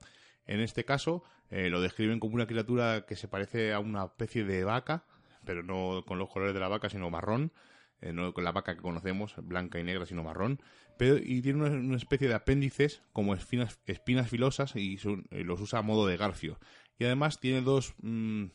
En 0.46 0.60
este 0.60 0.84
caso 0.84 1.22
eh, 1.50 1.70
lo 1.70 1.80
describen 1.80 2.20
como 2.20 2.34
una 2.34 2.46
criatura 2.46 3.04
que 3.06 3.16
se 3.16 3.28
parece 3.28 3.72
a 3.72 3.80
una 3.80 4.04
especie 4.04 4.44
de 4.44 4.64
vaca, 4.64 5.04
pero 5.44 5.62
no 5.62 6.04
con 6.06 6.18
los 6.18 6.30
colores 6.30 6.54
de 6.54 6.60
la 6.60 6.68
vaca, 6.68 6.88
sino 6.88 7.10
marrón, 7.10 7.52
eh, 8.00 8.12
no 8.12 8.32
con 8.34 8.44
la 8.44 8.52
vaca 8.52 8.74
que 8.76 8.82
conocemos, 8.82 9.34
blanca 9.42 9.78
y 9.78 9.84
negra, 9.84 10.06
sino 10.06 10.22
marrón, 10.22 10.60
pero 10.98 11.16
y 11.16 11.42
tiene 11.42 11.64
una, 11.64 11.96
especie 11.96 12.28
de 12.28 12.34
apéndices 12.34 13.02
como 13.12 13.34
espinas, 13.34 13.78
espinas 13.86 14.28
filosas 14.28 14.76
y 14.76 14.98
eh, 15.30 15.44
los 15.44 15.60
usa 15.60 15.80
a 15.80 15.82
modo 15.82 16.06
de 16.06 16.16
garfio. 16.16 16.58
Y 16.98 17.04
además 17.04 17.40
tiene 17.40 17.62
dos, 17.62 17.94
mm, 18.02 18.46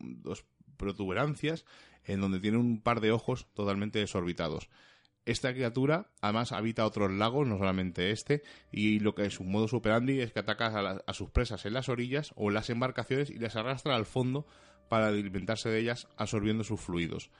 dos 0.00 0.46
protuberancias 0.76 1.64
en 2.04 2.20
donde 2.20 2.40
tiene 2.40 2.56
un 2.56 2.80
par 2.80 3.00
de 3.00 3.12
ojos 3.12 3.48
totalmente 3.54 3.98
desorbitados. 3.98 4.70
Esta 5.26 5.52
criatura 5.52 6.10
además 6.22 6.52
habita 6.52 6.86
otros 6.86 7.10
lagos, 7.12 7.46
no 7.46 7.58
solamente 7.58 8.10
este, 8.10 8.42
y 8.72 9.00
lo 9.00 9.14
que 9.14 9.26
es 9.26 9.34
su 9.34 9.44
modo 9.44 9.66
operandi 9.76 10.20
es 10.20 10.32
que 10.32 10.40
ataca 10.40 10.66
a, 10.66 11.02
a 11.06 11.12
sus 11.12 11.30
presas 11.30 11.66
en 11.66 11.74
las 11.74 11.90
orillas 11.90 12.32
o 12.36 12.48
en 12.48 12.54
las 12.54 12.70
embarcaciones 12.70 13.30
y 13.30 13.38
las 13.38 13.56
arrastra 13.56 13.96
al 13.96 14.06
fondo 14.06 14.46
para 14.90 15.06
alimentarse 15.06 15.68
de 15.68 15.78
ellas 15.78 16.08
absorbiendo 16.16 16.64
sus 16.64 16.80
fluidos. 16.80 17.30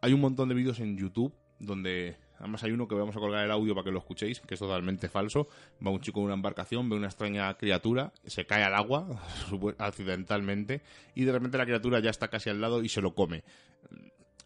Hay 0.00 0.12
un 0.12 0.20
montón 0.20 0.48
de 0.48 0.56
vídeos 0.56 0.80
en 0.80 0.98
YouTube 0.98 1.32
donde 1.60 2.16
además 2.40 2.64
hay 2.64 2.72
uno 2.72 2.88
que 2.88 2.96
vamos 2.96 3.16
a 3.16 3.20
colgar 3.20 3.44
el 3.44 3.50
audio 3.52 3.74
para 3.74 3.84
que 3.84 3.92
lo 3.92 4.00
escuchéis, 4.00 4.40
que 4.40 4.54
es 4.54 4.60
totalmente 4.60 5.08
falso. 5.08 5.46
Va 5.84 5.92
un 5.92 6.00
chico 6.00 6.18
en 6.18 6.26
una 6.26 6.34
embarcación, 6.34 6.90
ve 6.90 6.96
una 6.96 7.06
extraña 7.06 7.54
criatura, 7.54 8.12
se 8.26 8.44
cae 8.44 8.64
al 8.64 8.74
agua 8.74 9.06
accidentalmente 9.78 10.82
y 11.14 11.24
de 11.24 11.32
repente 11.32 11.56
la 11.58 11.64
criatura 11.64 12.00
ya 12.00 12.10
está 12.10 12.26
casi 12.26 12.50
al 12.50 12.60
lado 12.60 12.82
y 12.82 12.88
se 12.88 13.00
lo 13.00 13.14
come. 13.14 13.44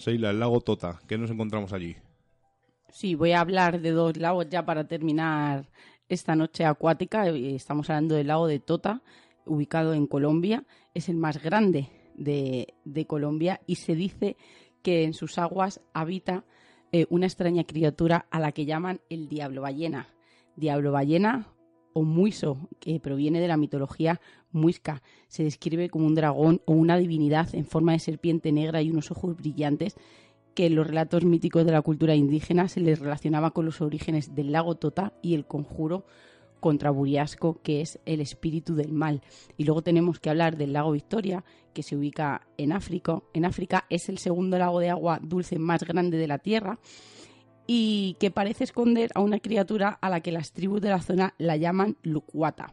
Seila, 0.04 0.32
el 0.32 0.40
lago 0.40 0.62
Tota, 0.62 1.00
¿qué 1.08 1.16
nos 1.16 1.30
encontramos 1.30 1.74
allí? 1.74 1.96
Sí, 2.90 3.14
voy 3.14 3.34
a 3.34 3.40
hablar 3.40 3.80
de 3.82 3.92
dos 3.92 4.18
lagos 4.18 4.50
ya 4.50 4.66
para 4.66 4.88
terminar 4.88 5.70
esta 6.10 6.36
noche 6.36 6.66
acuática. 6.66 7.28
Eh, 7.28 7.56
Estamos 7.56 7.88
hablando 7.90 8.16
del 8.16 8.28
lago 8.28 8.48
de 8.48 8.60
Tota, 8.60 9.02
ubicado 9.46 9.94
en 9.94 10.08
Colombia. 10.08 10.64
Es 10.96 11.08
el 11.08 11.18
más 11.18 11.42
grande 11.42 11.92
de, 12.17 12.75
Colombia 13.07 13.61
y 13.67 13.77
se 13.77 13.95
dice 13.95 14.37
que 14.83 15.05
en 15.05 15.15
sus 15.15 15.39
aguas 15.39 15.81
habita 15.93 16.45
eh, 16.93 17.07
una 17.11 17.27
extraña 17.27 17.65
criatura 17.65 18.27
a 18.31 18.41
la 18.41 18.53
que 18.53 18.67
llaman 18.67 19.01
el 19.11 19.29
diablo 19.29 19.63
ballena. 19.63 20.09
Diablo 20.57 20.93
ballena 20.93 21.49
o 21.93 22.03
muiso, 22.03 22.69
que 22.79 23.01
proviene 23.01 23.41
de 23.41 23.49
la 23.49 23.57
mitología 23.57 24.21
muisca. 24.53 25.03
Se 25.29 25.45
describe 25.45 25.89
como 25.89 26.07
un 26.07 26.15
dragón 26.15 26.61
o 26.67 26.73
una 26.73 26.99
divinidad 26.99 27.55
en 27.55 27.65
forma 27.65 27.93
de 27.93 27.99
serpiente 27.99 28.53
negra 28.53 28.83
y 28.83 28.91
unos 28.91 29.11
ojos 29.11 29.37
brillantes 29.37 29.97
que 30.55 30.67
en 30.67 30.75
los 30.75 30.87
relatos 30.87 31.25
míticos 31.25 31.65
de 31.67 31.73
la 31.73 31.83
cultura 31.83 32.15
indígena 32.15 32.69
se 32.69 32.81
les 32.81 32.99
relacionaba 32.99 33.51
con 33.53 33.67
los 33.67 33.81
orígenes 33.81 34.35
del 34.35 34.53
lago 34.53 34.75
Tota 34.75 35.13
y 35.23 35.35
el 35.35 35.47
conjuro 35.47 36.07
contra 36.61 36.91
Buriasco, 36.91 37.61
que 37.63 37.81
es 37.81 37.99
el 38.07 38.21
espíritu 38.21 38.75
del 38.75 38.93
mal. 38.93 39.23
Y 39.57 39.65
luego 39.65 39.83
tenemos 39.83 40.19
que 40.21 40.31
hablar 40.31 40.57
del 40.57 40.73
lago 40.73 40.93
Victoria, 40.93 41.45
que 41.75 41.83
se 41.83 41.97
ubica 41.97 42.47
en 42.57 42.73
África. 42.73 43.23
En 43.35 43.45
África 43.45 43.85
es 43.91 44.09
el 44.09 44.19
segundo 44.19 44.59
lago 44.59 44.81
de 44.81 44.91
agua 44.91 45.19
dulce 45.23 45.59
más 45.59 45.83
grande 45.85 46.17
de 46.17 46.27
la 46.27 46.39
Tierra 46.39 46.79
y 47.67 48.17
que 48.21 48.31
parece 48.31 48.65
esconder 48.65 49.11
a 49.15 49.21
una 49.21 49.41
criatura 49.41 49.99
a 50.01 50.09
la 50.09 50.21
que 50.21 50.33
las 50.33 50.53
tribus 50.53 50.81
de 50.81 50.91
la 50.91 51.03
zona 51.03 51.35
la 51.39 51.57
llaman 51.57 51.97
Lucuata. 52.03 52.73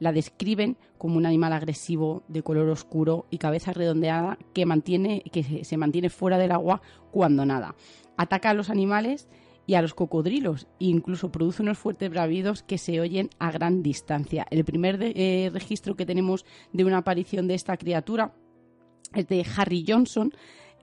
La 0.00 0.12
describen 0.12 0.76
como 0.98 1.16
un 1.16 1.26
animal 1.26 1.52
agresivo 1.52 2.24
de 2.28 2.42
color 2.42 2.68
oscuro 2.68 3.26
y 3.30 3.38
cabeza 3.38 3.72
redondeada 3.72 4.38
que, 4.52 4.66
mantiene, 4.66 5.22
que 5.32 5.42
se- 5.44 5.64
se 5.64 5.76
mantiene 5.76 6.10
fuera 6.10 6.36
del 6.38 6.52
agua 6.52 6.82
cuando 7.12 7.46
nada. 7.46 7.74
Ataca 8.16 8.50
a 8.50 8.54
los 8.54 8.70
animales 8.70 9.28
y 9.66 9.74
a 9.74 9.82
los 9.82 9.94
cocodrilos 9.94 10.66
e 10.80 10.86
incluso 10.86 11.30
produce 11.30 11.62
unos 11.62 11.78
fuertes 11.78 12.10
bravidos 12.10 12.62
que 12.62 12.78
se 12.78 13.00
oyen 13.00 13.30
a 13.38 13.50
gran 13.50 13.82
distancia. 13.82 14.46
El 14.50 14.64
primer 14.64 14.98
eh, 15.00 15.50
registro 15.52 15.96
que 15.96 16.06
tenemos 16.06 16.44
de 16.72 16.84
una 16.84 16.98
aparición 16.98 17.48
de 17.48 17.54
esta 17.54 17.76
criatura 17.76 18.34
es 19.14 19.28
de 19.28 19.46
Harry 19.56 19.84
Johnson 19.86 20.32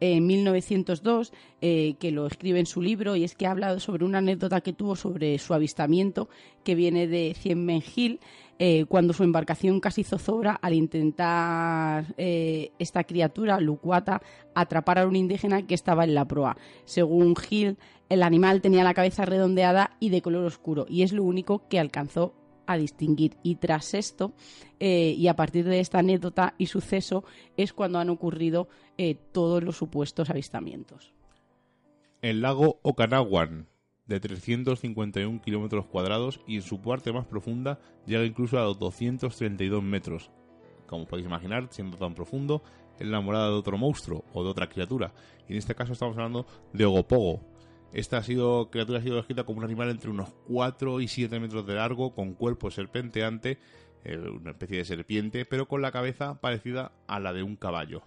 en 0.01 0.25
1902, 0.25 1.31
eh, 1.61 1.95
que 1.99 2.11
lo 2.11 2.25
escribe 2.25 2.59
en 2.59 2.65
su 2.65 2.81
libro 2.81 3.15
y 3.15 3.23
es 3.23 3.35
que 3.35 3.45
ha 3.45 3.51
hablado 3.51 3.79
sobre 3.79 4.03
una 4.03 4.17
anécdota 4.17 4.61
que 4.61 4.73
tuvo 4.73 4.95
sobre 4.95 5.37
su 5.37 5.53
avistamiento 5.53 6.27
que 6.63 6.75
viene 6.75 7.07
de 7.07 7.35
Cien 7.39 7.63
Men 7.63 7.83
Hill, 7.95 8.19
eh, 8.57 8.85
cuando 8.85 9.13
su 9.13 9.23
embarcación 9.23 9.79
casi 9.79 10.03
zozobra 10.03 10.53
al 10.53 10.73
intentar 10.73 12.13
eh, 12.17 12.71
esta 12.79 13.03
criatura, 13.03 13.59
Lucuata, 13.59 14.21
atrapar 14.55 14.99
a 14.99 15.07
un 15.07 15.15
indígena 15.15 15.65
que 15.65 15.75
estaba 15.75 16.03
en 16.03 16.15
la 16.15 16.25
proa. 16.25 16.57
Según 16.85 17.35
Hill, 17.49 17.77
el 18.09 18.23
animal 18.23 18.61
tenía 18.61 18.83
la 18.83 18.95
cabeza 18.95 19.25
redondeada 19.25 19.95
y 19.99 20.09
de 20.09 20.21
color 20.21 20.45
oscuro 20.45 20.85
y 20.89 21.03
es 21.03 21.13
lo 21.13 21.23
único 21.23 21.67
que 21.69 21.79
alcanzó 21.79 22.33
a 22.71 22.77
distinguir. 22.77 23.37
Y 23.43 23.55
tras 23.55 23.93
esto, 23.93 24.33
eh, 24.79 25.15
y 25.17 25.27
a 25.27 25.35
partir 25.35 25.65
de 25.65 25.79
esta 25.79 25.99
anécdota 25.99 26.55
y 26.57 26.67
suceso, 26.67 27.23
es 27.57 27.73
cuando 27.73 27.99
han 27.99 28.09
ocurrido 28.09 28.67
eh, 28.97 29.15
todos 29.31 29.63
los 29.63 29.77
supuestos 29.77 30.29
avistamientos. 30.29 31.13
El 32.21 32.41
lago 32.41 32.79
Okanawan, 32.83 33.67
de 34.05 34.19
351 34.19 35.41
kilómetros 35.41 35.85
cuadrados 35.85 36.41
y 36.45 36.57
en 36.57 36.61
su 36.61 36.81
parte 36.81 37.11
más 37.11 37.25
profunda 37.25 37.79
llega 38.05 38.25
incluso 38.25 38.59
a 38.59 38.63
los 38.63 38.77
232 38.77 39.81
metros. 39.81 40.29
Como 40.85 41.05
podéis 41.05 41.27
imaginar, 41.27 41.67
siendo 41.71 41.97
tan 41.97 42.13
profundo, 42.13 42.61
es 42.99 43.07
la 43.07 43.21
morada 43.21 43.47
de 43.47 43.55
otro 43.55 43.77
monstruo 43.77 44.25
o 44.33 44.43
de 44.43 44.49
otra 44.49 44.67
criatura. 44.67 45.13
Y 45.47 45.53
en 45.53 45.59
este 45.59 45.75
caso 45.75 45.93
estamos 45.93 46.17
hablando 46.17 46.45
de 46.73 46.85
Ogopogo. 46.85 47.50
Esta 47.93 48.17
ha 48.17 48.23
sido, 48.23 48.69
criatura 48.71 48.99
ha 48.99 49.01
sido 49.01 49.17
descrita 49.17 49.43
como 49.43 49.59
un 49.59 49.65
animal 49.65 49.89
entre 49.89 50.09
unos 50.09 50.29
4 50.47 51.01
y 51.01 51.07
7 51.09 51.39
metros 51.39 51.65
de 51.67 51.75
largo, 51.75 52.15
con 52.15 52.33
cuerpo 52.35 52.71
serpenteante, 52.71 53.57
eh, 54.05 54.17
una 54.17 54.51
especie 54.51 54.77
de 54.77 54.85
serpiente, 54.85 55.45
pero 55.45 55.67
con 55.67 55.81
la 55.81 55.91
cabeza 55.91 56.39
parecida 56.39 56.93
a 57.07 57.19
la 57.19 57.33
de 57.33 57.43
un 57.43 57.57
caballo. 57.57 58.03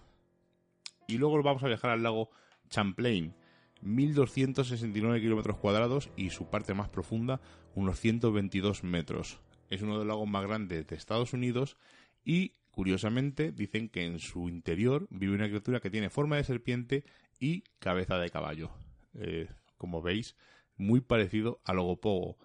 Y 1.07 1.19
luego 1.19 1.41
vamos 1.43 1.63
a 1.63 1.67
viajar 1.67 1.91
al 1.91 2.01
lago 2.01 2.31
Champlain, 2.69 3.35
1.269 3.83 5.21
kilómetros 5.21 5.57
cuadrados 5.57 6.09
y 6.15 6.31
su 6.31 6.49
parte 6.49 6.73
más 6.73 6.89
profunda 6.89 7.39
unos 7.75 7.99
122 7.99 8.83
metros. 8.83 9.39
Es 9.69 9.83
uno 9.83 9.93
de 9.93 9.99
los 9.99 10.07
lagos 10.07 10.27
más 10.27 10.43
grandes 10.47 10.87
de 10.87 10.95
Estados 10.95 11.33
Unidos 11.33 11.77
y, 12.23 12.53
curiosamente, 12.71 13.51
dicen 13.51 13.89
que 13.89 14.05
en 14.05 14.17
su 14.17 14.49
interior 14.49 15.05
vive 15.11 15.35
una 15.35 15.47
criatura 15.47 15.79
que 15.79 15.91
tiene 15.91 16.09
forma 16.09 16.37
de 16.37 16.43
serpiente 16.43 17.03
y 17.39 17.61
cabeza 17.79 18.17
de 18.17 18.29
caballo. 18.29 18.71
Eh, 19.13 19.47
como 19.77 20.01
veis, 20.01 20.35
muy 20.77 21.01
parecido 21.01 21.61
al 21.63 21.79
Ogopogo, 21.79 22.37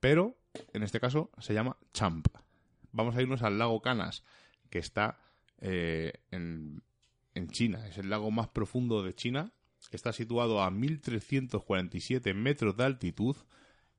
pero 0.00 0.36
en 0.72 0.82
este 0.82 1.00
caso 1.00 1.30
se 1.38 1.54
llama 1.54 1.78
Champ. 1.92 2.26
Vamos 2.92 3.16
a 3.16 3.22
irnos 3.22 3.42
al 3.42 3.58
lago 3.58 3.80
Canas, 3.80 4.24
que 4.68 4.78
está 4.78 5.18
eh, 5.60 6.12
en, 6.30 6.82
China. 7.50 7.86
Es 7.88 7.98
el 7.98 8.10
lago 8.10 8.30
más 8.30 8.48
profundo 8.48 9.02
de 9.02 9.14
China 9.14 9.52
está 9.96 10.12
situado 10.12 10.62
a 10.62 10.70
1.347 10.70 12.34
metros 12.34 12.76
de 12.76 12.84
altitud 12.84 13.36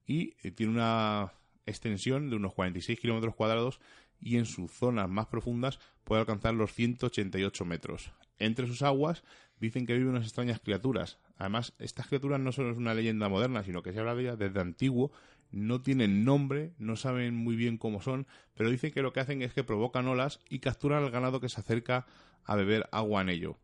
y 0.06 0.32
tiene 0.52 0.74
una 0.74 1.34
extensión 1.66 2.30
de 2.30 2.36
unos 2.36 2.54
46 2.54 3.00
kilómetros 3.00 3.36
cuadrados 3.36 3.80
y 4.20 4.38
en 4.38 4.46
sus 4.46 4.72
zonas 4.72 5.10
más 5.10 5.28
profundas 5.28 5.80
puede 6.04 6.22
alcanzar 6.22 6.54
los 6.54 6.74
188 6.74 7.66
metros. 7.66 8.12
Entre 8.40 8.68
sus 8.68 8.82
aguas 8.82 9.24
dicen 9.60 9.86
que 9.86 9.94
viven 9.94 10.10
unas 10.10 10.24
extrañas 10.24 10.60
criaturas. 10.60 11.20
Además, 11.38 11.74
estas 11.80 12.08
criaturas 12.08 12.40
no 12.40 12.52
solo 12.52 12.72
es 12.72 12.78
una 12.78 12.94
leyenda 12.94 13.30
moderna, 13.30 13.64
sino 13.64 13.82
que 13.82 13.94
se 13.94 14.00
habla 14.00 14.16
de 14.16 14.24
ellas 14.24 14.40
desde 14.40 14.60
antiguo, 14.60 15.12
no 15.52 15.82
tienen 15.82 16.26
nombre, 16.26 16.74
no 16.80 16.96
saben 16.96 17.36
muy 17.36 17.56
bien 17.56 17.78
cómo 17.78 18.02
son, 18.02 18.28
pero 18.56 18.70
dicen 18.70 18.92
que 18.92 19.02
lo 19.02 19.14
que 19.14 19.20
hacen 19.20 19.42
es 19.42 19.54
que 19.54 19.64
provocan 19.64 20.08
olas 20.08 20.40
y 20.50 20.60
capturan 20.60 21.04
al 21.04 21.12
ganado 21.12 21.40
que 21.40 21.50
se 21.50 21.62
acerca 21.62 22.08
a 22.44 22.56
beber 22.56 22.90
agua 22.92 23.22
en 23.22 23.30
ello. 23.30 23.58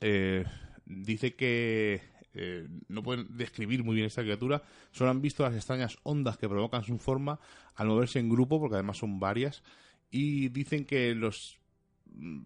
Eh, 0.00 0.44
dice 0.86 1.36
que 1.36 2.00
eh, 2.34 2.66
no 2.88 3.02
pueden 3.02 3.36
describir 3.36 3.84
muy 3.84 3.94
bien 3.94 4.06
esta 4.06 4.22
criatura, 4.22 4.62
solo 4.90 5.10
han 5.10 5.20
visto 5.20 5.42
las 5.42 5.54
extrañas 5.54 5.98
ondas 6.02 6.38
que 6.38 6.48
provocan 6.48 6.82
su 6.82 6.98
forma 6.98 7.38
al 7.74 7.88
moverse 7.88 8.18
en 8.18 8.30
grupo, 8.30 8.58
porque 8.58 8.76
además 8.76 8.96
son 8.96 9.20
varias, 9.20 9.62
y 10.10 10.48
dicen 10.48 10.86
que 10.86 11.14
los 11.14 11.61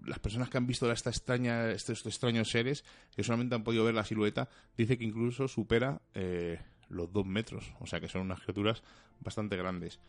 las 0.04 0.18
personas 0.18 0.48
que 0.48 0.58
han 0.58 0.66
visto 0.66 0.90
esta 0.90 1.10
extraña, 1.10 1.70
estos 1.70 2.04
extraños 2.06 2.50
seres, 2.50 2.84
que 3.14 3.22
solamente 3.22 3.54
han 3.54 3.64
podido 3.64 3.84
ver 3.84 3.94
la 3.94 4.04
silueta, 4.04 4.48
dice 4.76 4.98
que 4.98 5.04
incluso 5.04 5.48
supera 5.48 6.02
eh, 6.14 6.60
los 6.88 7.12
dos 7.12 7.26
metros, 7.26 7.72
o 7.80 7.86
sea 7.86 8.00
que 8.00 8.08
son 8.08 8.22
unas 8.22 8.40
criaturas 8.40 8.82
bastante 9.20 9.56
grandes. 9.56 10.00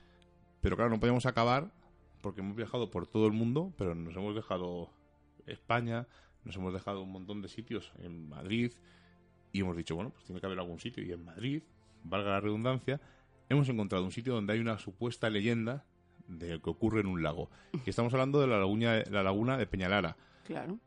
Pero 0.62 0.76
claro, 0.76 0.92
no 0.92 1.00
podemos 1.00 1.26
acabar 1.26 1.72
porque 2.22 2.42
hemos 2.42 2.56
viajado 2.56 2.90
por 2.92 3.08
todo 3.08 3.28
el 3.28 3.34
mundo, 3.34 3.74
pero 3.78 3.96
nos 3.96 4.16
hemos 4.16 4.36
dejado 4.36 4.92
España, 5.46 6.08
nos 6.44 6.56
hemos 6.56 6.74
dejado 6.74 7.02
un 7.02 7.12
montón 7.12 7.42
de 7.42 7.48
sitios 7.48 7.92
en 8.00 8.28
Madrid 8.30 8.74
y 9.52 9.62
hemos 9.62 9.78
dicho, 9.78 9.96
bueno, 9.96 10.12
pues 10.12 10.26
tiene 10.26 10.40
que 10.40 10.46
haber 10.46 10.60
algún 10.60 10.80
sitio 10.80 11.04
y 11.04 11.12
en 11.12 11.24
Madrid, 11.24 11.64
valga 12.04 12.32
la 12.32 12.42
redundancia, 12.42 13.02
hemos 13.50 13.70
encontrado 13.70 14.04
un 14.04 14.12
sitio 14.12 14.34
donde 14.34 14.54
hay 14.54 14.60
una 14.60 14.78
supuesta 14.78 15.30
leyenda 15.30 15.86
de 16.28 16.60
que 16.62 16.70
ocurre 16.70 17.02
en 17.02 17.08
un 17.08 17.24
lago. 17.24 17.50
Y 17.86 17.90
estamos 17.90 18.14
hablando 18.14 18.40
de 18.42 18.48
la 18.48 18.58
laguna, 18.60 19.04
la 19.10 19.24
laguna 19.24 19.58
de 19.58 19.66
Peñalara. 19.68 20.16
Claro. 20.46 20.78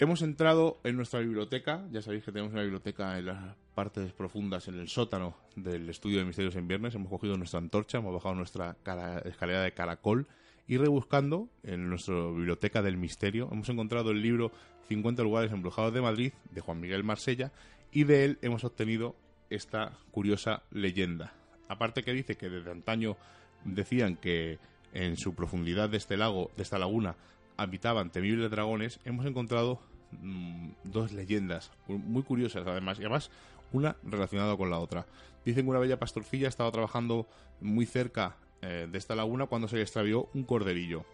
Hemos 0.00 0.22
entrado 0.22 0.78
en 0.84 0.94
nuestra 0.96 1.18
biblioteca, 1.20 1.84
ya 1.90 2.00
sabéis 2.02 2.22
que 2.24 2.30
tenemos 2.30 2.52
una 2.52 2.62
biblioteca 2.62 3.18
en 3.18 3.26
las 3.26 3.56
partes 3.74 4.12
profundas, 4.12 4.68
en 4.68 4.78
el 4.78 4.88
sótano 4.88 5.34
del 5.56 5.88
estudio 5.90 6.18
de 6.18 6.24
Misterios 6.24 6.54
en 6.54 6.68
Viernes. 6.68 6.94
Hemos 6.94 7.08
cogido 7.10 7.36
nuestra 7.36 7.58
antorcha, 7.58 7.98
hemos 7.98 8.14
bajado 8.14 8.36
nuestra 8.36 8.76
cara- 8.84 9.18
escalera 9.20 9.62
de 9.62 9.72
caracol 9.72 10.28
y 10.68 10.76
rebuscando 10.76 11.48
en 11.64 11.88
nuestra 11.88 12.14
biblioteca 12.14 12.82
del 12.82 12.98
misterio 12.98 13.48
hemos 13.50 13.68
encontrado 13.70 14.10
el 14.10 14.20
libro 14.20 14.52
50 14.88 15.22
lugares 15.22 15.50
embrujados 15.50 15.94
de 15.94 16.02
Madrid 16.02 16.32
de 16.52 16.60
Juan 16.60 16.78
Miguel 16.80 17.02
Marsella 17.04 17.50
y 17.90 18.04
de 18.04 18.24
él 18.26 18.38
hemos 18.42 18.64
obtenido 18.64 19.16
esta 19.50 19.98
curiosa 20.10 20.62
leyenda. 20.70 21.32
Aparte 21.68 22.02
que 22.02 22.12
dice 22.12 22.36
que 22.36 22.50
desde 22.50 22.70
antaño 22.70 23.16
decían 23.64 24.16
que 24.16 24.58
en 24.92 25.16
su 25.16 25.34
profundidad 25.34 25.88
de 25.88 25.96
este 25.96 26.16
lago, 26.16 26.50
de 26.56 26.62
esta 26.62 26.78
laguna, 26.78 27.16
habitaban 27.56 28.10
temibles 28.10 28.50
dragones, 28.50 29.00
hemos 29.04 29.26
encontrado 29.26 29.80
mm, 30.12 30.70
dos 30.84 31.12
leyendas 31.12 31.70
muy 31.86 32.22
curiosas 32.22 32.66
además, 32.66 32.98
y 32.98 33.02
además 33.02 33.30
una 33.72 33.96
relacionada 34.02 34.56
con 34.56 34.70
la 34.70 34.78
otra. 34.78 35.06
Dicen 35.44 35.64
que 35.64 35.70
una 35.70 35.78
bella 35.78 35.98
pastorcilla 35.98 36.48
estaba 36.48 36.70
trabajando 36.70 37.26
muy 37.60 37.86
cerca 37.86 38.36
eh, 38.62 38.88
de 38.90 38.98
esta 38.98 39.14
laguna 39.14 39.46
cuando 39.46 39.68
se 39.68 39.76
le 39.76 39.82
extravió 39.82 40.28
un 40.34 40.44
corderillo. 40.44 41.04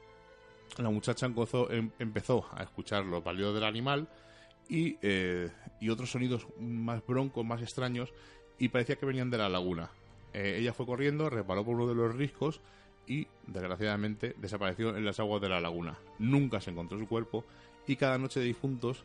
La 0.79 0.91
muchacha 0.91 1.27
em- 1.27 1.91
empezó 1.99 2.47
a 2.53 2.63
escuchar 2.63 3.05
los 3.05 3.23
balidos 3.23 3.55
del 3.55 3.65
animal 3.65 4.09
eh, 4.71 5.51
y 5.81 5.89
otros 5.89 6.11
sonidos 6.11 6.47
más 6.59 7.05
broncos, 7.07 7.45
más 7.45 7.61
extraños, 7.63 8.13
y 8.59 8.69
parecía 8.69 8.97
que 8.97 9.07
venían 9.07 9.31
de 9.31 9.39
la 9.39 9.49
laguna. 9.49 9.91
Eh, 10.35 10.57
ella 10.59 10.73
fue 10.73 10.87
corriendo, 10.87 11.31
reparó 11.31 11.65
por 11.65 11.77
uno 11.77 11.87
de 11.87 11.95
los 11.95 12.15
riscos 12.15 12.61
y, 13.07 13.27
desgraciadamente, 13.47 14.35
desapareció 14.39 14.97
en 14.97 15.05
las 15.05 15.21
aguas 15.21 15.41
de 15.41 15.49
la 15.49 15.61
laguna. 15.61 15.97
Nunca 16.19 16.61
se 16.61 16.71
encontró 16.71 16.99
su 16.99 17.09
cuerpo 17.09 17.45
y 17.87 17.97
cada 17.97 18.19
noche 18.19 18.41
de 18.41 18.47
difuntos 18.47 19.05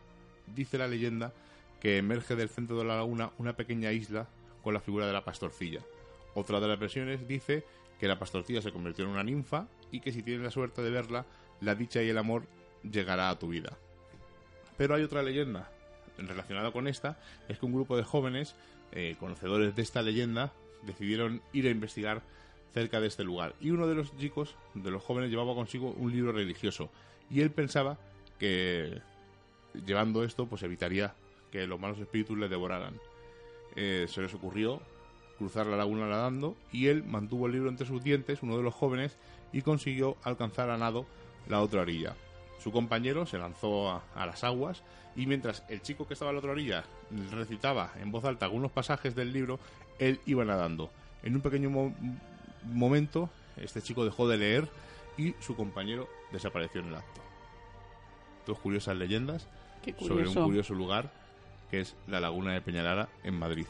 dice 0.56 0.78
la 0.78 0.88
leyenda 0.88 1.34
que 1.80 1.98
emerge 1.98 2.36
del 2.36 2.50
centro 2.50 2.78
de 2.78 2.86
la 2.86 2.98
laguna 2.98 3.32
una 3.38 3.56
pequeña 3.56 3.92
isla 3.92 4.28
con 4.64 4.74
la 4.74 4.82
figura 4.82 5.08
de 5.08 5.14
la 5.14 5.24
pastorcilla. 5.24 5.82
Otra 6.34 6.60
de 6.60 6.68
las 6.68 6.80
versiones 6.80 7.28
dice 7.28 7.64
que 8.00 8.08
la 8.08 8.20
pastorcilla 8.20 8.62
se 8.62 8.72
convirtió 8.72 9.06
en 9.06 9.12
una 9.12 9.24
ninfa 9.24 9.68
y 9.92 10.00
que 10.00 10.12
si 10.12 10.24
tienes 10.24 10.44
la 10.44 10.52
suerte 10.52 10.82
de 10.82 10.90
verla, 10.90 11.26
la 11.62 11.76
dicha 11.76 12.02
y 12.02 12.10
el 12.10 12.18
amor 12.18 12.44
llegará 12.90 13.30
a 13.30 13.40
tu 13.40 13.50
vida. 13.50 13.78
Pero 14.78 14.96
hay 14.96 15.04
otra 15.04 15.24
leyenda 15.24 15.70
relacionada 16.18 16.72
con 16.72 16.88
esta, 16.88 17.20
es 17.48 17.60
que 17.60 17.66
un 17.66 17.74
grupo 17.74 17.98
de 17.98 18.04
jóvenes, 18.04 18.56
eh, 18.92 19.16
conocedores 19.20 19.76
de 19.76 19.82
esta 19.82 20.02
leyenda, 20.02 20.54
decidieron 20.84 21.42
ir 21.54 21.68
a 21.68 21.70
investigar 21.70 22.22
cerca 22.74 23.00
de 23.02 23.08
este 23.08 23.24
lugar. 23.24 23.56
Y 23.60 23.72
uno 23.72 23.88
de 23.88 23.96
los 23.96 24.16
chicos, 24.18 24.56
de 24.74 24.92
los 24.92 25.04
jóvenes, 25.04 25.30
llevaba 25.30 25.56
consigo 25.56 25.92
un 25.92 26.12
libro 26.12 26.32
religioso. 26.32 26.90
Y 27.30 27.42
él 27.42 27.52
pensaba 27.52 27.98
que 28.38 29.02
llevando 29.86 30.24
esto, 30.24 30.48
pues 30.48 30.64
evitaría 30.64 31.14
que 31.52 31.68
los 31.68 31.80
malos 31.80 32.00
espíritus 32.00 32.38
le 32.38 32.48
devoraran. 32.48 33.00
Eh, 33.76 34.08
se 34.10 34.22
les 34.22 34.34
ocurrió 34.34 34.82
cruzar 35.38 35.66
la 35.68 35.78
laguna 35.78 36.08
nadando 36.08 36.56
y 36.72 36.88
él 36.88 37.04
mantuvo 37.04 37.48
el 37.48 37.54
libro 37.54 37.70
entre 37.70 37.88
sus 37.88 38.04
dientes, 38.04 38.44
uno 38.44 38.58
de 38.58 38.64
los 38.64 38.74
jóvenes, 38.74 39.18
y 39.54 39.62
consiguió 39.62 40.18
alcanzar 40.24 40.70
a 40.70 40.78
nado 40.78 41.06
la 41.48 41.62
otra 41.62 41.82
orilla. 41.82 42.16
Su 42.62 42.72
compañero 42.72 43.26
se 43.26 43.38
lanzó 43.38 43.90
a, 43.90 44.04
a 44.16 44.26
las 44.26 44.44
aguas 44.44 44.84
y 45.16 45.26
mientras 45.26 45.64
el 45.70 45.82
chico 45.82 46.08
que 46.08 46.14
estaba 46.14 46.32
a 46.32 46.34
la 46.34 46.40
otra 46.40 46.52
orilla 46.52 46.84
recitaba 47.32 47.92
en 48.02 48.12
voz 48.12 48.26
alta 48.26 48.46
algunos 48.46 48.72
pasajes 48.72 49.16
del 49.16 49.32
libro, 49.32 49.60
él 50.00 50.20
iba 50.26 50.44
nadando. 50.46 50.90
En 51.24 51.36
un 51.36 51.42
pequeño 51.42 51.70
mo- 51.70 51.94
momento, 52.66 53.30
este 53.58 53.82
chico 53.82 54.06
dejó 54.06 54.28
de 54.28 54.38
leer 54.38 54.68
y 55.18 55.34
su 55.40 55.56
compañero 55.56 56.08
desapareció 56.32 56.82
en 56.82 56.88
el 56.88 56.96
acto. 56.96 57.22
Dos 58.48 58.58
curiosas 58.60 58.96
leyendas 58.98 59.48
sobre 60.00 60.24
un 60.28 60.34
curioso. 60.34 60.44
curioso 60.46 60.74
lugar 60.74 61.12
que 61.70 61.82
es 61.82 61.96
la 62.08 62.20
laguna 62.20 62.54
de 62.54 62.62
Peñalara 62.62 63.10
en 63.24 63.38
Madrid. 63.38 63.66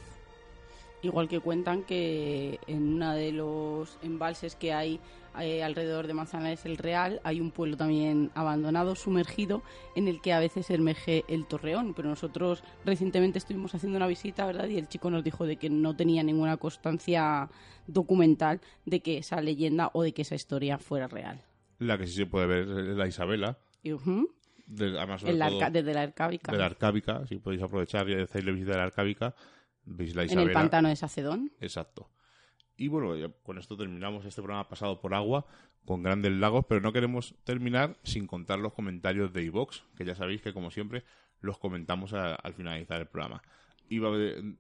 Igual 1.02 1.28
que 1.28 1.40
cuentan 1.40 1.84
que 1.84 2.60
en 2.68 2.96
uno 2.96 3.14
de 3.14 3.32
los 3.32 3.98
embalses 4.04 4.56
que 4.56 4.74
hay 4.74 5.00
eh, 5.40 5.64
alrededor 5.64 6.08
de 6.08 6.14
Manzanares 6.14 6.66
el 6.66 6.78
Real 6.78 7.20
hay 7.24 7.40
un 7.42 7.52
pueblo 7.52 7.78
también 7.78 8.32
abandonado, 8.36 8.96
sumergido, 8.96 9.62
en 9.96 10.08
el 10.08 10.22
que 10.22 10.34
a 10.34 10.40
veces 10.40 10.70
emerge 10.70 11.24
el 11.28 11.46
torreón. 11.46 11.94
Pero 11.94 12.10
nosotros 12.10 12.64
recientemente 12.86 13.38
estuvimos 13.38 13.74
haciendo 13.76 13.98
una 13.98 14.08
visita, 14.08 14.46
¿verdad? 14.46 14.68
Y 14.68 14.78
el 14.78 14.88
chico 14.88 15.10
nos 15.10 15.24
dijo 15.24 15.46
de 15.46 15.58
que 15.58 15.70
no 15.70 15.96
tenía 15.96 16.24
ninguna 16.24 16.58
constancia 16.58 17.50
documental 17.88 18.62
de 18.86 19.02
que 19.02 19.18
esa 19.18 19.42
leyenda 19.42 19.90
o 19.94 20.04
de 20.04 20.14
que 20.14 20.22
esa 20.22 20.36
historia 20.36 20.78
fuera 20.78 21.08
real. 21.08 21.42
La 21.80 21.98
que 21.98 22.08
sí 22.08 22.14
se 22.14 22.26
puede 22.26 22.46
ver 22.48 22.60
es 22.90 22.98
la 22.98 23.08
Isabela, 23.08 23.58
Y, 23.82 23.94
ujú, 23.94 24.30
de- 24.68 24.98
además 24.98 25.24
en 25.24 25.40
todo 25.40 25.58
arca- 25.60 25.70
desde 25.72 25.94
la 25.94 26.02
arcábica, 26.02 26.52
de 26.52 26.58
la 26.58 26.66
Arcábica, 26.66 27.26
si 27.28 27.38
podéis 27.38 27.64
aprovechar 27.64 28.10
y 28.10 28.22
hacerle 28.22 28.52
visita 28.52 28.74
a 28.74 28.78
la 28.78 28.84
Arcábica, 28.84 29.34
veis 29.86 30.14
la 30.16 30.24
en 30.24 30.28
Isabela. 30.30 30.50
el 30.50 30.54
pantano 30.54 30.90
de 30.90 30.96
Sacedón. 30.96 31.52
Exacto. 31.62 32.10
Y 32.80 32.88
bueno, 32.88 33.14
con 33.44 33.58
esto 33.58 33.76
terminamos 33.76 34.26
este 34.26 34.42
programa 34.42 34.68
pasado 34.70 35.02
por 35.02 35.14
agua 35.14 35.46
con 35.86 36.02
grandes 36.02 36.32
lagos, 36.32 36.66
pero 36.68 36.82
no 36.82 36.94
queremos 36.94 37.36
terminar 37.44 37.98
sin 38.04 38.26
contar 38.26 38.60
los 38.60 38.74
comentarios 38.74 39.34
de 39.34 39.44
iVox, 39.44 39.84
que 39.98 40.06
ya 40.06 40.16
sabéis 40.16 40.42
que 40.42 40.54
como 40.54 40.72
siempre 40.72 41.04
los 41.42 41.58
comentamos 41.58 42.14
al 42.14 42.54
finalizar 42.54 43.02
el 43.02 43.08
programa. 43.08 43.42
Y 43.90 44.00
va- 44.00 44.12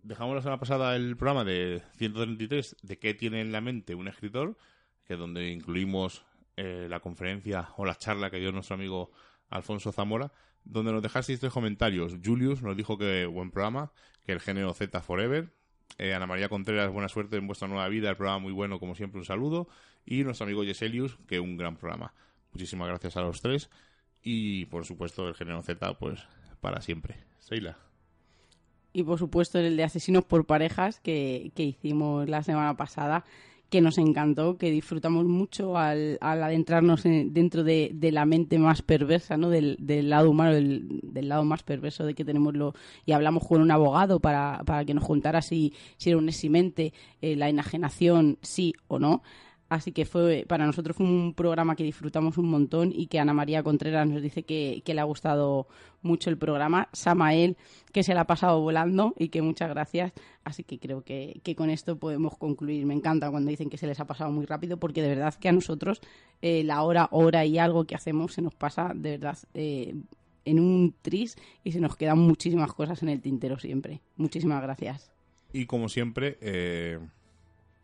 dejamos 0.03 0.36
la 0.36 0.41
semana 0.41 0.59
pasada 0.59 0.95
el 0.95 1.15
programa 1.15 1.43
de 1.45 1.82
133 1.97 2.76
de 2.82 2.97
qué 2.99 3.13
tiene 3.13 3.41
en 3.41 3.51
la 3.51 3.61
mente 3.61 3.95
un 3.95 4.07
escritor, 4.07 4.57
que 5.05 5.15
donde 5.15 5.49
incluimos 5.51 6.26
eh, 6.57 6.88
la 6.89 6.99
conferencia 6.99 7.70
o 7.78 7.86
la 7.86 7.95
charla 7.95 8.30
que 8.32 8.39
dio 8.39 8.51
nuestro 8.51 8.76
amigo 8.76 9.11
Alfonso 9.49 9.91
Zamora, 9.91 10.32
donde 10.65 10.91
nos 10.91 11.01
dejasteis 11.01 11.39
tres 11.39 11.53
comentarios. 11.53 12.17
Julius 12.24 12.61
nos 12.63 12.76
dijo 12.76 12.97
que 12.97 13.26
buen 13.28 13.51
programa, 13.51 13.91
que 14.26 14.34
el 14.34 14.39
género 14.41 14.74
Z 14.74 14.99
Forever. 15.01 15.53
Eh, 15.98 16.14
Ana 16.14 16.28
María 16.28 16.48
Contreras, 16.48 16.92
buena 16.92 17.10
suerte 17.10 17.38
en 17.38 17.48
vuestra 17.48 17.68
nueva 17.68 17.88
vida, 17.90 18.10
el 18.10 18.16
programa 18.16 18.40
muy 18.40 18.54
bueno, 18.54 18.80
como 18.80 18.96
siempre, 18.96 19.20
un 19.20 19.26
saludo. 19.26 19.68
Y 20.06 20.24
nuestro 20.24 20.46
amigo 20.46 20.64
Yeselius, 20.64 21.18
que 21.28 21.40
un 21.40 21.58
gran 21.58 21.76
programa. 21.76 22.14
Muchísimas 22.54 22.88
gracias 22.88 23.18
a 23.18 23.22
los 23.22 23.42
tres. 23.42 23.70
Y 24.24 24.66
por 24.66 24.86
supuesto, 24.86 25.28
el 25.28 25.36
género 25.36 25.62
Z, 25.62 25.94
pues 26.00 26.20
para 26.62 26.82
siempre. 26.82 27.18
Seila. 27.40 27.78
y 28.92 29.04
por 29.04 29.18
supuesto 29.20 29.60
el 29.60 29.78
de 29.78 29.84
asesinos 29.84 30.24
por 30.26 30.46
parejas 30.46 31.00
que, 31.00 31.52
que 31.56 31.64
hicimos 31.64 32.28
la 32.28 32.44
semana 32.44 32.76
pasada 32.76 33.26
que 33.70 33.82
nos 33.82 33.97
encantó, 33.97 34.57
que 34.57 34.72
disfrutamos 34.72 35.26
mucho 35.26 35.78
al, 35.78 36.17
al 36.22 36.43
adentrarnos 36.43 37.05
en- 37.05 37.34
dentro 37.34 37.63
de, 37.63 37.91
la 38.11 38.26
mente 38.26 38.57
más 38.59 38.82
perversa, 38.82 39.38
¿no? 39.38 39.49
Del, 39.49 39.78
del 39.80 40.09
lado 40.09 40.30
humano, 40.30 40.53
del, 40.53 40.99
del 41.03 41.30
lado 41.30 41.43
más 41.45 41.63
perverso 41.63 42.05
de 42.05 42.15
que 42.15 42.26
tenemos 42.26 42.53
lo 42.55 42.74
y 43.05 43.11
hablamos 43.11 43.45
con 43.47 43.61
un 43.61 43.72
abogado 43.72 44.20
para, 44.20 44.61
para 44.65 44.86
que 44.86 44.93
nos 44.93 45.05
contara 45.05 45.41
si, 45.41 45.74
si 45.97 46.09
era 46.09 46.17
un 46.17 46.30
eximente, 46.30 46.93
eh, 47.22 47.36
la 47.36 47.49
enajenación, 47.49 48.38
sí 48.41 48.74
o 48.88 48.99
no. 48.99 49.22
Así 49.70 49.91
que 49.91 50.05
fue 50.05 50.45
para 50.47 50.65
nosotros 50.65 50.97
fue 50.97 51.05
un 51.05 51.36
programa 51.36 51.76
que 51.76 51.84
disfrutamos 51.84 52.39
un 52.39 52.49
montón 52.49 52.91
y 52.93 53.05
que 53.05 53.20
Ana 53.20 53.34
María 53.34 53.61
Contreras 53.61 54.07
nos 54.07 54.22
dice 54.22 54.43
que, 54.43 54.82
que 54.84 54.95
le 54.95 55.01
ha 55.01 55.03
gustado 55.03 55.67
mucho 56.01 56.32
el 56.32 56.38
programa. 56.38 56.89
Samael, 56.91 57.55
que 57.91 58.01
se 58.01 58.15
la 58.15 58.22
ha 58.22 58.28
pasado 58.28 58.59
volando 58.61 59.13
y 59.17 59.30
que 59.30 59.43
muchas 59.43 59.70
gracias. 59.70 60.11
Así 60.43 60.63
que 60.63 60.80
creo 60.80 61.03
que, 61.03 61.39
que 61.43 61.55
con 61.55 61.70
esto 61.70 61.97
podemos 61.99 62.36
concluir. 62.36 62.86
Me 62.88 62.95
encanta 62.95 63.30
cuando 63.30 63.51
dicen 63.51 63.70
que 63.70 63.78
se 63.78 63.86
les 63.86 63.99
ha 63.99 64.05
pasado 64.05 64.32
muy 64.32 64.47
rápido 64.47 64.78
porque 64.78 65.03
de 65.03 65.09
verdad 65.09 65.36
que 65.36 65.49
a 65.49 65.53
nosotros 65.53 66.01
eh, 66.41 66.63
la 66.63 66.82
hora, 66.82 67.07
hora 67.11 67.45
y 67.45 67.59
algo 67.59 67.86
que 67.86 67.95
hacemos 67.95 68.34
se 68.34 68.41
nos 68.41 68.55
pasa 68.55 68.91
de 68.95 69.11
verdad 69.11 69.38
eh, 69.53 69.93
en 70.45 70.59
un 70.59 70.95
tris 71.01 71.36
y 71.63 71.74
se 71.74 71.80
nos 71.80 71.95
quedan 71.95 72.17
muchísimas 72.17 72.74
cosas 72.74 73.03
en 73.03 73.09
el 73.09 73.22
tintero 73.22 73.59
siempre. 73.59 74.01
Muchísimas 74.17 74.61
gracias. 74.63 75.11
Y 75.53 75.65
como 75.65 75.89
siempre, 75.89 76.38
eh, 76.41 76.99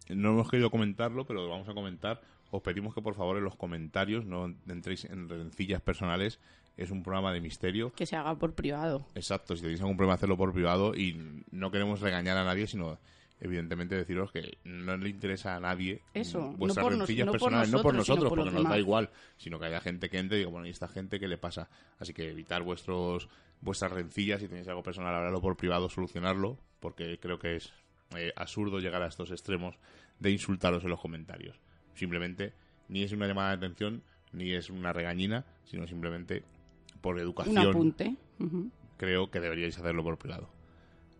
no 0.09 0.31
hemos 0.31 0.49
querido 0.49 0.69
comentarlo, 0.69 1.25
pero 1.25 1.41
lo 1.43 1.49
vamos 1.49 1.67
a 1.69 1.73
comentar. 1.73 2.21
Os 2.51 2.61
pedimos 2.61 2.93
que 2.93 3.01
por 3.01 3.15
favor 3.15 3.37
en 3.37 3.43
los 3.43 3.55
comentarios 3.55 4.25
no 4.25 4.53
entréis 4.69 5.05
en 5.05 5.27
rencillas 5.29 5.81
personales. 5.81 6.39
Es 6.77 6.91
un 6.91 7.03
programa 7.03 7.31
de 7.33 7.39
misterio. 7.41 7.91
Que 7.93 8.05
se 8.05 8.15
haga 8.17 8.35
por 8.37 8.53
privado. 8.53 9.07
Exacto, 9.15 9.55
si 9.55 9.61
tenéis 9.61 9.79
algún 9.81 9.95
problema, 9.97 10.15
hacerlo 10.15 10.37
por 10.37 10.53
privado. 10.53 10.93
Y 10.93 11.41
no 11.51 11.71
queremos 11.71 12.01
regañar 12.01 12.37
a 12.37 12.43
nadie, 12.43 12.67
sino 12.67 12.97
evidentemente 13.39 13.95
deciros 13.95 14.31
que 14.31 14.57
no 14.63 14.95
le 14.95 15.09
interesa 15.09 15.55
a 15.55 15.59
nadie 15.59 16.01
Eso, 16.13 16.39
no 16.39 16.51
vuestras 16.53 16.85
nos- 16.87 16.97
rencillas 16.99 17.25
no 17.25 17.31
por 17.33 17.39
personales, 17.41 17.71
no 17.71 17.81
por 17.81 17.93
nosotros, 17.93 18.29
por 18.29 18.39
porque 18.39 18.51
nos 18.53 18.63
da 18.69 18.79
igual, 18.79 19.09
sino 19.37 19.59
que 19.59 19.65
haya 19.65 19.81
gente 19.81 20.09
que 20.09 20.19
entre 20.19 20.37
y 20.37 20.39
diga, 20.39 20.51
bueno, 20.51 20.67
¿y 20.67 20.69
esta 20.69 20.87
gente 20.87 21.19
qué 21.19 21.27
le 21.27 21.37
pasa? 21.37 21.69
Así 21.99 22.13
que 22.13 22.29
evitar 22.29 22.63
vuestros 22.63 23.27
vuestras 23.61 23.91
rencillas, 23.91 24.39
si 24.41 24.47
tenéis 24.47 24.67
algo 24.67 24.83
personal, 24.83 25.13
hablarlo 25.15 25.41
por 25.41 25.57
privado, 25.57 25.89
solucionarlo, 25.89 26.57
porque 26.79 27.19
creo 27.19 27.37
que 27.39 27.55
es 27.57 27.73
eh, 28.15 28.31
absurdo 28.35 28.79
llegar 28.79 29.01
a 29.01 29.07
estos 29.07 29.31
extremos 29.31 29.75
de 30.19 30.31
insultaros 30.31 30.83
en 30.83 30.89
los 30.89 30.99
comentarios. 31.01 31.59
Simplemente, 31.93 32.53
ni 32.87 33.03
es 33.03 33.11
una 33.11 33.27
llamada 33.27 33.49
de 33.49 33.65
atención, 33.65 34.03
ni 34.31 34.51
es 34.51 34.69
una 34.69 34.93
regañina, 34.93 35.45
sino 35.65 35.87
simplemente 35.87 36.43
por 37.01 37.15
Un 37.15 37.21
educación 37.21 37.57
apunte. 37.57 38.15
Ujú. 38.39 38.69
creo 38.97 39.31
que 39.31 39.39
deberíais 39.39 39.77
hacerlo 39.77 40.03
por 40.03 40.17
privado. 40.17 40.49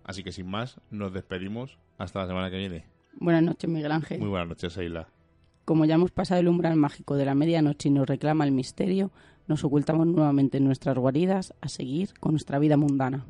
Así 0.04 0.24
que 0.24 0.32
sin 0.32 0.48
más, 0.48 0.80
nos 0.92 1.14
despedimos 1.14 1.78
hasta 1.98 2.20
la 2.20 2.28
semana 2.28 2.50
que 2.52 2.58
viene. 2.58 2.86
Buenas 3.20 3.44
noches, 3.44 3.70
Miguel 3.70 3.92
Ángel. 3.92 4.20
Muy 4.20 4.30
buenas 4.30 4.48
noches, 4.50 4.74
Seila. 4.74 5.08
Como 5.64 5.86
ya 5.86 5.96
hemos 5.96 6.12
pasado 6.12 6.42
el 6.42 6.48
umbral 6.48 6.76
mágico 6.76 7.16
de 7.16 7.26
la 7.26 7.34
medianoche 7.34 7.90
y 7.90 7.92
nos 7.92 8.08
reclama 8.08 8.46
el 8.46 8.52
misterio, 8.52 9.12
nos 9.48 9.64
ocultamos 9.64 10.06
nuevamente 10.06 10.58
en 10.58 10.66
nuestras 10.66 10.98
guaridas 10.98 11.54
a 11.62 11.70
seguir 11.70 12.14
con 12.20 12.34
nuestra 12.34 12.60
vida 12.60 12.78
mundana. 12.78 13.26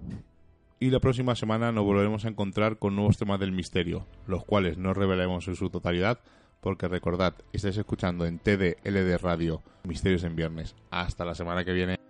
Y 0.78 0.89
la 0.89 0.99
próxima 0.99 1.36
semana 1.36 1.71
nos 1.71 1.86
volveremos 1.86 2.26
a 2.26 2.28
encontrar 2.28 2.78
con 2.78 2.95
nuevos 2.95 3.17
temas 3.17 3.39
del 3.39 3.53
misterio, 3.53 4.05
los 4.28 4.43
cuales 4.43 4.78
no 4.78 4.93
revelaremos 4.93 5.47
en 5.47 5.55
su 5.55 5.69
totalidad, 5.69 6.19
porque 6.59 6.89
recordad, 6.89 7.34
estáis 7.53 7.78
escuchando 7.78 8.26
en 8.26 8.39
TDLD 8.39 9.17
Radio 9.21 9.61
Misterios 9.84 10.23
en 10.23 10.36
Viernes. 10.36 10.76
Hasta 10.91 11.23
la 11.23 11.34
semana 11.34 11.63
que 11.63 11.71
viene. 11.71 12.05